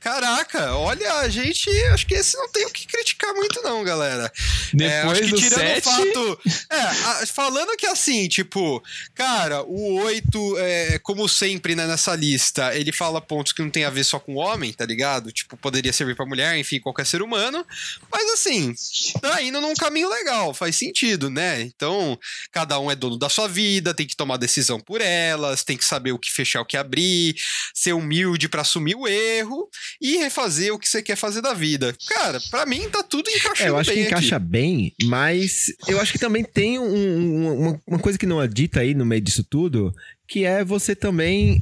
Caraca, 0.03 0.75
olha, 0.75 1.13
a 1.19 1.29
gente. 1.29 1.71
Acho 1.93 2.05
que 2.09 2.15
esse 2.15 2.37
não 2.37 2.51
tem 2.51 2.67
o 2.67 2.71
que 2.71 2.89
criticar 2.89 3.33
muito, 3.35 3.63
não, 3.63 3.85
galera. 3.85 4.33
Depois 4.75 4.91
é, 4.91 5.03
acho 5.03 5.23
que 5.23 5.31
do 5.31 5.37
tirando 5.37 5.59
sete... 5.59 5.89
o 5.89 5.91
fato. 5.91 6.41
É, 6.73 6.81
a, 6.81 7.27
falando 7.27 7.77
que 7.77 7.87
assim, 7.87 8.27
tipo, 8.29 8.83
cara, 9.15 9.63
o 9.63 10.01
8, 10.05 10.59
é, 10.59 10.99
como 11.01 11.29
sempre 11.29 11.75
né, 11.75 11.87
nessa 11.87 12.15
lista, 12.15 12.75
ele 12.75 12.91
fala 12.91 13.21
pontos 13.21 13.53
que 13.53 13.61
não 13.61 13.69
tem 13.69 13.85
a 13.85 13.91
ver 13.91 14.05
só 14.05 14.19
com 14.19 14.35
o 14.35 14.39
homem, 14.39 14.73
tá 14.73 14.87
ligado? 14.87 15.31
Tipo, 15.31 15.57
poderia 15.57 15.93
servir 15.93 16.17
pra 16.17 16.25
mulher, 16.25 16.57
enfim, 16.57 16.81
qualquer 16.81 17.05
ser 17.05 17.21
humano. 17.21 17.65
Mas 18.11 18.31
assim, 18.31 18.75
tá 19.21 19.43
indo 19.43 19.61
num 19.61 19.75
caminho 19.75 20.09
legal, 20.09 20.55
faz 20.55 20.77
sentido, 20.77 21.29
né? 21.29 21.61
Então, 21.61 22.19
cada 22.51 22.79
um 22.79 22.91
é 22.91 22.97
dono 22.97 23.19
da 23.19 23.29
sua 23.29 23.47
vida, 23.47 23.95
tem 23.95 24.07
que 24.07 24.17
tomar 24.17 24.39
decisão 24.39 24.81
por 24.81 25.01
elas, 25.03 25.63
tem 25.63 25.77
que 25.77 25.85
saber 25.85 26.13
o 26.13 26.19
que 26.19 26.33
fechar, 26.33 26.63
o 26.63 26.67
que 26.67 26.77
abrir, 26.77 27.37
ser 27.75 27.93
humilde 27.93 28.49
para 28.49 28.63
assumir 28.63 28.95
o 28.95 29.07
erro 29.07 29.69
e 30.01 30.17
refazer 30.19 30.73
o 30.73 30.79
que 30.79 30.89
você 30.89 31.03
quer 31.03 31.17
fazer 31.17 31.41
da 31.43 31.55
vida. 31.55 31.95
Cara, 32.09 32.41
para 32.51 32.67
mim 32.67 32.89
tá 32.91 33.03
tudo 33.03 33.29
encaixando 33.31 33.69
É, 33.69 33.69
eu 33.71 33.77
acho 33.79 33.91
bem 33.91 34.03
que 34.03 34.07
encaixa 34.09 34.37
aqui. 34.37 34.45
bem, 34.47 34.93
mas 35.05 35.67
eu 35.89 36.01
acho 36.01 36.13
que 36.13 36.19
também 36.19 36.45
tem 36.45 36.79
um- 36.79 36.85
um- 36.95 37.59
uma, 37.61 37.83
uma 37.87 37.99
coisa 37.99 38.19
que 38.19 38.27
não 38.27 38.41
é 38.43 38.47
dita 38.49 38.81
aí 38.81 38.95
no 38.95 39.05
meio 39.07 39.21
disso 39.21 39.45
tudo, 39.45 39.95
que 40.29 40.45
é 40.45 40.65
você 40.65 40.95
também. 40.95 41.61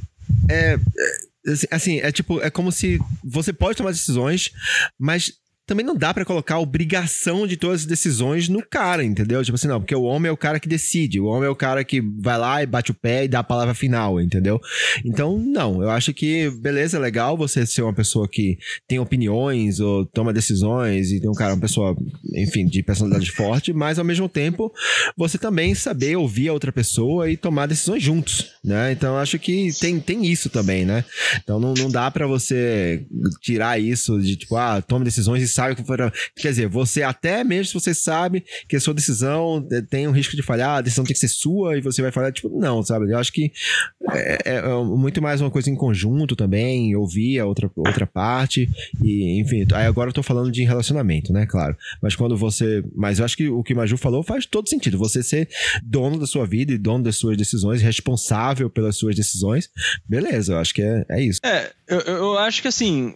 É, 0.49 0.73
é, 1.47 1.53
assim, 1.71 1.99
é 1.99 2.11
tipo, 2.11 2.41
é 2.41 2.49
como 2.49 2.71
se 2.71 2.99
você 3.23 3.51
pode 3.51 3.77
tomar 3.77 3.91
decisões, 3.91 4.51
mas 4.99 5.33
também 5.71 5.85
não 5.85 5.95
dá 5.95 6.13
pra 6.13 6.25
colocar 6.25 6.55
a 6.55 6.59
obrigação 6.59 7.47
de 7.47 7.55
todas 7.55 7.81
as 7.81 7.85
decisões 7.85 8.49
no 8.49 8.61
cara, 8.61 9.05
entendeu? 9.05 9.41
Tipo 9.41 9.55
assim, 9.55 9.69
não, 9.69 9.79
porque 9.79 9.95
o 9.95 10.03
homem 10.03 10.27
é 10.27 10.31
o 10.31 10.35
cara 10.35 10.59
que 10.59 10.67
decide, 10.67 11.17
o 11.17 11.27
homem 11.27 11.47
é 11.47 11.49
o 11.49 11.55
cara 11.55 11.81
que 11.85 12.01
vai 12.01 12.37
lá 12.37 12.61
e 12.61 12.65
bate 12.65 12.91
o 12.91 12.93
pé 12.93 13.23
e 13.23 13.27
dá 13.29 13.39
a 13.39 13.43
palavra 13.43 13.73
final, 13.73 14.19
entendeu? 14.19 14.59
Então, 15.05 15.39
não, 15.39 15.81
eu 15.81 15.89
acho 15.89 16.13
que, 16.13 16.49
beleza, 16.59 16.97
é 16.97 16.99
legal 16.99 17.37
você 17.37 17.65
ser 17.65 17.83
uma 17.83 17.93
pessoa 17.93 18.27
que 18.27 18.57
tem 18.85 18.99
opiniões 18.99 19.79
ou 19.79 20.05
toma 20.05 20.33
decisões 20.33 21.09
e 21.13 21.21
tem 21.21 21.29
um 21.29 21.33
cara, 21.33 21.53
uma 21.53 21.61
pessoa, 21.61 21.95
enfim, 22.35 22.65
de 22.65 22.83
personalidade 22.83 23.31
forte, 23.31 23.71
mas 23.71 23.97
ao 23.97 24.03
mesmo 24.03 24.27
tempo 24.27 24.73
você 25.15 25.37
também 25.37 25.73
saber 25.73 26.17
ouvir 26.17 26.49
a 26.49 26.53
outra 26.53 26.73
pessoa 26.73 27.31
e 27.31 27.37
tomar 27.37 27.65
decisões 27.65 28.03
juntos, 28.03 28.51
né? 28.61 28.91
Então, 28.91 29.17
acho 29.17 29.39
que 29.39 29.69
tem, 29.79 30.01
tem 30.01 30.25
isso 30.25 30.49
também, 30.49 30.83
né? 30.83 31.05
Então, 31.41 31.61
não, 31.61 31.73
não 31.73 31.89
dá 31.89 32.11
pra 32.11 32.27
você 32.27 33.05
tirar 33.39 33.79
isso 33.79 34.19
de 34.19 34.35
tipo, 34.35 34.57
ah, 34.57 34.81
toma 34.81 35.05
decisões 35.05 35.41
e 35.41 35.47
sabe 35.61 35.75
que. 35.75 35.83
Quer 36.41 36.49
dizer, 36.49 36.67
você 36.67 37.03
até 37.03 37.43
mesmo 37.43 37.65
se 37.65 37.73
você 37.73 37.93
sabe 37.93 38.43
que 38.67 38.75
a 38.75 38.79
sua 38.79 38.93
decisão 38.93 39.65
tem 39.89 40.07
um 40.07 40.11
risco 40.11 40.35
de 40.35 40.41
falhar, 40.41 40.77
a 40.77 40.81
decisão 40.81 41.03
tem 41.05 41.13
que 41.13 41.19
ser 41.19 41.27
sua 41.27 41.77
e 41.77 41.81
você 41.81 42.01
vai 42.01 42.11
falhar, 42.11 42.31
tipo, 42.31 42.49
não, 42.49 42.81
sabe? 42.83 43.11
Eu 43.11 43.17
acho 43.17 43.31
que 43.31 43.51
é, 44.11 44.37
é- 44.45 44.57
é 44.57 44.83
muito 44.83 45.21
mais 45.21 45.41
uma 45.41 45.51
coisa 45.51 45.69
em 45.69 45.75
conjunto 45.75 46.35
também, 46.35 46.95
ouvir 46.95 47.39
a 47.39 47.45
outra, 47.45 47.69
outra 47.75 48.07
parte, 48.07 48.69
e 49.03 49.39
enfim, 49.39 49.65
aí 49.73 49.85
agora 49.85 50.09
eu 50.09 50.13
tô 50.13 50.23
falando 50.23 50.51
de 50.51 50.63
relacionamento, 50.63 51.31
né? 51.33 51.45
Claro. 51.45 51.75
Mas 52.01 52.15
quando 52.15 52.35
você. 52.37 52.83
Mas 52.95 53.19
eu 53.19 53.25
acho 53.25 53.37
que 53.37 53.47
o 53.49 53.63
que 53.63 53.73
Maju 53.73 53.97
falou 53.97 54.23
faz 54.23 54.45
todo 54.45 54.69
sentido. 54.69 54.97
Você 54.97 55.21
ser 55.23 55.47
dono 55.83 56.17
da 56.19 56.25
sua 56.27 56.45
vida 56.45 56.71
e 56.71 56.77
dono 56.77 57.03
das 57.03 57.15
suas 57.15 57.37
decisões, 57.37 57.81
responsável 57.81 58.69
pelas 58.69 58.95
suas 58.97 59.15
decisões, 59.15 59.69
beleza, 60.07 60.53
eu 60.53 60.57
acho 60.59 60.73
que 60.73 60.81
é, 60.81 61.05
é 61.09 61.21
isso. 61.21 61.39
É, 61.45 61.71
eu 61.87 61.99
eu 61.99 62.37
acho 62.37 62.61
que 62.61 62.67
assim, 62.67 63.13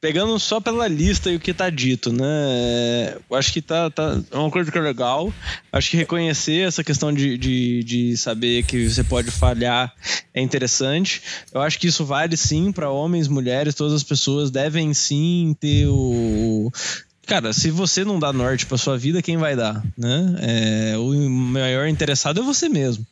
pegando 0.00 0.38
só 0.38 0.60
pela 0.60 0.88
lista 0.88 1.30
e 1.30 1.36
o 1.36 1.40
que 1.40 1.52
tá 1.52 1.68
dito, 1.68 2.12
né? 2.12 3.16
Eu 3.28 3.36
acho 3.36 3.52
que 3.52 3.60
tá, 3.60 3.90
tá 3.90 4.20
é 4.30 4.36
uma 4.36 4.50
coisa 4.50 4.72
que 4.72 4.78
é 4.78 4.80
legal. 4.80 5.32
Acho 5.70 5.90
que 5.90 5.96
reconhecer 5.96 6.66
essa 6.66 6.82
questão 6.82 7.12
de, 7.12 7.36
de, 7.36 7.84
de 7.84 8.16
saber 8.16 8.64
que 8.64 8.88
você 8.88 9.04
pode 9.04 9.30
falhar 9.30 9.92
é 10.32 10.40
interessante. 10.40 11.20
Eu 11.52 11.60
acho 11.60 11.78
que 11.78 11.88
isso 11.88 12.04
vale 12.04 12.36
sim 12.36 12.72
para 12.72 12.90
homens, 12.90 13.28
mulheres, 13.28 13.74
todas 13.74 13.92
as 13.92 14.02
pessoas 14.02 14.50
devem 14.50 14.94
sim 14.94 15.54
ter 15.60 15.86
o. 15.86 16.72
Cara, 17.30 17.52
se 17.52 17.70
você 17.70 18.04
não 18.04 18.18
dá 18.18 18.32
norte 18.32 18.66
pra 18.66 18.76
sua 18.76 18.98
vida, 18.98 19.22
quem 19.22 19.36
vai 19.36 19.54
dar, 19.54 19.80
né? 19.96 20.34
É, 20.40 20.98
o 20.98 21.14
maior 21.30 21.86
interessado 21.86 22.40
é 22.40 22.42
você 22.42 22.68
mesmo. 22.68 23.06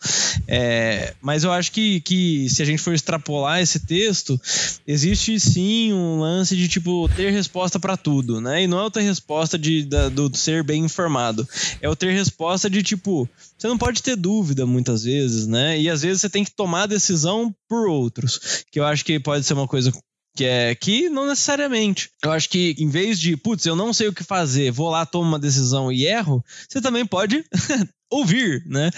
É, 0.48 1.14
mas 1.22 1.44
eu 1.44 1.52
acho 1.52 1.70
que, 1.70 2.00
que 2.00 2.48
se 2.50 2.60
a 2.60 2.64
gente 2.64 2.82
for 2.82 2.92
extrapolar 2.92 3.60
esse 3.60 3.78
texto, 3.78 4.40
existe 4.84 5.38
sim 5.38 5.92
um 5.92 6.18
lance 6.18 6.56
de 6.56 6.66
tipo 6.66 7.08
ter 7.14 7.30
resposta 7.30 7.78
pra 7.78 7.96
tudo, 7.96 8.40
né? 8.40 8.64
E 8.64 8.66
não 8.66 8.80
é 8.80 8.82
o 8.82 8.90
ter 8.90 9.02
resposta 9.02 9.56
de, 9.56 9.84
da- 9.84 10.08
do 10.08 10.36
ser 10.36 10.64
bem 10.64 10.84
informado, 10.84 11.46
é 11.80 11.88
o 11.88 11.94
ter 11.94 12.12
resposta 12.12 12.68
de 12.68 12.82
tipo 12.82 13.28
você 13.56 13.68
não 13.68 13.78
pode 13.78 14.02
ter 14.02 14.16
dúvida 14.16 14.66
muitas 14.66 15.04
vezes, 15.04 15.46
né? 15.46 15.80
E 15.80 15.88
às 15.88 16.02
vezes 16.02 16.22
você 16.22 16.28
tem 16.28 16.42
que 16.44 16.50
tomar 16.50 16.82
a 16.82 16.86
decisão 16.86 17.54
por 17.68 17.88
outros, 17.88 18.64
que 18.72 18.80
eu 18.80 18.84
acho 18.84 19.04
que 19.04 19.20
pode 19.20 19.44
ser 19.44 19.54
uma 19.54 19.68
coisa 19.68 19.92
que 20.38 20.44
é 20.44 20.72
que 20.72 21.08
não 21.08 21.26
necessariamente. 21.26 22.10
Eu 22.22 22.30
acho 22.30 22.48
que 22.48 22.76
em 22.78 22.88
vez 22.88 23.18
de, 23.18 23.36
putz, 23.36 23.66
eu 23.66 23.74
não 23.74 23.92
sei 23.92 24.06
o 24.06 24.12
que 24.12 24.22
fazer, 24.22 24.70
vou 24.70 24.88
lá, 24.88 25.04
tomo 25.04 25.26
uma 25.26 25.38
decisão 25.38 25.90
e 25.90 26.06
erro, 26.06 26.44
você 26.68 26.80
também 26.80 27.04
pode 27.04 27.44
ouvir, 28.08 28.62
né? 28.64 28.88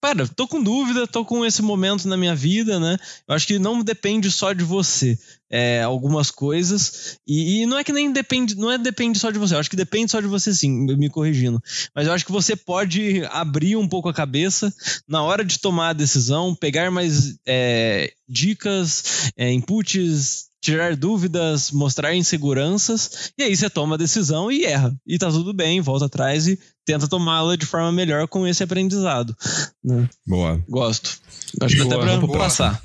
Cara, 0.00 0.26
tô 0.28 0.48
com 0.48 0.62
dúvida, 0.62 1.06
tô 1.06 1.26
com 1.26 1.44
esse 1.44 1.60
momento 1.60 2.08
na 2.08 2.16
minha 2.16 2.34
vida, 2.34 2.80
né? 2.80 2.96
Eu 3.26 3.34
acho 3.34 3.46
que 3.46 3.58
não 3.58 3.82
depende 3.82 4.30
só 4.30 4.54
de 4.54 4.64
você. 4.64 5.18
É, 5.50 5.82
algumas 5.82 6.30
coisas. 6.30 7.18
E, 7.26 7.62
e 7.62 7.66
não 7.66 7.78
é 7.78 7.84
que 7.84 7.92
nem 7.92 8.12
depende, 8.12 8.54
não 8.54 8.70
é 8.70 8.78
depende 8.78 9.18
só 9.18 9.30
de 9.30 9.38
você. 9.38 9.54
Eu 9.54 9.58
acho 9.58 9.68
que 9.68 9.76
depende 9.76 10.12
só 10.12 10.20
de 10.20 10.26
você, 10.26 10.54
sim, 10.54 10.70
me 10.70 11.10
corrigindo. 11.10 11.60
Mas 11.94 12.06
eu 12.06 12.12
acho 12.12 12.24
que 12.24 12.32
você 12.32 12.54
pode 12.54 13.24
abrir 13.30 13.76
um 13.76 13.88
pouco 13.88 14.08
a 14.08 14.14
cabeça 14.14 14.72
na 15.06 15.22
hora 15.22 15.44
de 15.44 15.58
tomar 15.58 15.88
a 15.88 15.94
decisão, 15.94 16.54
pegar 16.54 16.90
mais 16.90 17.36
é, 17.44 18.12
dicas, 18.28 19.32
é, 19.36 19.50
inputs, 19.50 20.47
tirar 20.60 20.96
dúvidas, 20.96 21.70
mostrar 21.70 22.14
inseguranças, 22.14 23.32
e 23.38 23.42
aí 23.42 23.56
você 23.56 23.70
toma 23.70 23.94
a 23.94 23.98
decisão 23.98 24.50
e 24.50 24.64
erra. 24.64 24.94
E 25.06 25.18
tá 25.18 25.30
tudo 25.30 25.52
bem, 25.52 25.80
volta 25.80 26.06
atrás 26.06 26.46
e 26.46 26.58
tenta 26.84 27.08
tomá-la 27.08 27.56
de 27.56 27.66
forma 27.66 27.92
melhor 27.92 28.26
com 28.28 28.46
esse 28.46 28.62
aprendizado. 28.62 29.36
né? 29.84 30.08
Boa. 30.26 30.62
Gosto. 30.68 31.18
Acho 31.60 31.76
que 31.76 31.82
até 31.82 31.98
pra 31.98 32.16
boa. 32.18 32.38
passar. 32.38 32.82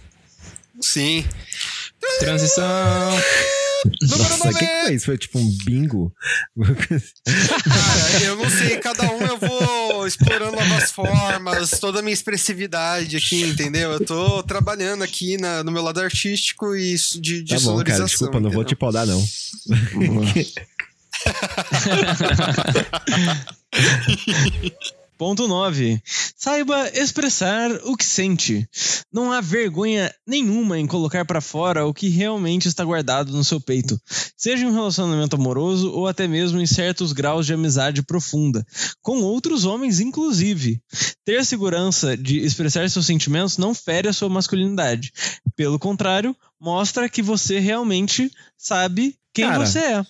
Sim. 0.81 1.25
Transição. 2.19 2.63
Número 4.01 4.29
Nossa, 4.29 4.49
o 4.49 4.53
que, 4.53 4.65
que 4.65 4.83
foi 4.85 4.93
isso? 4.95 5.05
Foi 5.05 5.17
tipo 5.17 5.39
um 5.39 5.57
bingo? 5.65 6.13
Cara, 6.55 8.23
eu 8.23 8.37
não 8.37 8.49
sei, 8.49 8.77
cada 8.77 9.11
um 9.11 9.21
eu 9.21 9.37
vou 9.37 9.92
explorando 10.07 10.55
novas 10.57 10.91
formas, 10.91 11.71
toda 11.79 11.99
a 11.99 12.01
minha 12.01 12.13
expressividade 12.13 13.17
aqui, 13.17 13.41
entendeu? 13.43 13.91
Eu 13.91 14.05
tô 14.05 14.43
trabalhando 14.43 15.03
aqui 15.03 15.37
na- 15.37 15.63
no 15.63 15.71
meu 15.71 15.81
lado 15.83 15.99
artístico 15.99 16.75
e 16.75 16.93
isso 16.93 17.19
de, 17.21 17.41
de 17.43 17.49
Tá 17.49 17.55
bom, 17.55 17.61
sonorização. 17.61 17.97
cara, 18.05 18.09
desculpa, 18.09 18.39
não 18.39 18.49
vou 18.51 18.63
te 18.63 18.75
podar, 18.75 19.05
não. 19.07 19.23
Ponto 25.23 25.47
9. 25.47 26.01
Saiba 26.35 26.89
expressar 26.89 27.71
o 27.85 27.95
que 27.95 28.03
sente. 28.03 28.67
Não 29.09 29.31
há 29.31 29.39
vergonha 29.39 30.13
nenhuma 30.27 30.77
em 30.77 30.85
colocar 30.85 31.23
pra 31.23 31.39
fora 31.39 31.85
o 31.85 31.93
que 31.93 32.09
realmente 32.09 32.67
está 32.67 32.83
guardado 32.83 33.31
no 33.31 33.41
seu 33.41 33.61
peito, 33.61 33.97
seja 34.35 34.65
em 34.65 34.67
um 34.67 34.73
relacionamento 34.73 35.37
amoroso 35.37 35.89
ou 35.93 36.09
até 36.09 36.27
mesmo 36.27 36.59
em 36.59 36.65
certos 36.65 37.13
graus 37.13 37.45
de 37.45 37.53
amizade 37.53 38.03
profunda, 38.03 38.67
com 39.01 39.21
outros 39.21 39.63
homens 39.63 40.01
inclusive. 40.01 40.81
Ter 41.23 41.45
segurança 41.45 42.17
de 42.17 42.39
expressar 42.39 42.89
seus 42.89 43.05
sentimentos 43.05 43.57
não 43.57 43.73
fere 43.73 44.09
a 44.09 44.13
sua 44.13 44.27
masculinidade. 44.27 45.13
Pelo 45.55 45.79
contrário, 45.79 46.35
mostra 46.59 47.07
que 47.07 47.21
você 47.21 47.59
realmente 47.59 48.29
sabe 48.57 49.15
quem 49.33 49.47
Cara, 49.47 49.65
você 49.65 49.79
é. 49.79 50.05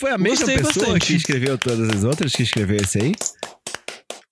Foi 0.00 0.10
a 0.10 0.18
mesma 0.18 0.44
Gostei 0.44 0.56
pessoa 0.56 0.86
bastante. 0.86 1.06
que 1.06 1.14
escreveu 1.14 1.56
todas 1.56 1.88
as 1.88 2.02
outras 2.02 2.32
que 2.32 2.42
escreveu 2.42 2.78
esse 2.78 2.98
aí? 2.98 3.14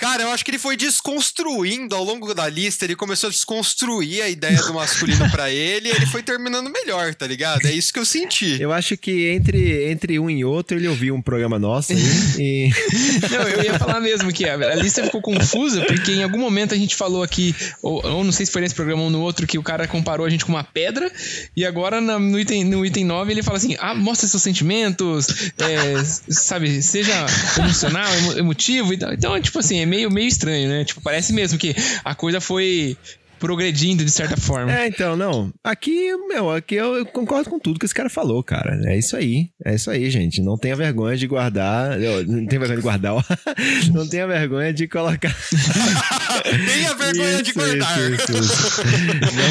Cara, 0.04 0.22
eu 0.24 0.30
acho 0.30 0.44
que 0.44 0.50
ele 0.50 0.58
foi 0.58 0.76
desconstruindo 0.76 1.94
ao 1.96 2.04
longo 2.04 2.34
da 2.34 2.46
lista, 2.46 2.84
ele 2.84 2.94
começou 2.94 3.28
a 3.28 3.30
desconstruir 3.30 4.20
a 4.22 4.28
ideia 4.28 4.56
do 4.62 4.74
masculino 4.74 5.30
pra 5.30 5.50
ele 5.50 5.88
e 5.88 5.92
ele 5.92 6.04
foi 6.04 6.22
terminando 6.22 6.70
melhor, 6.70 7.14
tá 7.14 7.26
ligado? 7.26 7.64
É 7.66 7.72
isso 7.72 7.90
que 7.90 7.98
eu 7.98 8.04
senti. 8.04 8.60
Eu 8.60 8.70
acho 8.70 8.98
que 8.98 9.28
entre, 9.28 9.90
entre 9.90 10.18
um 10.18 10.28
e 10.28 10.44
outro 10.44 10.76
ele 10.76 10.88
ouviu 10.88 11.14
um 11.14 11.22
programa 11.22 11.58
nosso 11.58 11.92
aí 11.92 11.98
e. 12.38 12.70
Não, 13.32 13.48
eu 13.48 13.62
ia 13.64 13.78
falar 13.78 13.98
mesmo 14.00 14.30
que 14.30 14.44
a, 14.46 14.54
a 14.54 14.74
lista 14.74 15.02
ficou 15.04 15.22
confusa, 15.22 15.82
porque 15.86 16.12
em 16.12 16.22
algum 16.22 16.38
momento 16.38 16.74
a 16.74 16.76
gente 16.76 16.94
falou 16.94 17.22
aqui, 17.22 17.54
ou, 17.82 18.04
ou 18.06 18.22
não 18.24 18.32
sei 18.32 18.44
se 18.44 18.52
foi 18.52 18.60
nesse 18.60 18.74
programa 18.74 19.02
ou 19.04 19.10
no 19.10 19.20
outro, 19.22 19.46
que 19.46 19.56
o 19.58 19.62
cara 19.62 19.88
comparou 19.88 20.26
a 20.26 20.30
gente 20.30 20.44
com 20.44 20.52
uma 20.52 20.64
pedra, 20.64 21.10
e 21.56 21.64
agora 21.64 22.00
na- 22.02 22.18
no, 22.18 22.38
item, 22.38 22.62
no 22.64 22.84
item 22.84 23.04
9 23.04 23.32
ele 23.32 23.42
fala 23.42 23.56
assim: 23.56 23.74
ah, 23.78 23.94
mostra 23.94 24.28
seus 24.28 24.42
sentimentos, 24.42 25.28
é, 25.58 26.04
sabe, 26.28 26.82
seja 26.82 27.14
emocional, 27.58 28.12
emo- 28.18 28.38
emotivo 28.38 28.92
e 28.92 28.98
tal. 28.98 29.12
Então, 29.14 29.40
tipo 29.40 29.58
assim, 29.58 29.78
é 29.80 29.86
meio, 29.94 30.10
meio 30.10 30.28
estranho, 30.28 30.68
né? 30.68 30.84
Tipo, 30.84 31.00
parece 31.00 31.32
mesmo 31.32 31.58
que 31.58 31.74
a 32.04 32.14
coisa 32.14 32.40
foi. 32.40 32.96
progredindo 33.38 34.02
de 34.04 34.10
certa 34.10 34.36
forma. 34.38 34.72
É, 34.72 34.86
então, 34.86 35.16
não. 35.16 35.52
Aqui, 35.62 36.16
meu, 36.28 36.50
aqui 36.50 36.76
eu 36.76 37.04
concordo 37.06 37.50
com 37.50 37.58
tudo 37.58 37.78
que 37.78 37.84
esse 37.84 37.94
cara 37.94 38.08
falou, 38.08 38.42
cara. 38.42 38.80
É 38.86 38.96
isso 38.96 39.16
aí. 39.16 39.50
É 39.62 39.74
isso 39.74 39.90
aí, 39.90 40.08
gente. 40.10 40.40
Não 40.40 40.56
tenha 40.56 40.74
vergonha 40.74 41.16
de 41.16 41.26
guardar. 41.26 41.98
Não 42.26 42.46
tenha 42.46 42.60
vergonha 42.60 42.76
de 42.76 42.82
guardar. 42.82 43.14
não 43.92 44.08
tenha 44.08 44.26
vergonha 44.26 44.72
de 44.72 44.88
colocar. 44.88 45.34
tenha 46.42 46.94
vergonha 46.94 47.34
isso, 47.34 47.42
de 47.42 47.52
guardar. 47.52 48.12
Isso, 48.12 48.32
isso, 48.32 48.82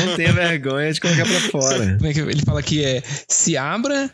não 0.07 0.15
tenha 0.15 0.33
vergonha 0.33 0.91
de 0.91 0.99
colocar 0.99 1.25
pra 1.25 1.39
fora. 1.51 1.95
Como 1.97 2.07
é 2.09 2.13
que 2.13 2.19
ele 2.19 2.41
fala 2.43 2.59
aqui? 2.59 2.83
É 2.83 3.03
se 3.29 3.55
abra, 3.55 4.09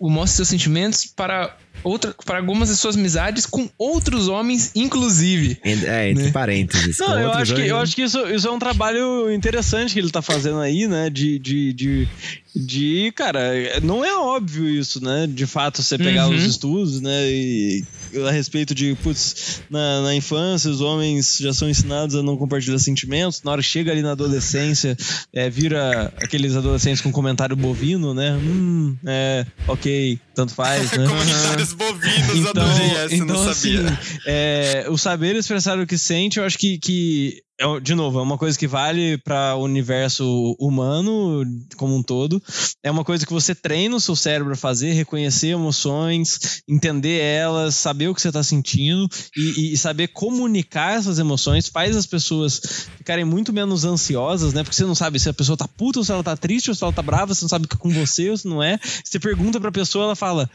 mostre 0.00 0.36
seus 0.36 0.48
sentimentos 0.48 1.04
para 1.06 1.56
outra, 1.82 2.14
para 2.24 2.38
algumas 2.38 2.68
de 2.68 2.76
suas 2.76 2.96
amizades 2.96 3.46
com 3.46 3.68
outros 3.76 4.28
homens, 4.28 4.70
inclusive. 4.74 5.58
É, 5.62 6.10
entre 6.10 6.24
né? 6.24 6.30
parênteses. 6.30 6.98
Não, 6.98 7.18
eu 7.18 7.32
acho, 7.32 7.54
que, 7.54 7.60
eu 7.62 7.76
acho 7.78 7.94
que 7.94 8.02
isso, 8.02 8.18
isso 8.28 8.46
é 8.46 8.50
um 8.50 8.58
trabalho 8.58 9.32
interessante 9.32 9.94
que 9.94 9.98
ele 9.98 10.10
tá 10.10 10.22
fazendo 10.22 10.60
aí, 10.60 10.86
né? 10.86 11.10
De, 11.10 11.38
de, 11.38 11.72
de, 11.72 12.08
de, 12.54 13.12
cara, 13.14 13.40
não 13.82 14.04
é 14.04 14.14
óbvio 14.16 14.68
isso, 14.68 15.02
né? 15.02 15.26
De 15.26 15.46
fato, 15.46 15.82
você 15.82 15.98
pegar 15.98 16.28
uhum. 16.28 16.34
os 16.34 16.44
estudos, 16.44 17.00
né? 17.00 17.30
E 17.30 17.84
a 18.26 18.30
respeito 18.30 18.74
de, 18.74 18.94
putz, 19.02 19.62
na, 19.70 20.02
na 20.02 20.14
infância 20.14 20.70
os 20.70 20.80
homens 20.80 21.38
já 21.40 21.52
são 21.52 21.68
ensinados 21.68 22.14
a 22.14 22.22
não 22.22 22.36
compartilhar 22.36 22.78
sentimentos, 22.78 23.42
na 23.42 23.52
hora 23.52 23.62
que 23.62 23.68
chega 23.68 23.90
ali 23.90 24.02
na 24.02 24.12
adolescência, 24.12 24.96
é, 25.32 25.48
vira 25.48 26.12
aqueles 26.22 26.56
adolescentes 26.56 27.00
com 27.00 27.10
comentário 27.10 27.56
bovino, 27.56 28.14
né? 28.14 28.32
Hum, 28.34 28.96
é, 29.06 29.46
ok, 29.66 30.18
tanto 30.34 30.54
faz, 30.54 30.92
né? 30.96 31.06
Comentários 31.06 31.72
bovinos, 31.72 32.36
então, 32.36 32.62
adorei 32.62 32.90
essa, 32.96 33.14
então, 33.14 33.26
não 33.26 33.54
sabia. 33.54 33.86
Assim, 33.86 34.18
é, 34.26 34.86
o 34.88 34.98
saber 34.98 35.36
expressar 35.36 35.78
o 35.78 35.86
que 35.86 35.98
sente, 35.98 36.38
eu 36.38 36.44
acho 36.44 36.58
que, 36.58 36.78
que 36.78 37.42
é, 37.62 37.80
de 37.80 37.94
novo, 37.94 38.18
é 38.18 38.22
uma 38.22 38.36
coisa 38.36 38.58
que 38.58 38.66
vale 38.66 39.18
para 39.18 39.54
o 39.54 39.62
universo 39.62 40.56
humano 40.58 41.44
como 41.76 41.94
um 41.94 42.02
todo. 42.02 42.42
É 42.82 42.90
uma 42.90 43.04
coisa 43.04 43.24
que 43.24 43.32
você 43.32 43.54
treina 43.54 43.94
o 43.94 44.00
seu 44.00 44.16
cérebro 44.16 44.52
a 44.52 44.56
fazer, 44.56 44.92
reconhecer 44.92 45.48
emoções, 45.48 46.62
entender 46.68 47.20
elas, 47.20 47.76
saber 47.76 48.08
o 48.08 48.14
que 48.14 48.20
você 48.20 48.28
está 48.28 48.42
sentindo 48.42 49.08
e, 49.36 49.72
e, 49.72 49.78
saber 49.78 50.08
comunicar 50.08 50.98
essas 50.98 51.20
emoções 51.20 51.68
faz 51.68 51.96
as 51.96 52.06
pessoas 52.06 52.88
ficarem 52.98 53.24
muito 53.24 53.52
menos 53.52 53.84
ansiosas, 53.84 54.52
né? 54.52 54.64
Porque 54.64 54.74
você 54.74 54.84
não 54.84 54.94
sabe 54.94 55.20
se 55.20 55.28
a 55.28 55.34
pessoa 55.34 55.56
tá 55.56 55.68
puta 55.68 56.00
ou 56.00 56.04
se 56.04 56.10
ela 56.10 56.24
tá 56.24 56.36
triste 56.36 56.70
ou 56.70 56.74
se 56.74 56.82
ela 56.82 56.92
tá 56.92 57.02
brava, 57.02 57.32
você 57.32 57.44
não 57.44 57.48
sabe 57.48 57.66
o 57.66 57.68
que 57.68 57.76
é 57.76 57.78
com 57.78 57.90
você 57.90 58.30
ou 58.30 58.36
se 58.36 58.48
não 58.48 58.60
é. 58.60 58.78
Você 59.04 59.20
pergunta 59.20 59.60
pra 59.60 59.70
pessoa, 59.70 60.06
ela 60.06 60.16
fala: 60.22 60.48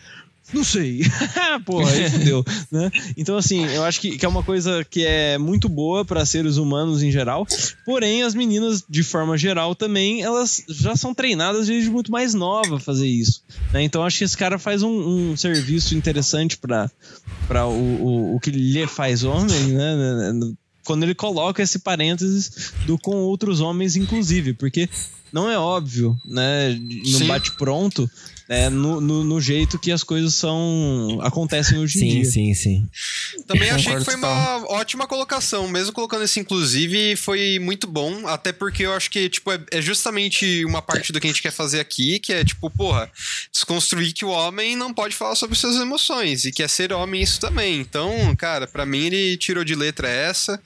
não 0.53 0.63
sei. 0.63 1.01
Porra, 1.65 1.91
aí 1.91 2.09
fudeu, 2.09 2.45
né? 2.71 2.89
Então, 3.17 3.35
assim, 3.35 3.65
eu 3.65 3.83
acho 3.83 3.99
que, 3.99 4.17
que 4.17 4.25
é 4.25 4.29
uma 4.29 4.43
coisa 4.43 4.85
que 4.89 5.05
é 5.05 5.37
muito 5.37 5.67
boa 5.67 6.05
para 6.05 6.25
seres 6.25 6.55
humanos 6.55 7.03
em 7.03 7.11
geral. 7.11 7.45
Porém, 7.85 8.23
as 8.23 8.33
meninas, 8.33 8.83
de 8.87 9.03
forma 9.03 9.37
geral, 9.37 9.75
também, 9.75 10.23
elas 10.23 10.63
já 10.69 10.95
são 10.95 11.13
treinadas 11.13 11.67
desde 11.67 11.89
muito 11.89 12.11
mais 12.11 12.33
nova 12.33 12.77
a 12.77 12.79
fazer 12.79 13.07
isso. 13.07 13.41
Né? 13.73 13.83
Então, 13.83 14.03
acho 14.03 14.19
que 14.19 14.23
esse 14.23 14.37
cara 14.37 14.57
faz 14.57 14.83
um, 14.83 15.31
um 15.31 15.37
serviço 15.37 15.95
interessante 15.95 16.57
para 16.57 16.89
o, 17.65 17.71
o, 17.71 18.35
o 18.35 18.39
que 18.39 18.51
lhe 18.51 18.87
faz 18.87 19.23
homem, 19.23 19.73
né? 19.73 20.33
Quando 20.85 21.03
ele 21.03 21.13
coloca 21.13 21.61
esse 21.61 21.79
parênteses 21.79 22.71
do 22.85 22.97
com 22.97 23.17
outros 23.17 23.59
homens, 23.59 23.97
inclusive, 23.97 24.53
porque 24.53 24.89
não 25.33 25.49
é 25.49 25.57
óbvio, 25.57 26.17
né? 26.25 26.79
No 27.19 27.27
bate-pronto, 27.27 28.09
é, 28.49 28.69
no, 28.69 29.01
no, 29.01 29.23
no, 29.23 29.41
jeito 29.41 29.77
que 29.77 29.91
as 29.91 30.03
coisas 30.03 30.33
são 30.33 31.19
acontecem 31.21 31.77
hoje 31.77 31.99
sim, 31.99 32.05
em 32.05 32.09
dia. 32.09 32.25
Sim, 32.25 32.53
sim, 32.53 32.89
sim. 33.33 33.43
Também 33.45 33.69
achei 33.69 33.95
que 33.95 34.05
foi 34.05 34.15
uma 34.15 34.71
ótima 34.71 35.05
colocação, 35.05 35.67
mesmo 35.67 35.91
colocando 35.91 36.23
esse 36.23 36.39
inclusive, 36.39 37.15
foi 37.17 37.59
muito 37.59 37.87
bom, 37.87 38.25
até 38.25 38.53
porque 38.53 38.83
eu 38.83 38.93
acho 38.93 39.11
que, 39.11 39.29
tipo, 39.29 39.51
é, 39.51 39.59
é, 39.71 39.81
justamente 39.81 40.63
uma 40.63 40.81
parte 40.81 41.11
do 41.11 41.19
que 41.19 41.27
a 41.27 41.29
gente 41.29 41.41
quer 41.41 41.51
fazer 41.51 41.79
aqui, 41.79 42.19
que 42.19 42.31
é, 42.31 42.43
tipo, 42.43 42.69
porra, 42.69 43.11
desconstruir 43.51 44.13
que 44.13 44.23
o 44.23 44.29
homem 44.29 44.75
não 44.75 44.93
pode 44.93 45.15
falar 45.15 45.35
sobre 45.35 45.57
suas 45.57 45.75
emoções, 45.75 46.45
e 46.45 46.51
que 46.51 46.63
é 46.63 46.67
ser 46.67 46.93
homem 46.93 47.21
isso 47.21 47.39
também. 47.39 47.79
Então, 47.81 48.33
cara, 48.37 48.65
para 48.65 48.85
mim 48.85 49.07
ele 49.07 49.37
tirou 49.37 49.63
de 49.63 49.75
letra 49.75 50.07
essa. 50.07 50.59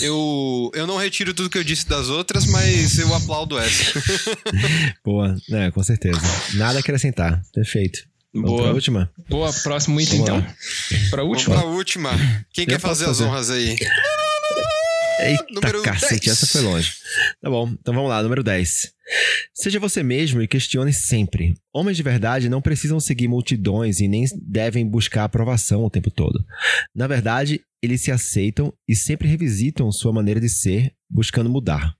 Eu, 0.00 0.70
eu 0.74 0.86
não 0.86 0.96
retiro 0.96 1.34
tudo 1.34 1.50
que 1.50 1.58
eu 1.58 1.64
disse 1.64 1.86
das 1.86 2.08
outras, 2.08 2.46
mas 2.46 2.98
eu 2.98 3.14
aplaudo 3.14 3.58
essa. 3.58 4.02
Boa, 5.04 5.36
é, 5.50 5.70
com 5.70 5.82
certeza. 5.82 6.20
Nada 6.54 6.78
a 6.78 6.80
acrescentar 6.80 7.09
acrescentar. 7.10 7.42
Perfeito. 7.52 8.00
Vamos 8.32 8.50
Boa. 8.50 8.62
Pra 8.62 8.72
última? 8.72 9.12
Boa, 9.28 9.52
próximo 9.52 10.00
item 10.00 10.20
então. 10.20 10.46
Pra 11.10 11.24
última? 11.24 11.56
Vamos 11.56 11.68
pra 11.68 11.76
última. 11.76 12.10
Quem 12.52 12.64
Eu 12.64 12.68
quer 12.68 12.80
fazer, 12.80 13.06
fazer, 13.06 13.24
as 13.24 13.28
honras 13.28 13.50
aí? 13.50 13.76
Eita 15.22 15.44
número 15.50 15.82
cacete, 15.82 16.26
10. 16.26 16.28
essa 16.28 16.46
foi 16.46 16.62
longe. 16.62 16.94
Tá 17.42 17.50
bom, 17.50 17.68
então 17.68 17.92
vamos 17.92 18.08
lá, 18.08 18.22
número 18.22 18.42
10. 18.42 18.92
Seja 19.52 19.80
você 19.80 20.02
mesmo 20.02 20.40
e 20.40 20.48
questione 20.48 20.92
sempre. 20.92 21.54
Homens 21.74 21.96
de 21.96 22.02
verdade 22.02 22.48
não 22.48 22.62
precisam 22.62 22.98
seguir 23.00 23.28
multidões 23.28 24.00
e 24.00 24.08
nem 24.08 24.24
devem 24.40 24.86
buscar 24.88 25.24
aprovação 25.24 25.84
o 25.84 25.90
tempo 25.90 26.10
todo. 26.10 26.42
Na 26.94 27.06
verdade, 27.06 27.60
eles 27.82 28.00
se 28.00 28.10
aceitam 28.10 28.72
e 28.88 28.94
sempre 28.94 29.28
revisitam 29.28 29.90
sua 29.92 30.12
maneira 30.12 30.40
de 30.40 30.48
ser, 30.48 30.94
buscando 31.10 31.50
mudar. 31.50 31.94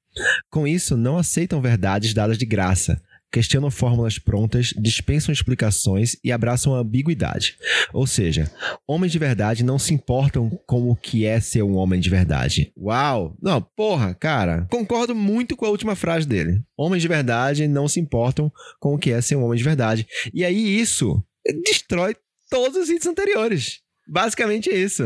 Com 0.49 0.67
isso, 0.67 0.97
não 0.97 1.19
aceitam 1.19 1.61
verdades 1.61 2.15
dadas 2.15 2.39
de 2.39 2.47
graça, 2.47 3.01
questionam 3.31 3.71
fórmulas 3.71 4.19
prontas, 4.19 4.73
dispensam 4.77 5.33
explicações 5.33 6.17
e 6.25 6.33
abraçam 6.33 6.75
a 6.75 6.81
ambiguidade. 6.81 7.57
Ou 7.93 8.07
seja, 8.07 8.51
homens 8.87 9.13
de 9.13 9.19
verdade 9.19 9.65
não 9.65 9.79
se 9.79 9.95
importam 9.95 10.51
com 10.67 10.91
o 10.91 10.97
que 10.97 11.25
é 11.25 11.41
ser 11.41 11.63
um 11.63 11.77
homem 11.77 12.01
de 12.01 12.11
verdade. 12.11 12.73
Uau! 12.77 13.37
Não, 13.41 13.61
porra, 13.61 14.15
cara, 14.15 14.67
concordo 14.71 15.15
muito 15.15 15.57
com 15.57 15.65
a 15.65 15.71
última 15.71 15.95
frase 15.95 16.27
dele. 16.27 16.63
Homens 16.77 17.03
de 17.03 17.09
verdade 17.09 17.69
não 17.69 17.89
se 17.89 18.01
importam 18.01 18.53
com 18.79 18.95
o 18.95 18.99
que 18.99 19.11
é 19.11 19.21
ser 19.21 19.37
um 19.37 19.45
homem 19.45 19.59
de 19.59 19.65
verdade. 19.65 20.07
E 20.33 20.45
aí 20.45 20.81
isso 20.81 21.23
destrói 21.65 22.17
todos 22.51 22.77
os 22.77 22.89
itens 22.89 23.07
anteriores. 23.07 23.81
Basicamente 24.11 24.69
isso. 24.69 25.05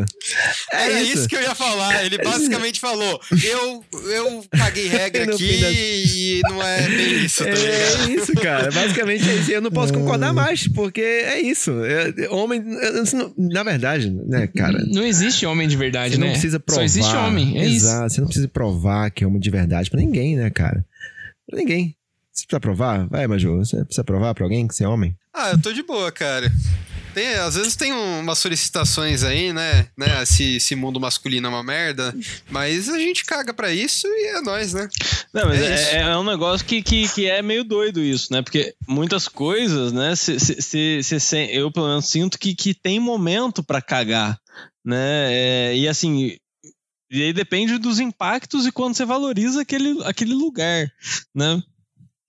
É 0.72 0.86
Era 0.86 1.02
isso. 1.02 1.18
isso. 1.18 1.28
que 1.28 1.36
eu 1.36 1.42
ia 1.42 1.54
falar. 1.54 2.06
Ele 2.06 2.16
basicamente 2.24 2.80
falou: 2.80 3.20
eu, 3.44 3.84
eu 4.08 4.44
caguei 4.50 4.88
regra 4.88 5.24
aqui 5.34 5.60
das... 5.60 5.76
e 5.76 6.40
não 6.44 6.62
é 6.62 6.88
bem 6.88 7.24
isso, 7.26 7.44
tá 7.44 7.50
É 7.50 8.10
isso, 8.10 8.34
cara. 8.36 8.70
Basicamente 8.70 9.28
é 9.28 9.34
isso. 9.34 9.50
Eu 9.50 9.60
não 9.60 9.70
posso 9.70 9.92
concordar 9.92 10.32
mais, 10.32 10.66
porque 10.68 11.02
é 11.02 11.38
isso. 11.38 11.70
É, 11.84 12.30
homem. 12.30 12.64
Na 13.36 13.62
verdade, 13.62 14.10
né, 14.10 14.46
cara? 14.46 14.82
Não 14.86 15.04
existe 15.04 15.44
homem 15.44 15.68
de 15.68 15.76
verdade, 15.76 16.14
você 16.14 16.20
né? 16.20 16.26
Não 16.26 16.32
precisa 16.32 16.58
provar. 16.58 16.80
Só 16.80 16.84
existe 16.84 17.14
homem. 17.14 17.58
É 17.58 17.66
Exato. 17.66 18.06
Isso. 18.06 18.14
Você 18.14 18.20
não 18.22 18.28
precisa 18.28 18.48
provar 18.48 19.10
que 19.10 19.22
é 19.22 19.26
homem 19.26 19.40
de 19.40 19.50
verdade 19.50 19.90
pra 19.90 20.00
ninguém, 20.00 20.34
né, 20.36 20.48
cara? 20.48 20.82
Pra 21.46 21.58
ninguém. 21.58 21.94
Você 22.32 22.46
precisa 22.46 22.60
provar? 22.60 23.06
Vai, 23.06 23.26
Maju. 23.26 23.58
Você 23.58 23.84
precisa 23.84 24.02
provar 24.02 24.34
pra 24.34 24.44
alguém 24.44 24.66
que 24.66 24.74
você 24.74 24.84
é 24.84 24.88
homem? 24.88 25.14
Ah, 25.32 25.50
eu 25.50 25.60
tô 25.60 25.72
de 25.72 25.82
boa, 25.82 26.10
cara. 26.10 26.50
Tem, 27.14 27.34
às 27.34 27.54
vezes 27.54 27.76
tem 27.76 27.92
umas 27.92 28.38
solicitações 28.38 29.22
aí, 29.22 29.52
né? 29.52 29.86
né? 29.96 30.22
Esse, 30.22 30.56
esse 30.56 30.74
mundo 30.74 30.98
masculino 30.98 31.46
é 31.46 31.50
uma 31.50 31.62
merda. 31.62 32.14
Mas 32.50 32.88
a 32.88 32.98
gente 32.98 33.24
caga 33.24 33.54
pra 33.54 33.72
isso 33.72 34.06
e 34.08 34.36
é 34.36 34.40
nós, 34.40 34.74
né? 34.74 34.88
Não, 35.32 35.46
mas 35.46 35.60
é, 35.60 35.98
é, 35.98 36.00
é, 36.00 36.16
um 36.16 36.24
negócio 36.24 36.66
que, 36.66 36.82
que, 36.82 37.08
que 37.08 37.26
é 37.26 37.40
meio 37.40 37.62
doido 37.62 38.00
isso, 38.00 38.32
né? 38.32 38.42
Porque 38.42 38.74
muitas 38.86 39.28
coisas, 39.28 39.92
né? 39.92 40.16
Se, 40.16 40.40
se, 40.40 41.02
se, 41.02 41.20
se 41.20 41.56
eu 41.56 41.70
pelo 41.70 41.86
menos 41.86 42.08
sinto 42.08 42.38
que, 42.38 42.54
que 42.54 42.74
tem 42.74 42.98
momento 42.98 43.62
para 43.62 43.80
cagar, 43.80 44.36
né? 44.84 45.28
É, 45.32 45.76
e 45.76 45.86
assim, 45.86 46.36
e 47.10 47.22
aí 47.22 47.32
depende 47.32 47.78
dos 47.78 48.00
impactos 48.00 48.66
e 48.66 48.72
quando 48.72 48.96
você 48.96 49.04
valoriza 49.04 49.62
aquele, 49.62 50.02
aquele 50.04 50.34
lugar, 50.34 50.90
né? 51.32 51.62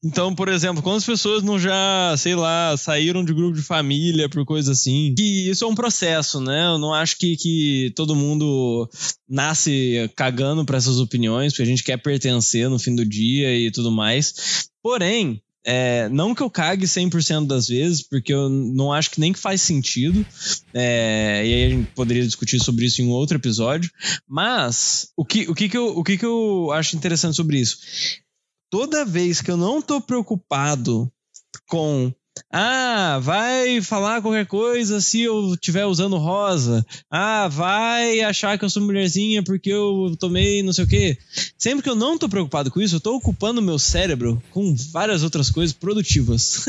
Então, 0.05 0.35
por 0.35 0.49
exemplo, 0.49 0.83
quantas 0.83 1.03
pessoas 1.03 1.41
não 1.41 1.57
já, 1.57 2.13
sei 2.15 2.35
lá, 2.35 2.77
saíram 2.77 3.25
de 3.25 3.33
grupo 3.33 3.55
de 3.55 3.63
família 3.63 4.29
por 4.29 4.45
coisa 4.45 4.73
assim? 4.73 5.15
Que 5.17 5.49
isso 5.49 5.65
é 5.65 5.67
um 5.67 5.73
processo, 5.73 6.39
né? 6.39 6.67
Eu 6.67 6.77
não 6.77 6.93
acho 6.93 7.17
que, 7.17 7.35
que 7.35 7.91
todo 7.95 8.15
mundo 8.15 8.87
nasce 9.27 10.07
cagando 10.15 10.63
para 10.63 10.77
essas 10.77 10.99
opiniões, 10.99 11.53
porque 11.53 11.63
a 11.63 11.65
gente 11.65 11.83
quer 11.83 11.97
pertencer 11.97 12.69
no 12.69 12.77
fim 12.77 12.93
do 12.93 13.03
dia 13.03 13.57
e 13.57 13.71
tudo 13.71 13.91
mais. 13.91 14.67
Porém, 14.83 15.41
é, 15.65 16.07
não 16.09 16.35
que 16.35 16.43
eu 16.43 16.51
cague 16.51 16.85
100% 16.85 17.47
das 17.47 17.67
vezes, 17.67 18.03
porque 18.03 18.31
eu 18.31 18.47
não 18.47 18.93
acho 18.93 19.09
que 19.09 19.19
nem 19.19 19.33
que 19.33 19.39
faz 19.39 19.59
sentido. 19.61 20.23
É, 20.71 21.41
e 21.43 21.51
aí 21.51 21.65
a 21.65 21.69
gente 21.69 21.91
poderia 21.95 22.23
discutir 22.23 22.63
sobre 22.63 22.85
isso 22.85 23.01
em 23.01 23.05
um 23.05 23.09
outro 23.11 23.37
episódio. 23.37 23.89
Mas 24.27 25.09
o 25.17 25.25
que, 25.25 25.49
o 25.49 25.55
que, 25.55 25.67
que, 25.67 25.75
eu, 25.75 25.97
o 25.97 26.03
que, 26.03 26.15
que 26.15 26.25
eu 26.25 26.71
acho 26.71 26.95
interessante 26.95 27.35
sobre 27.35 27.59
isso? 27.59 27.79
Toda 28.75 29.05
vez 29.05 29.39
que 29.39 29.49
eu 29.49 29.55
não 29.55 29.81
tô 29.81 30.01
preocupado 30.01 31.09
com 31.65 32.11
ah, 32.51 33.17
vai 33.23 33.79
falar 33.79 34.21
qualquer 34.21 34.45
coisa 34.45 34.99
se 34.99 35.21
eu 35.21 35.53
estiver 35.53 35.85
usando 35.85 36.17
rosa. 36.17 36.85
Ah, 37.09 37.47
vai 37.47 38.19
achar 38.19 38.59
que 38.59 38.65
eu 38.65 38.69
sou 38.69 38.83
mulherzinha 38.83 39.41
porque 39.41 39.69
eu 39.69 40.13
tomei 40.19 40.61
não 40.61 40.73
sei 40.73 40.83
o 40.83 40.87
quê. 40.89 41.17
Sempre 41.57 41.83
que 41.83 41.89
eu 41.89 41.95
não 41.95 42.17
tô 42.17 42.27
preocupado 42.27 42.69
com 42.69 42.81
isso, 42.81 42.97
eu 42.97 42.99
tô 42.99 43.15
ocupando 43.15 43.61
meu 43.61 43.79
cérebro 43.79 44.43
com 44.51 44.75
várias 44.91 45.23
outras 45.23 45.49
coisas 45.49 45.73
produtivas. 45.73 46.65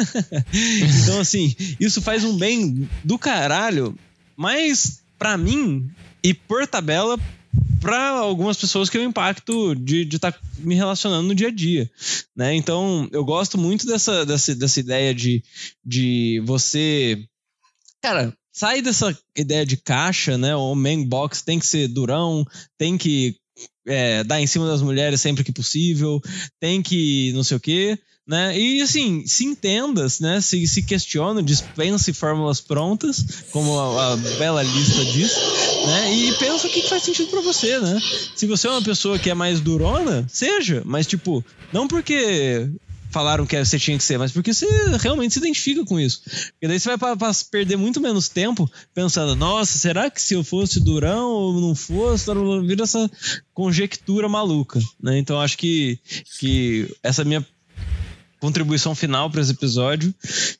então, 1.02 1.18
assim, 1.18 1.56
isso 1.80 2.00
faz 2.00 2.22
um 2.22 2.36
bem 2.36 2.88
do 3.02 3.18
caralho, 3.18 3.98
mas 4.36 5.00
para 5.18 5.36
mim 5.36 5.90
e 6.22 6.32
por 6.32 6.68
tabela 6.68 7.18
para 7.86 8.08
algumas 8.08 8.56
pessoas 8.56 8.90
que 8.90 8.98
é 8.98 9.00
o 9.00 9.04
impacto 9.04 9.72
de 9.76 10.08
estar 10.08 10.32
tá 10.32 10.40
me 10.58 10.74
relacionando 10.74 11.28
no 11.28 11.36
dia 11.36 11.46
a 11.46 11.52
dia, 11.52 11.88
né? 12.34 12.52
Então, 12.52 13.08
eu 13.12 13.24
gosto 13.24 13.56
muito 13.56 13.86
dessa, 13.86 14.26
dessa, 14.26 14.56
dessa 14.56 14.80
ideia 14.80 15.14
de, 15.14 15.40
de 15.84 16.42
você. 16.44 17.24
Cara, 18.02 18.36
sai 18.52 18.82
dessa 18.82 19.16
ideia 19.36 19.64
de 19.64 19.76
caixa, 19.76 20.36
né? 20.36 20.56
O 20.56 20.74
main 20.74 21.06
box 21.06 21.42
tem 21.42 21.60
que 21.60 21.66
ser 21.66 21.86
durão, 21.86 22.44
tem 22.76 22.98
que 22.98 23.36
é, 23.86 24.24
dar 24.24 24.40
em 24.40 24.48
cima 24.48 24.66
das 24.66 24.82
mulheres 24.82 25.20
sempre 25.20 25.44
que 25.44 25.52
possível, 25.52 26.20
tem 26.58 26.82
que 26.82 27.30
não 27.34 27.44
sei 27.44 27.56
o 27.56 27.60
quê 27.60 27.96
né? 28.26 28.58
E 28.58 28.82
assim, 28.82 29.24
se 29.26 29.44
entenda, 29.44 30.06
né? 30.20 30.40
Se, 30.40 30.66
se 30.66 30.82
questione, 30.82 31.42
dispense 31.42 32.12
fórmulas 32.12 32.60
prontas, 32.60 33.24
como 33.52 33.78
a, 33.78 34.12
a, 34.12 34.16
bela 34.16 34.62
lista 34.62 35.04
diz, 35.04 35.32
né? 35.86 36.14
E 36.14 36.32
pensa 36.34 36.66
o 36.66 36.70
que 36.70 36.82
faz 36.88 37.04
sentido 37.04 37.28
para 37.30 37.40
você, 37.40 37.78
né? 37.78 38.00
Se 38.34 38.46
você 38.46 38.66
é 38.66 38.70
uma 38.70 38.82
pessoa 38.82 39.18
que 39.18 39.30
é 39.30 39.34
mais 39.34 39.60
durona, 39.60 40.26
seja, 40.28 40.82
mas 40.84 41.06
tipo, 41.06 41.44
não 41.72 41.86
porque 41.86 42.68
falaram 43.16 43.46
que 43.46 43.64
você 43.64 43.78
tinha 43.78 43.96
que 43.96 44.04
ser, 44.04 44.18
mas 44.18 44.32
porque 44.32 44.52
você 44.52 44.66
realmente 45.00 45.32
se 45.32 45.38
identifica 45.38 45.84
com 45.84 45.98
isso. 45.98 46.20
Porque 46.24 46.68
daí 46.68 46.78
você 46.78 46.96
vai 46.96 47.18
perder 47.50 47.76
muito 47.76 48.00
menos 48.00 48.28
tempo 48.28 48.70
pensando, 48.92 49.34
nossa, 49.34 49.78
será 49.78 50.10
que 50.10 50.20
se 50.20 50.34
eu 50.34 50.44
fosse 50.44 50.80
durão 50.80 51.30
ou 51.30 51.60
não 51.60 51.74
fosse, 51.74 52.26
vira 52.66 52.82
essa 52.82 53.10
conjectura 53.54 54.28
maluca, 54.28 54.80
né? 55.00 55.16
Então 55.16 55.40
acho 55.40 55.56
que, 55.56 55.98
que 56.38 56.94
essa 57.02 57.24
minha 57.24 57.46
contribuição 58.40 58.94
final 58.94 59.30
para 59.30 59.40
esse 59.40 59.52
episódio 59.52 60.14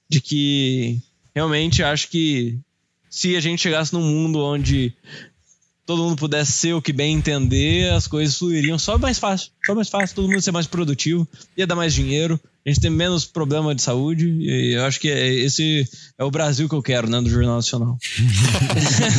de 0.09 0.21
que 0.21 1.01
realmente 1.35 1.83
acho 1.83 2.09
que 2.09 2.59
se 3.11 3.37
a 3.37 3.41
gente 3.41 3.63
chegasse 3.63 3.93
num 3.93 4.03
mundo 4.03 4.43
onde 4.43 4.93
todo 5.87 6.03
mundo 6.03 6.17
pudesse 6.17 6.53
ser 6.53 6.75
o 6.75 6.83
que 6.83 6.93
bem 6.93 7.15
entender, 7.15 7.93
as 7.93 8.09
coisas 8.09 8.37
fluiriam 8.37 8.77
só 8.77 8.99
mais 8.99 9.19
fácil, 9.19 9.51
só 9.65 9.75
mais 9.75 9.89
fácil, 9.89 10.17
todo 10.17 10.29
mundo 10.29 10.43
ser 10.43 10.51
mais 10.51 10.67
produtivo, 10.67 11.27
ia 11.57 11.67
dar 11.67 11.77
mais 11.77 11.95
dinheiro, 11.95 12.41
a 12.65 12.69
gente 12.69 12.81
tem 12.81 12.91
menos 12.91 13.25
problema 13.25 13.73
de 13.73 13.81
saúde, 13.81 14.29
e 14.29 14.75
eu 14.75 14.85
acho 14.85 14.99
que 14.99 15.09
é, 15.09 15.33
esse 15.33 15.89
é 16.19 16.25
o 16.25 16.31
Brasil 16.31 16.69
que 16.69 16.75
eu 16.75 16.83
quero, 16.83 17.09
né, 17.09 17.21
do 17.21 17.31
Jornal 17.31 17.55
Nacional. 17.57 17.97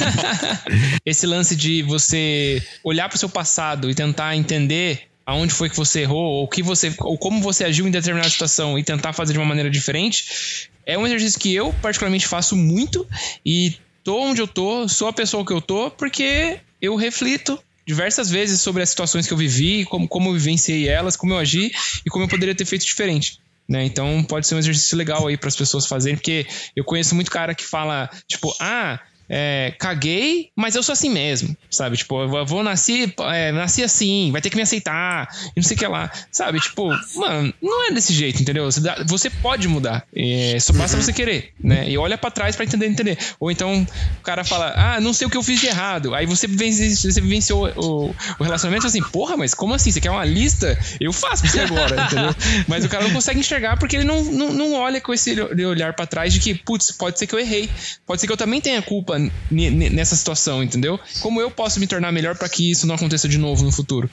esse 1.05 1.25
lance 1.25 1.55
de 1.55 1.81
você 1.83 2.61
olhar 2.83 3.07
para 3.07 3.15
o 3.15 3.19
seu 3.19 3.29
passado 3.29 3.89
e 3.89 3.95
tentar 3.95 4.35
entender 4.35 5.07
aonde 5.27 5.53
foi 5.53 5.69
que 5.69 5.75
você 5.75 6.01
errou, 6.01 6.23
ou 6.23 6.47
que 6.47 6.63
você, 6.63 6.93
ou 6.99 7.17
como 7.17 7.41
você 7.41 7.65
agiu 7.65 7.85
em 7.85 7.91
determinada 7.91 8.29
situação 8.29 8.79
e 8.79 8.83
tentar 8.83 9.11
fazer 9.11 9.33
de 9.33 9.39
uma 9.39 9.45
maneira 9.45 9.69
diferente, 9.69 10.69
é 10.85 10.97
um 10.97 11.05
exercício 11.05 11.37
que 11.37 11.53
eu 11.53 11.73
particularmente 11.81 12.25
faço 12.25 12.55
muito 12.55 13.05
e 13.45 13.75
tô 14.05 14.21
onde 14.21 14.41
eu 14.41 14.47
tô, 14.47 14.87
sou 14.87 15.09
a 15.09 15.13
pessoa 15.13 15.45
que 15.45 15.51
eu 15.51 15.59
tô, 15.59 15.91
porque 15.91 16.59
eu 16.81 16.95
reflito 16.95 17.59
diversas 17.85 18.29
vezes 18.29 18.61
sobre 18.61 18.81
as 18.81 18.89
situações 18.89 19.27
que 19.27 19.33
eu 19.33 19.37
vivi, 19.37 19.83
como, 19.83 20.07
como 20.07 20.29
eu 20.29 20.33
vivenciei 20.33 20.87
elas, 20.87 21.17
como 21.17 21.33
eu 21.33 21.37
agi 21.37 21.73
e 22.05 22.09
como 22.09 22.23
eu 22.23 22.29
poderia 22.29 22.55
ter 22.55 22.65
feito 22.65 22.85
diferente. 22.85 23.37
Né? 23.67 23.83
Então 23.83 24.23
pode 24.23 24.47
ser 24.47 24.55
um 24.55 24.59
exercício 24.59 24.97
legal 24.97 25.27
aí 25.27 25.35
para 25.35 25.49
as 25.49 25.57
pessoas 25.57 25.85
fazerem, 25.85 26.15
porque 26.15 26.47
eu 26.73 26.85
conheço 26.85 27.13
muito 27.13 27.29
cara 27.29 27.53
que 27.53 27.65
fala, 27.65 28.09
tipo, 28.29 28.55
ah, 28.61 28.97
é, 29.29 29.73
caguei, 29.77 30.49
mas 30.55 30.75
eu 30.75 30.83
sou 30.83 30.93
assim 30.93 31.09
mesmo, 31.09 31.55
sabe? 31.69 31.97
Tipo, 31.97 32.21
eu 32.21 32.45
vou 32.45 32.63
nascer, 32.63 33.13
é, 33.33 33.51
nasci 33.51 33.83
assim, 33.83 34.31
vai 34.31 34.41
ter 34.41 34.49
que 34.49 34.55
me 34.55 34.61
aceitar, 34.61 35.27
e 35.55 35.59
não 35.59 35.63
sei 35.63 35.75
o 35.75 35.79
que 35.79 35.87
lá, 35.87 36.11
sabe? 36.31 36.59
Tipo, 36.59 36.89
mano, 37.15 37.53
não 37.61 37.87
é 37.87 37.91
desse 37.91 38.13
jeito, 38.13 38.41
entendeu? 38.41 38.65
Você, 38.65 38.79
dá, 38.79 39.03
você 39.05 39.29
pode 39.29 39.67
mudar, 39.67 40.05
é, 40.15 40.57
só 40.59 40.73
basta 40.73 40.95
uhum. 40.95 41.03
você 41.03 41.13
querer, 41.13 41.53
né? 41.61 41.89
E 41.89 41.97
olha 41.97 42.17
para 42.17 42.31
trás 42.31 42.55
para 42.55 42.65
entender, 42.65 42.87
entender. 42.87 43.17
Ou 43.39 43.51
então 43.51 43.85
o 44.19 44.23
cara 44.23 44.43
fala, 44.43 44.73
ah, 44.75 45.01
não 45.01 45.13
sei 45.13 45.27
o 45.27 45.29
que 45.29 45.37
eu 45.37 45.43
fiz 45.43 45.59
de 45.59 45.67
errado, 45.67 46.15
aí 46.15 46.25
você, 46.25 46.47
vence, 46.47 46.95
você 46.95 47.19
vivenciou 47.19 47.67
o, 47.75 48.15
o 48.39 48.43
relacionamento 48.43 48.87
assim, 48.87 49.01
porra, 49.01 49.35
mas 49.35 49.53
como 49.53 49.73
assim? 49.73 49.91
Você 49.91 49.99
quer 49.99 50.11
uma 50.11 50.25
lista? 50.25 50.77
Eu 50.99 51.11
faço 51.11 51.43
pra 51.43 51.51
você 51.51 51.59
agora, 51.59 51.95
entendeu? 52.05 52.35
Mas 52.67 52.85
o 52.85 52.89
cara 52.89 53.03
não 53.03 53.11
consegue 53.11 53.39
enxergar 53.39 53.77
porque 53.77 53.97
ele 53.97 54.05
não, 54.05 54.23
não, 54.23 54.53
não 54.53 54.73
olha 54.73 55.01
com 55.01 55.13
esse 55.13 55.35
olhar 55.65 55.93
para 55.93 56.05
trás 56.05 56.33
de 56.33 56.39
que, 56.39 56.53
putz, 56.53 56.91
pode 56.91 57.19
ser 57.19 57.27
que 57.27 57.35
eu 57.35 57.39
errei, 57.39 57.69
pode 58.05 58.21
ser 58.21 58.27
que 58.27 58.33
eu 58.33 58.37
também 58.37 58.61
tenha 58.61 58.81
culpa 58.81 59.16
nessa 59.49 60.15
situação, 60.15 60.63
entendeu? 60.63 60.99
Como 61.21 61.41
eu 61.41 61.51
posso 61.51 61.79
me 61.79 61.87
tornar 61.87 62.11
melhor 62.11 62.35
para 62.35 62.49
que 62.49 62.71
isso 62.71 62.85
não 62.87 62.95
aconteça 62.95 63.27
de 63.27 63.37
novo 63.37 63.63
no 63.63 63.71
futuro? 63.71 64.09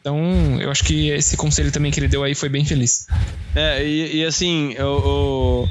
Então, 0.00 0.60
eu 0.60 0.70
acho 0.70 0.82
que 0.84 1.10
esse 1.10 1.36
conselho 1.36 1.70
também 1.70 1.92
que 1.92 2.00
ele 2.00 2.08
deu 2.08 2.24
aí 2.24 2.34
foi 2.34 2.48
bem 2.48 2.64
feliz. 2.64 3.06
É, 3.54 3.84
e, 3.84 4.16
e 4.16 4.24
assim, 4.24 4.72
eu, 4.76 5.68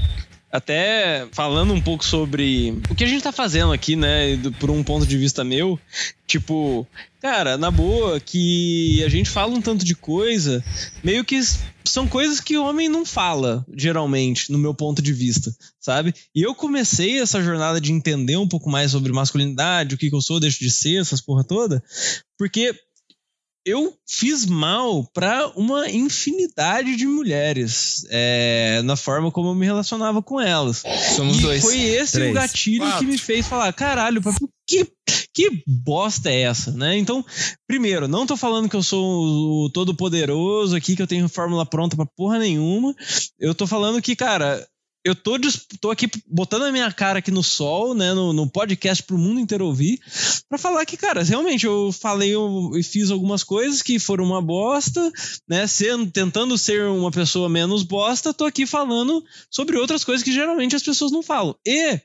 até 0.52 1.28
falando 1.32 1.74
um 1.74 1.82
pouco 1.82 2.04
sobre 2.04 2.78
o 2.90 2.96
que 2.96 3.04
a 3.04 3.08
gente 3.08 3.24
tá 3.24 3.32
fazendo 3.32 3.72
aqui, 3.72 3.96
né, 3.96 4.38
por 4.60 4.70
um 4.70 4.84
ponto 4.84 5.06
de 5.06 5.18
vista 5.18 5.44
meu, 5.44 5.80
tipo, 6.28 6.86
cara, 7.22 7.58
na 7.58 7.72
boa, 7.72 8.20
que 8.20 9.02
a 9.04 9.10
gente 9.10 9.30
fala 9.30 9.54
um 9.54 9.62
tanto 9.62 9.86
de 9.86 9.96
coisa, 9.96 10.64
meio 11.04 11.24
que 11.24 11.40
são 11.86 12.08
coisas 12.08 12.40
que 12.42 12.58
o 12.58 12.66
homem 12.66 12.90
não 12.90 13.06
fala, 13.06 13.66
geralmente, 13.76 14.52
no 14.52 14.58
meu 14.58 14.74
ponto 14.74 15.02
de 15.02 15.14
vista, 15.14 15.56
sabe? 15.80 16.14
E 16.36 16.42
eu 16.42 16.54
comecei 16.54 17.20
essa 17.20 17.42
jornada 17.42 17.80
de 17.80 17.92
entender 17.92 18.38
um 18.38 18.48
pouco 18.48 18.70
mais 18.70 18.92
sobre 18.92 19.14
masculinidade, 19.14 19.96
o 19.96 19.98
que, 19.98 20.10
que 20.10 20.16
eu 20.16 20.22
sou, 20.22 20.40
deixo 20.40 20.60
de 20.60 20.70
ser, 20.70 21.02
essas 21.02 21.22
porra 21.22 21.44
toda, 21.44 21.82
porque 22.38 22.76
eu 23.66 23.94
fiz 24.08 24.46
mal 24.46 25.06
para 25.14 25.48
uma 25.56 25.90
infinidade 25.90 26.96
de 26.96 27.06
mulheres 27.06 28.06
é, 28.10 28.82
na 28.84 28.96
forma 28.96 29.32
como 29.32 29.50
eu 29.50 29.56
me 29.56 29.66
relacionava 29.66 30.22
com 30.22 30.40
elas. 30.40 30.84
Somos 31.16 31.38
e 31.38 31.42
dois. 31.42 31.62
Foi 31.62 31.78
esse 31.80 32.14
Três. 32.14 32.32
o 32.32 32.34
gatilho 32.34 32.86
Quatro. 32.86 33.00
que 33.00 33.06
me 33.06 33.18
fez 33.18 33.48
falar: 33.48 33.72
caralho, 33.74 34.22
que, 34.68 34.88
que 35.34 35.64
bosta 35.68 36.30
é 36.30 36.42
essa, 36.42 36.72
né? 36.72 36.98
Então, 36.98 37.24
primeiro, 37.68 38.08
não 38.08 38.26
tô 38.26 38.36
falando 38.36 38.70
que 38.70 38.76
eu 38.76 38.84
sou 38.84 39.66
o 39.66 39.70
todo 39.70 39.96
poderoso 39.96 40.76
aqui, 40.76 40.96
que 40.96 41.02
eu 41.02 41.08
tenho 41.08 41.30
fórmula 41.30 41.66
pronta 41.66 41.96
pra 41.96 42.06
porra 42.06 42.40
nenhuma. 42.40 42.96
Eu 43.40 43.54
tô 43.54 43.68
falando 43.68 44.02
que, 44.02 44.16
cara, 44.16 44.66
eu 45.04 45.16
tô, 45.16 45.36
tô 45.80 45.90
aqui 45.90 46.10
botando 46.28 46.64
a 46.64 46.72
minha 46.72 46.92
cara 46.92 47.20
aqui 47.20 47.32
no 47.32 47.42
sol, 47.42 47.94
né, 47.96 48.14
no, 48.14 48.32
no 48.34 48.50
podcast 48.50 49.02
pro 49.04 49.18
mundo 49.18 49.40
inteiro 49.40 49.66
ouvir, 49.66 50.00
para 50.48 50.58
falar 50.58 50.86
que, 50.86 50.96
cara, 50.96 51.24
realmente 51.24 51.66
eu 51.66 51.92
falei 51.92 52.34
e 52.76 52.84
fiz 52.84 53.10
algumas 53.10 53.44
coisas 53.44 53.82
que 53.82 53.98
foram 53.98 54.24
uma 54.24 54.42
bosta, 54.42 55.12
né, 55.48 55.66
sendo, 55.66 56.10
tentando 56.12 56.58
ser 56.58 56.84
uma 56.84 57.12
pessoa 57.12 57.50
menos 57.50 57.84
bosta, 57.84 58.34
tô 58.34 58.46
aqui 58.46 58.66
falando 58.66 59.24
sobre 59.50 59.78
outras 59.78 60.04
coisas 60.04 60.24
que 60.24 60.32
geralmente 60.32 60.76
as 60.76 60.84
pessoas 60.84 61.12
não 61.12 61.24
falam. 61.24 61.56
E 61.66 62.00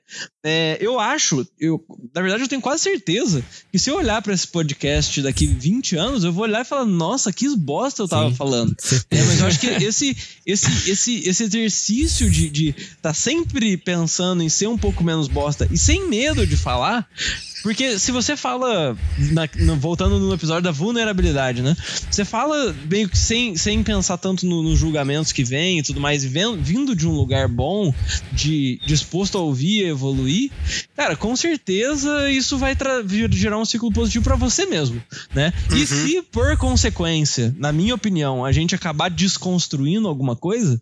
é, 0.44 0.78
eu 0.80 0.98
acho, 0.98 1.46
eu, 1.58 1.84
na 2.14 2.22
verdade 2.22 2.44
eu 2.44 2.48
tenho 2.48 2.62
quase 2.62 2.84
certeza 2.84 3.44
que 3.70 3.78
se 3.78 3.90
eu 3.90 3.96
olhar 3.96 4.22
para 4.22 4.32
esse 4.32 4.46
podcast 4.46 5.20
daqui 5.20 5.46
20 5.46 5.96
anos, 5.96 6.24
eu 6.24 6.32
vou 6.32 6.44
olhar 6.44 6.62
e 6.62 6.64
falar, 6.64 6.86
nossa, 6.86 7.32
que 7.32 7.46
bosta 7.56 8.02
eu 8.02 8.08
tava 8.08 8.30
Sim. 8.30 8.36
falando. 8.36 8.74
É, 9.10 9.22
mas 9.22 9.40
eu 9.40 9.46
acho 9.46 9.60
que 9.60 9.66
esse, 9.66 10.16
esse, 10.46 10.90
esse, 10.90 11.28
esse 11.28 11.42
exercício 11.44 12.30
de, 12.30 12.48
de 12.48 12.74
tá 13.00 13.12
sempre 13.14 13.76
pensando 13.76 14.42
em 14.42 14.48
ser 14.48 14.66
um 14.66 14.78
pouco 14.78 15.04
menos 15.04 15.28
bosta 15.28 15.68
e 15.70 15.78
sem 15.78 16.08
medo 16.08 16.46
de 16.46 16.56
falar, 16.56 17.08
porque 17.62 17.98
se 17.98 18.12
você 18.12 18.36
fala, 18.36 18.96
na, 19.32 19.48
no, 19.56 19.76
voltando 19.76 20.20
no 20.20 20.32
episódio 20.32 20.62
da 20.62 20.70
vulnerabilidade, 20.70 21.62
né? 21.62 21.76
Você 22.08 22.24
fala 22.24 22.72
meio 22.88 23.08
que 23.08 23.18
sem, 23.18 23.56
sem 23.56 23.82
pensar 23.82 24.18
tanto 24.18 24.46
nos 24.46 24.64
no 24.64 24.76
julgamentos 24.76 25.32
que 25.32 25.42
vem 25.42 25.80
e 25.80 25.82
tudo 25.82 26.00
mais, 26.00 26.22
e 26.22 26.28
vem, 26.28 26.56
vindo 26.62 26.94
de 26.94 27.08
um 27.08 27.12
lugar 27.12 27.48
bom, 27.48 27.92
de 28.32 28.80
disposto 28.86 29.36
a 29.36 29.40
ouvir 29.40 29.82
e 29.82 29.88
evoluir, 29.88 30.52
cara, 30.94 31.16
com 31.16 31.34
certeza 31.34 32.30
isso 32.30 32.56
vai 32.56 32.76
gerar 33.32 33.58
um 33.58 33.64
ciclo 33.64 33.92
positivo 33.92 34.24
para 34.24 34.36
você 34.36 34.66
mesmo, 34.66 35.02
né? 35.34 35.52
Uhum. 35.70 35.76
E 35.76 35.86
se 35.86 36.22
por 36.22 36.56
consequência, 36.56 37.52
na 37.58 37.72
minha 37.72 37.96
opinião, 37.96 38.44
a 38.44 38.52
gente 38.52 38.76
acabar 38.76 39.10
desconstruindo 39.10 40.06
alguma 40.06 40.36
coisa, 40.36 40.80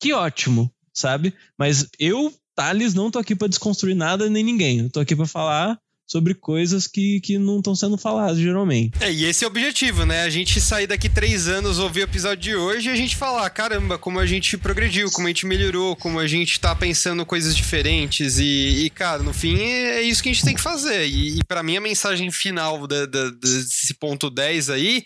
que 0.00 0.14
ótimo, 0.14 0.72
sabe? 0.92 1.34
Mas 1.56 1.88
eu, 1.98 2.32
Thales, 2.54 2.94
não 2.94 3.10
tô 3.10 3.18
aqui 3.18 3.34
para 3.34 3.48
desconstruir 3.48 3.94
nada 3.94 4.28
nem 4.28 4.44
ninguém. 4.44 4.80
Eu 4.80 4.90
tô 4.90 5.00
aqui 5.00 5.16
para 5.16 5.26
falar 5.26 5.78
sobre 6.12 6.34
coisas 6.34 6.86
que, 6.86 7.20
que 7.20 7.38
não 7.38 7.56
estão 7.56 7.74
sendo 7.74 7.96
faladas 7.96 8.36
geralmente. 8.36 8.92
É, 9.00 9.10
e 9.10 9.24
esse 9.24 9.44
é 9.44 9.46
o 9.46 9.50
objetivo, 9.50 10.04
né? 10.04 10.24
A 10.24 10.28
gente 10.28 10.60
sair 10.60 10.86
daqui 10.86 11.08
três 11.08 11.48
anos, 11.48 11.78
ouvir 11.78 12.00
o 12.00 12.04
episódio 12.04 12.36
de 12.36 12.54
hoje 12.54 12.90
e 12.90 12.92
a 12.92 12.94
gente 12.94 13.16
falar, 13.16 13.48
caramba, 13.48 13.96
como 13.96 14.18
a 14.18 14.26
gente 14.26 14.58
progrediu, 14.58 15.10
como 15.10 15.26
a 15.26 15.30
gente 15.30 15.46
melhorou, 15.46 15.96
como 15.96 16.18
a 16.18 16.26
gente 16.26 16.60
tá 16.60 16.76
pensando 16.76 17.24
coisas 17.24 17.56
diferentes 17.56 18.38
e, 18.38 18.84
e 18.84 18.90
cara, 18.90 19.22
no 19.22 19.32
fim 19.32 19.58
é, 19.58 20.02
isso 20.02 20.22
que 20.22 20.28
a 20.28 20.32
gente 20.34 20.44
tem 20.44 20.54
que 20.54 20.60
fazer. 20.60 21.06
E, 21.06 21.38
e 21.38 21.44
para 21.44 21.62
mim 21.62 21.78
a 21.78 21.80
mensagem 21.80 22.30
final 22.30 22.86
da, 22.86 23.06
da, 23.06 23.30
desse 23.30 23.94
ponto 23.94 24.28
10 24.28 24.68
aí 24.68 25.02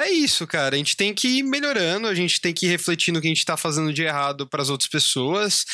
é 0.00 0.10
isso, 0.10 0.46
cara. 0.46 0.74
A 0.74 0.78
gente 0.78 0.96
tem 0.96 1.12
que 1.12 1.28
ir 1.28 1.42
melhorando, 1.42 2.08
a 2.08 2.14
gente 2.14 2.40
tem 2.40 2.54
que 2.54 2.66
refletindo 2.66 3.18
o 3.18 3.22
que 3.22 3.28
a 3.28 3.30
gente 3.30 3.44
tá 3.44 3.54
fazendo 3.54 3.92
de 3.92 4.02
errado 4.02 4.46
para 4.46 4.62
as 4.62 4.70
outras 4.70 4.88
pessoas. 4.88 5.66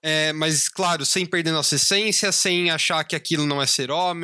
É, 0.00 0.32
mas, 0.32 0.68
claro, 0.68 1.04
sem 1.04 1.26
perder 1.26 1.50
nossa 1.50 1.74
essência, 1.74 2.30
sem 2.30 2.70
achar 2.70 3.02
que 3.02 3.16
aquilo 3.16 3.44
não 3.44 3.60
é 3.60 3.66
ser 3.66 3.90
homem, 3.90 4.21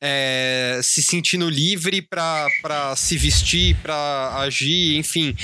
é, 0.00 0.80
se 0.82 1.02
sentindo 1.02 1.48
livre 1.48 2.02
para 2.02 2.94
se 2.96 3.16
vestir, 3.16 3.76
para 3.76 4.36
agir, 4.38 4.96
enfim, 4.96 5.34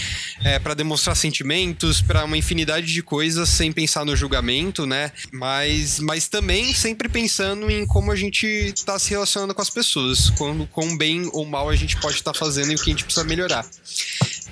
é, 0.45 0.59
para 0.59 0.75
demonstrar 0.75 1.17
sentimentos, 1.17 2.01
para 2.01 2.25
uma 2.25 2.37
infinidade 2.37 2.93
de 2.93 3.03
coisas 3.03 3.49
sem 3.49 3.73
pensar 3.73 4.05
no 4.05 4.17
julgamento, 4.17 4.87
né? 4.87 5.13
Mas, 5.33 5.99
mas 6.01 6.29
também 6.29 6.75
sempre 6.75 7.09
pensando 7.09 7.71
em 7.71 7.87
como 7.87 8.11
a 8.11 8.17
gente 8.17 8.47
está 8.47 8.99
se 8.99 9.11
relacionando 9.11 9.55
com 9.55 9.63
as 9.63 9.71
pessoas, 9.71 10.31
quando, 10.31 10.67
quão 10.67 10.97
bem 10.97 11.29
ou 11.33 11.45
mal 11.45 11.69
a 11.69 11.77
gente 11.77 11.97
pode 11.97 12.17
estar 12.17 12.33
tá 12.33 12.39
fazendo 12.39 12.73
e 12.73 12.75
o 12.75 12.79
que 12.79 12.91
a 12.91 12.93
gente 12.93 13.05
precisa 13.05 13.25
melhorar. 13.25 13.67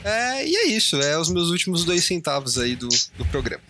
É, 0.04 0.46
e 0.46 0.54
é 0.54 0.66
isso, 0.68 1.00
é 1.00 1.18
os 1.18 1.30
meus 1.30 1.48
últimos 1.48 1.84
dois 1.84 2.04
centavos 2.04 2.58
aí 2.58 2.76
do, 2.76 2.88
do 3.16 3.24
programa. 3.26 3.62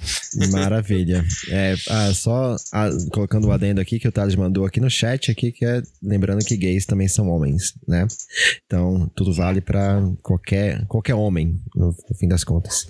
Maravilha. 0.51 1.25
É, 1.49 1.77
ah, 1.89 2.13
só 2.13 2.57
ah, 2.73 2.91
colocando 3.13 3.47
o 3.47 3.53
adendo 3.53 3.81
aqui 3.81 4.01
que 4.01 4.09
o 4.09 4.13
Thales 4.13 4.35
mandou 4.35 4.67
aqui 4.67 4.81
no 4.81 4.91
chat 4.91 5.31
aqui, 5.31 5.53
que 5.53 5.65
é 5.65 5.81
lembrando 6.03 6.45
que 6.45 6.57
gays 6.57 6.85
também 6.85 7.07
são 7.07 7.29
homens, 7.29 7.75
né? 7.87 8.07
Então, 8.67 9.09
tudo 9.15 9.33
vale 9.33 9.61
para 9.61 10.03
qualquer, 10.23 10.85
qualquer 10.87 11.15
homem, 11.15 11.61
no, 11.75 11.87
no, 11.87 12.17
fim 12.19 12.27
das 12.27 12.43
contas. 12.43 12.87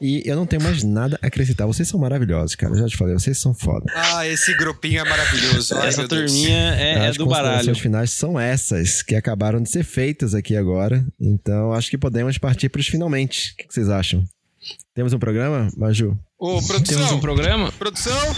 E 0.00 0.22
eu 0.24 0.34
não 0.34 0.46
tenho 0.46 0.62
mais 0.62 0.82
nada 0.82 1.18
a 1.22 1.26
acrescentar. 1.26 1.66
Vocês 1.66 1.88
são 1.88 2.00
maravilhosos, 2.00 2.54
cara. 2.54 2.72
Eu 2.72 2.78
já 2.78 2.86
te 2.86 2.96
falei, 2.96 3.14
vocês 3.14 3.38
são 3.38 3.52
foda. 3.52 3.84
Ah, 3.94 4.26
esse 4.26 4.54
grupinho 4.56 5.00
é 5.00 5.04
maravilhoso. 5.04 5.74
Ai, 5.76 5.88
Essa 5.88 6.08
turminha 6.08 6.74
é, 6.74 7.08
é 7.08 7.12
do 7.12 7.26
baralho. 7.26 7.70
As 7.70 7.78
finais 7.78 8.10
são 8.10 8.40
essas 8.40 9.02
que 9.02 9.14
acabaram 9.14 9.62
de 9.62 9.68
ser 9.68 9.84
feitas 9.84 10.34
aqui 10.34 10.56
agora. 10.56 11.04
Então, 11.20 11.72
acho 11.72 11.90
que 11.90 11.98
podemos 11.98 12.38
partir 12.38 12.68
para 12.68 12.80
finalmente. 12.90 13.52
O 13.52 13.56
que 13.56 13.74
vocês 13.74 13.88
acham? 13.88 14.24
Temos 14.94 15.12
um 15.12 15.18
programa, 15.18 15.68
Maju? 15.76 16.16
Ô, 16.38 16.60
produção. 16.60 16.98
Temos 16.98 17.12
um 17.12 17.20
programa? 17.20 17.72
Produção. 17.72 18.34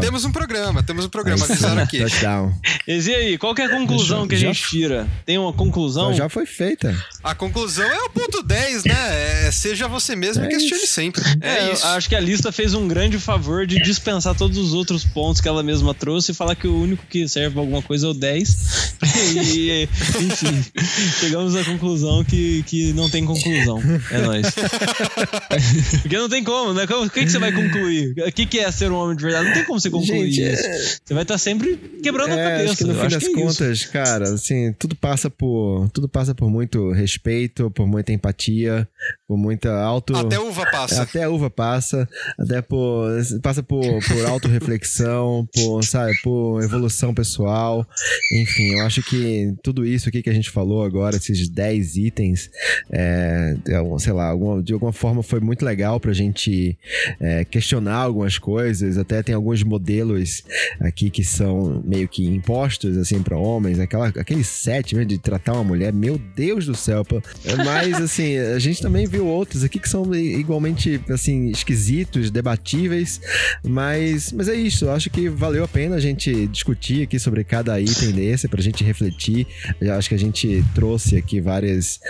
Temos 0.00 0.24
um 0.24 0.32
programa, 0.32 0.82
temos 0.82 1.04
um 1.04 1.08
programa, 1.08 1.44
avisaram 1.44 1.80
aqui. 1.80 1.98
Touchdown. 1.98 2.52
E 2.88 3.14
aí, 3.14 3.38
qual 3.38 3.54
é 3.56 3.62
a 3.62 3.68
conclusão 3.68 4.26
que 4.26 4.34
a 4.34 4.38
gente 4.38 4.60
tira? 4.68 5.06
Tem 5.24 5.38
uma 5.38 5.52
conclusão? 5.52 6.12
Já 6.12 6.28
foi 6.28 6.44
feita. 6.44 6.92
A 7.22 7.36
conclusão 7.36 7.84
é 7.84 8.02
o 8.02 8.10
ponto 8.10 8.42
10, 8.42 8.84
né? 8.84 9.46
É, 9.46 9.50
seja 9.52 9.86
você 9.86 10.16
mesmo 10.16 10.42
é 10.42 10.46
e 10.46 10.50
questione 10.50 10.82
isso. 10.82 10.92
sempre. 10.92 11.22
É, 11.40 11.68
é 11.68 11.72
isso. 11.72 11.86
acho 11.86 12.08
que 12.08 12.16
a 12.16 12.20
lista 12.20 12.50
fez 12.50 12.74
um 12.74 12.88
grande 12.88 13.18
favor 13.20 13.64
de 13.64 13.80
dispensar 13.80 14.34
todos 14.34 14.58
os 14.58 14.72
outros 14.74 15.04
pontos 15.04 15.40
que 15.40 15.46
ela 15.46 15.62
mesma 15.62 15.94
trouxe 15.94 16.32
e 16.32 16.34
falar 16.34 16.56
que 16.56 16.66
o 16.66 16.82
único 16.82 17.06
que 17.06 17.28
serve 17.28 17.50
pra 17.50 17.60
alguma 17.60 17.82
coisa 17.82 18.08
é 18.08 18.10
o 18.10 18.14
10. 18.14 18.96
E, 19.18 19.82
enfim, 20.20 20.64
chegamos 21.20 21.56
à 21.56 21.64
conclusão 21.64 22.24
que, 22.24 22.62
que 22.64 22.92
não 22.92 23.08
tem 23.10 23.24
conclusão. 23.24 23.80
É 24.10 24.18
nóis. 24.18 24.46
Porque 26.02 26.18
não 26.18 26.28
tem 26.28 26.44
como, 26.44 26.74
né? 26.74 26.84
O 26.84 27.10
que, 27.10 27.24
que 27.24 27.30
você 27.30 27.38
vai 27.38 27.52
concluir? 27.52 28.14
O 28.26 28.32
que, 28.32 28.46
que 28.46 28.58
é 28.58 28.70
ser 28.70 28.90
um 28.90 28.96
homem 28.96 29.16
de 29.16 29.22
verdade? 29.22 29.46
Não 29.46 29.54
tem 29.54 29.64
como 29.64 29.80
você 29.80 29.90
concluir 29.90 30.30
Gente, 30.30 30.52
isso. 30.52 30.66
É... 30.66 30.78
Você 31.04 31.14
vai 31.14 31.22
estar 31.22 31.38
sempre 31.38 31.76
quebrando 32.02 32.30
é, 32.30 32.46
a 32.46 32.50
cabeça. 32.50 32.72
Acho 32.72 32.76
que 32.76 32.84
no 32.84 32.94
fim 32.94 33.08
das 33.08 33.24
é 33.24 33.32
contas, 33.32 33.78
isso. 33.78 33.92
cara, 33.92 34.28
assim, 34.30 34.72
tudo 34.78 34.94
passa 34.94 35.30
por. 35.30 35.88
Tudo 35.92 36.08
passa 36.08 36.34
por 36.34 36.50
muito 36.50 36.90
respeito, 36.92 37.70
por 37.70 37.86
muita 37.86 38.12
empatia, 38.12 38.88
por 39.26 39.36
muita 39.36 39.72
auto. 39.80 40.16
Até 40.16 40.38
uva 40.38 40.66
passa. 40.70 41.02
Até 41.02 41.24
a 41.24 41.30
uva 41.30 41.50
passa. 41.50 42.08
Até 42.38 42.60
por. 42.62 43.08
Passa 43.42 43.62
por, 43.62 43.82
por 43.82 44.26
autorreflexão, 44.26 45.48
por, 45.52 45.84
sabe, 45.84 46.12
por 46.22 46.62
evolução 46.62 47.14
pessoal. 47.14 47.86
Enfim, 48.32 48.74
eu 48.74 48.86
acho 48.86 49.02
que 49.08 49.54
tudo 49.62 49.86
isso 49.86 50.08
aqui 50.08 50.22
que 50.22 50.28
a 50.28 50.34
gente 50.34 50.50
falou 50.50 50.82
agora, 50.82 51.16
esses 51.16 51.48
10 51.48 51.96
itens, 51.96 52.50
é, 52.90 53.56
sei 53.98 54.12
lá, 54.12 54.28
alguma, 54.28 54.62
de 54.62 54.72
alguma 54.72 54.92
forma 54.92 55.22
foi 55.22 55.40
muito 55.40 55.64
legal 55.64 55.98
pra 55.98 56.12
gente 56.12 56.78
é, 57.18 57.44
questionar 57.44 57.96
algumas 57.96 58.38
coisas. 58.38 58.98
Até 58.98 59.22
tem 59.22 59.34
alguns 59.34 59.62
modelos 59.62 60.44
aqui 60.80 61.08
que 61.08 61.24
são 61.24 61.82
meio 61.84 62.06
que 62.06 62.24
impostos, 62.24 62.96
assim, 62.98 63.22
para 63.22 63.36
homens. 63.36 63.78
Aquela, 63.80 64.08
aquele 64.08 64.44
set 64.44 64.94
mesmo 64.94 65.08
de 65.08 65.18
tratar 65.18 65.54
uma 65.54 65.64
mulher, 65.64 65.92
meu 65.92 66.18
Deus 66.36 66.66
do 66.66 66.74
céu. 66.74 67.04
Mas, 67.64 67.94
assim, 68.00 68.36
a 68.36 68.58
gente 68.58 68.82
também 68.82 69.06
viu 69.06 69.26
outros 69.26 69.64
aqui 69.64 69.78
que 69.78 69.88
são 69.88 70.14
igualmente, 70.14 71.00
assim, 71.08 71.48
esquisitos, 71.48 72.30
debatíveis. 72.30 73.20
Mas, 73.64 74.32
mas 74.32 74.48
é 74.48 74.54
isso. 74.54 74.84
Eu 74.84 74.92
acho 74.92 75.08
que 75.08 75.28
valeu 75.28 75.64
a 75.64 75.68
pena 75.68 75.96
a 75.96 76.00
gente 76.00 76.46
discutir 76.48 77.02
aqui 77.02 77.18
sobre 77.18 77.42
cada 77.42 77.80
item 77.80 78.12
desse, 78.12 78.48
pra 78.48 78.60
gente 78.60 78.84
refletir. 78.84 78.97
Eu 79.80 79.94
acho 79.94 80.08
que 80.08 80.14
a 80.14 80.18
gente 80.18 80.64
trouxe 80.74 81.16
aqui 81.16 81.40
vários 81.40 82.00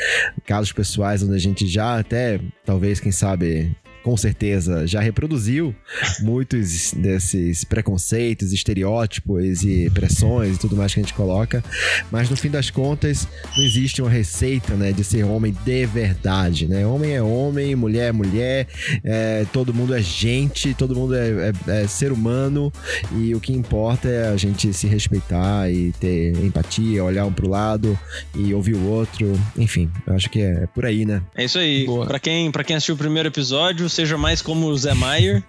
casos 0.47 0.73
pessoais 0.73 1.23
onde 1.23 1.35
a 1.35 1.39
gente 1.39 1.67
já 1.67 1.99
até, 1.99 2.41
talvez, 2.65 3.01
quem 3.01 3.13
sabe, 3.13 3.75
com 4.03 4.17
certeza 4.17 4.87
já 4.87 5.01
reproduziu 5.01 5.75
muitos 6.21 6.93
desses 6.93 7.65
preconceitos, 7.65 8.53
estereótipos 8.53 9.63
e 9.63 9.91
pressões 9.91 10.57
e 10.57 10.59
tudo 10.59 10.77
mais 10.77 10.93
que 10.93 11.01
a 11.01 11.03
gente 11.03 11.15
coloca, 11.15 11.63
mas 12.11 12.31
no 12.31 12.37
fim 12.37 12.51
das 12.51 12.71
contas 12.71 13.29
não 13.57 13.65
existe 13.65 14.01
uma 14.01 14.11
receita, 14.11 14.75
né, 14.75 14.93
de 14.93 15.05
ser 15.05 15.25
homem 15.25 15.55
de 15.65 15.87
verdade, 15.87 16.67
né? 16.67 16.87
Homem 16.87 17.13
é 17.13 17.23
homem, 17.23 17.75
mulher 17.75 18.09
é 18.09 18.13
mulher, 18.13 18.67
é, 19.05 19.47
todo 19.53 19.75
mundo 19.75 19.95
é 19.95 20.03
gente, 20.03 20.75
todo 20.75 20.95
mundo 20.95 21.15
é, 21.15 21.53
é, 21.69 21.83
é 21.83 21.87
ser 21.87 22.13
humano 22.13 22.73
e 23.17 23.35
o 23.35 23.41
que 23.41 23.53
importa 23.53 24.09
é 24.09 24.29
a 24.29 24.37
gente 24.37 24.73
se 24.73 24.87
respeitar 24.87 25.71
e 25.71 25.93
ter 25.93 26.37
empatia, 26.45 27.05
olhar 27.05 27.27
um 27.27 27.33
pro 27.33 27.49
lado 27.49 27.99
e 28.35 28.55
ouvir 28.55 28.75
o 28.75 28.87
outro, 28.87 29.39
enfim, 29.57 29.91
eu 30.07 30.15
acho 30.15 30.31
que 30.31 30.41
é 30.41 30.67
por 30.67 30.85
aí, 30.85 31.05
né? 31.05 31.23
É 31.35 31.45
isso 31.45 31.59
aí. 31.59 31.87
Para 32.07 32.19
quem, 32.19 32.51
pra 32.51 32.65
quem 32.65 32.77
assistiu 32.77 32.95
o 32.95 32.99
primeiro 32.99 33.29
episódio, 33.29 33.88
seja 33.89 34.17
mais 34.17 34.43
como 34.43 34.67
o 34.67 34.77
Zé 34.77 34.95
Maier 34.95 35.43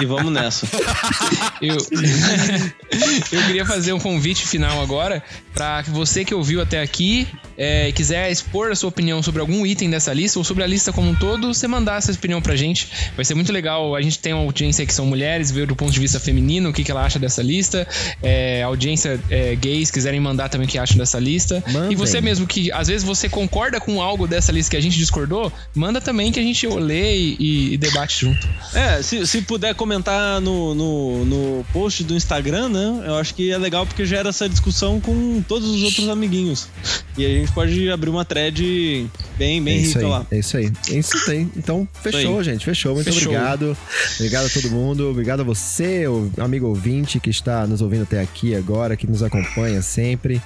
e 0.00 0.06
vamos 0.06 0.32
nessa. 0.32 0.66
Eu, 1.60 1.76
eu 3.32 3.42
queria 3.46 3.66
fazer 3.66 3.92
um 3.92 3.98
convite 3.98 4.46
final 4.46 4.80
agora 4.80 5.22
para 5.52 5.82
você 5.82 6.24
que 6.24 6.32
ouviu 6.32 6.62
até 6.62 6.80
aqui 6.80 7.26
é, 7.58 7.90
quiser 7.90 8.30
expor 8.30 8.70
a 8.70 8.76
sua 8.76 8.88
opinião 8.88 9.20
sobre 9.20 9.40
algum 9.40 9.66
item 9.66 9.90
dessa 9.90 10.12
lista 10.14 10.38
ou 10.38 10.44
sobre 10.44 10.62
a 10.62 10.66
lista 10.66 10.92
como 10.92 11.10
um 11.10 11.14
todo, 11.14 11.52
você 11.52 11.66
mandar 11.66 11.98
essa 11.98 12.12
opinião 12.12 12.40
pra 12.40 12.54
gente. 12.54 12.88
Vai 13.16 13.24
ser 13.24 13.34
muito 13.34 13.52
legal. 13.52 13.96
A 13.96 14.00
gente 14.00 14.20
tem 14.20 14.32
uma 14.32 14.44
audiência 14.44 14.86
que 14.86 14.94
são 14.94 15.04
mulheres, 15.04 15.50
ver 15.50 15.66
do 15.66 15.74
ponto 15.74 15.90
de 15.90 15.98
vista 15.98 16.20
feminino 16.20 16.70
o 16.70 16.72
que, 16.72 16.84
que 16.84 16.90
ela 16.90 17.04
acha 17.04 17.18
dessa 17.18 17.42
lista. 17.42 17.86
É, 18.22 18.62
audiência 18.62 19.20
é, 19.28 19.56
gays 19.56 19.90
quiserem 19.90 20.20
mandar 20.20 20.48
também 20.48 20.68
o 20.68 20.70
que 20.70 20.78
acham 20.78 20.96
dessa 20.96 21.18
lista. 21.18 21.62
Mandem. 21.66 21.92
E 21.92 21.96
você 21.96 22.20
mesmo 22.20 22.46
que 22.46 22.70
às 22.70 22.86
vezes 22.86 23.02
você 23.02 23.28
concorda 23.28 23.80
com 23.80 24.00
algo 24.00 24.28
dessa 24.28 24.52
lista 24.52 24.70
que 24.70 24.76
a 24.76 24.82
gente 24.82 24.96
discordou, 24.96 25.52
manda 25.74 26.00
também 26.00 26.30
que 26.30 26.38
a 26.38 26.42
gente 26.42 26.64
lê 26.66 27.16
e, 27.16 27.72
e 27.72 27.76
debate 27.76 28.20
junto. 28.20 28.48
É, 28.72 29.02
se, 29.02 29.26
se 29.26 29.42
puder 29.42 29.74
comentar 29.74 30.40
no, 30.40 30.74
no, 30.74 31.24
no 31.24 31.66
post 31.72 32.04
do 32.04 32.14
Instagram, 32.14 32.68
né? 32.68 33.02
Eu 33.06 33.16
acho 33.16 33.34
que 33.34 33.50
é 33.50 33.58
legal 33.58 33.84
porque 33.84 34.06
gera 34.06 34.28
essa 34.28 34.48
discussão 34.48 35.00
com 35.00 35.42
todos 35.42 35.68
os 35.68 35.82
outros 35.82 36.08
amiguinhos. 36.08 36.68
E 37.16 37.26
a 37.26 37.28
gente 37.28 37.47
pode 37.50 37.90
abrir 37.90 38.10
uma 38.10 38.24
thread 38.24 39.08
bem, 39.36 39.62
bem 39.62 39.78
é 39.78 39.80
rica 39.80 39.98
aí, 39.98 40.04
lá. 40.04 40.26
É 40.30 40.38
isso 40.38 40.56
aí. 40.56 40.72
É 40.90 40.94
isso 40.94 41.24
tem. 41.24 41.50
Então, 41.56 41.88
fechou, 42.02 42.42
gente. 42.42 42.64
Fechou. 42.64 42.94
Muito 42.94 43.12
fechou. 43.12 43.32
obrigado. 43.32 43.76
Obrigado 44.16 44.46
a 44.46 44.50
todo 44.50 44.70
mundo. 44.70 45.10
Obrigado 45.10 45.40
a 45.40 45.44
você, 45.44 46.04
amigo 46.38 46.66
ouvinte, 46.66 47.20
que 47.20 47.30
está 47.30 47.66
nos 47.66 47.80
ouvindo 47.80 48.02
até 48.02 48.20
aqui 48.20 48.54
agora, 48.54 48.96
que 48.96 49.06
nos 49.06 49.22
acompanha 49.22 49.82
sempre. 49.82 50.40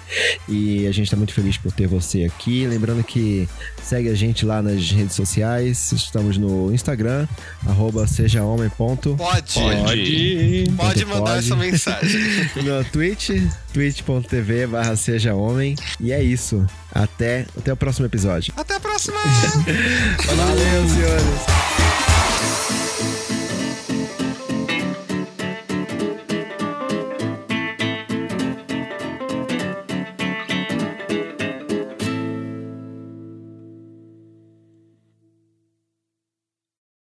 E 0.49 0.87
a 0.87 0.93
gente 0.93 1.05
está 1.05 1.17
muito 1.17 1.33
feliz 1.33 1.57
por 1.57 1.73
ter 1.73 1.87
você 1.87 2.25
aqui. 2.25 2.67
Lembrando 2.67 3.03
que 3.05 3.49
segue 3.85 4.09
a 4.09 4.15
gente 4.15 4.45
lá 4.45 4.63
nas 4.63 4.91
redes 4.91 5.15
sociais. 5.15 5.93
Estamos 5.93 6.37
no 6.37 6.73
Instagram, 6.73 7.27
arroba 7.67 8.07
sejahomem. 8.07 8.69
Pode. 8.71 9.17
Pode. 9.17 10.65
Pode 10.77 11.05
mandar 11.05 11.21
pode. 11.21 11.39
essa 11.39 11.57
mensagem. 11.57 12.21
no 12.63 12.85
Twitch, 12.85 13.31
twitch.tv 13.73 14.67
barra 14.67 14.97
seja 14.97 15.35
homem. 15.35 15.77
E 16.01 16.13
é 16.13 16.23
isso. 16.23 16.67
Até, 16.95 17.47
até 17.57 17.73
o 17.73 17.77
próximo 17.77 18.07
episódio. 18.07 18.53
Até 18.57 18.77
a 18.77 18.81
próxima! 18.81 19.19
Valeu, 20.37 20.89
senhores! 20.89 22.12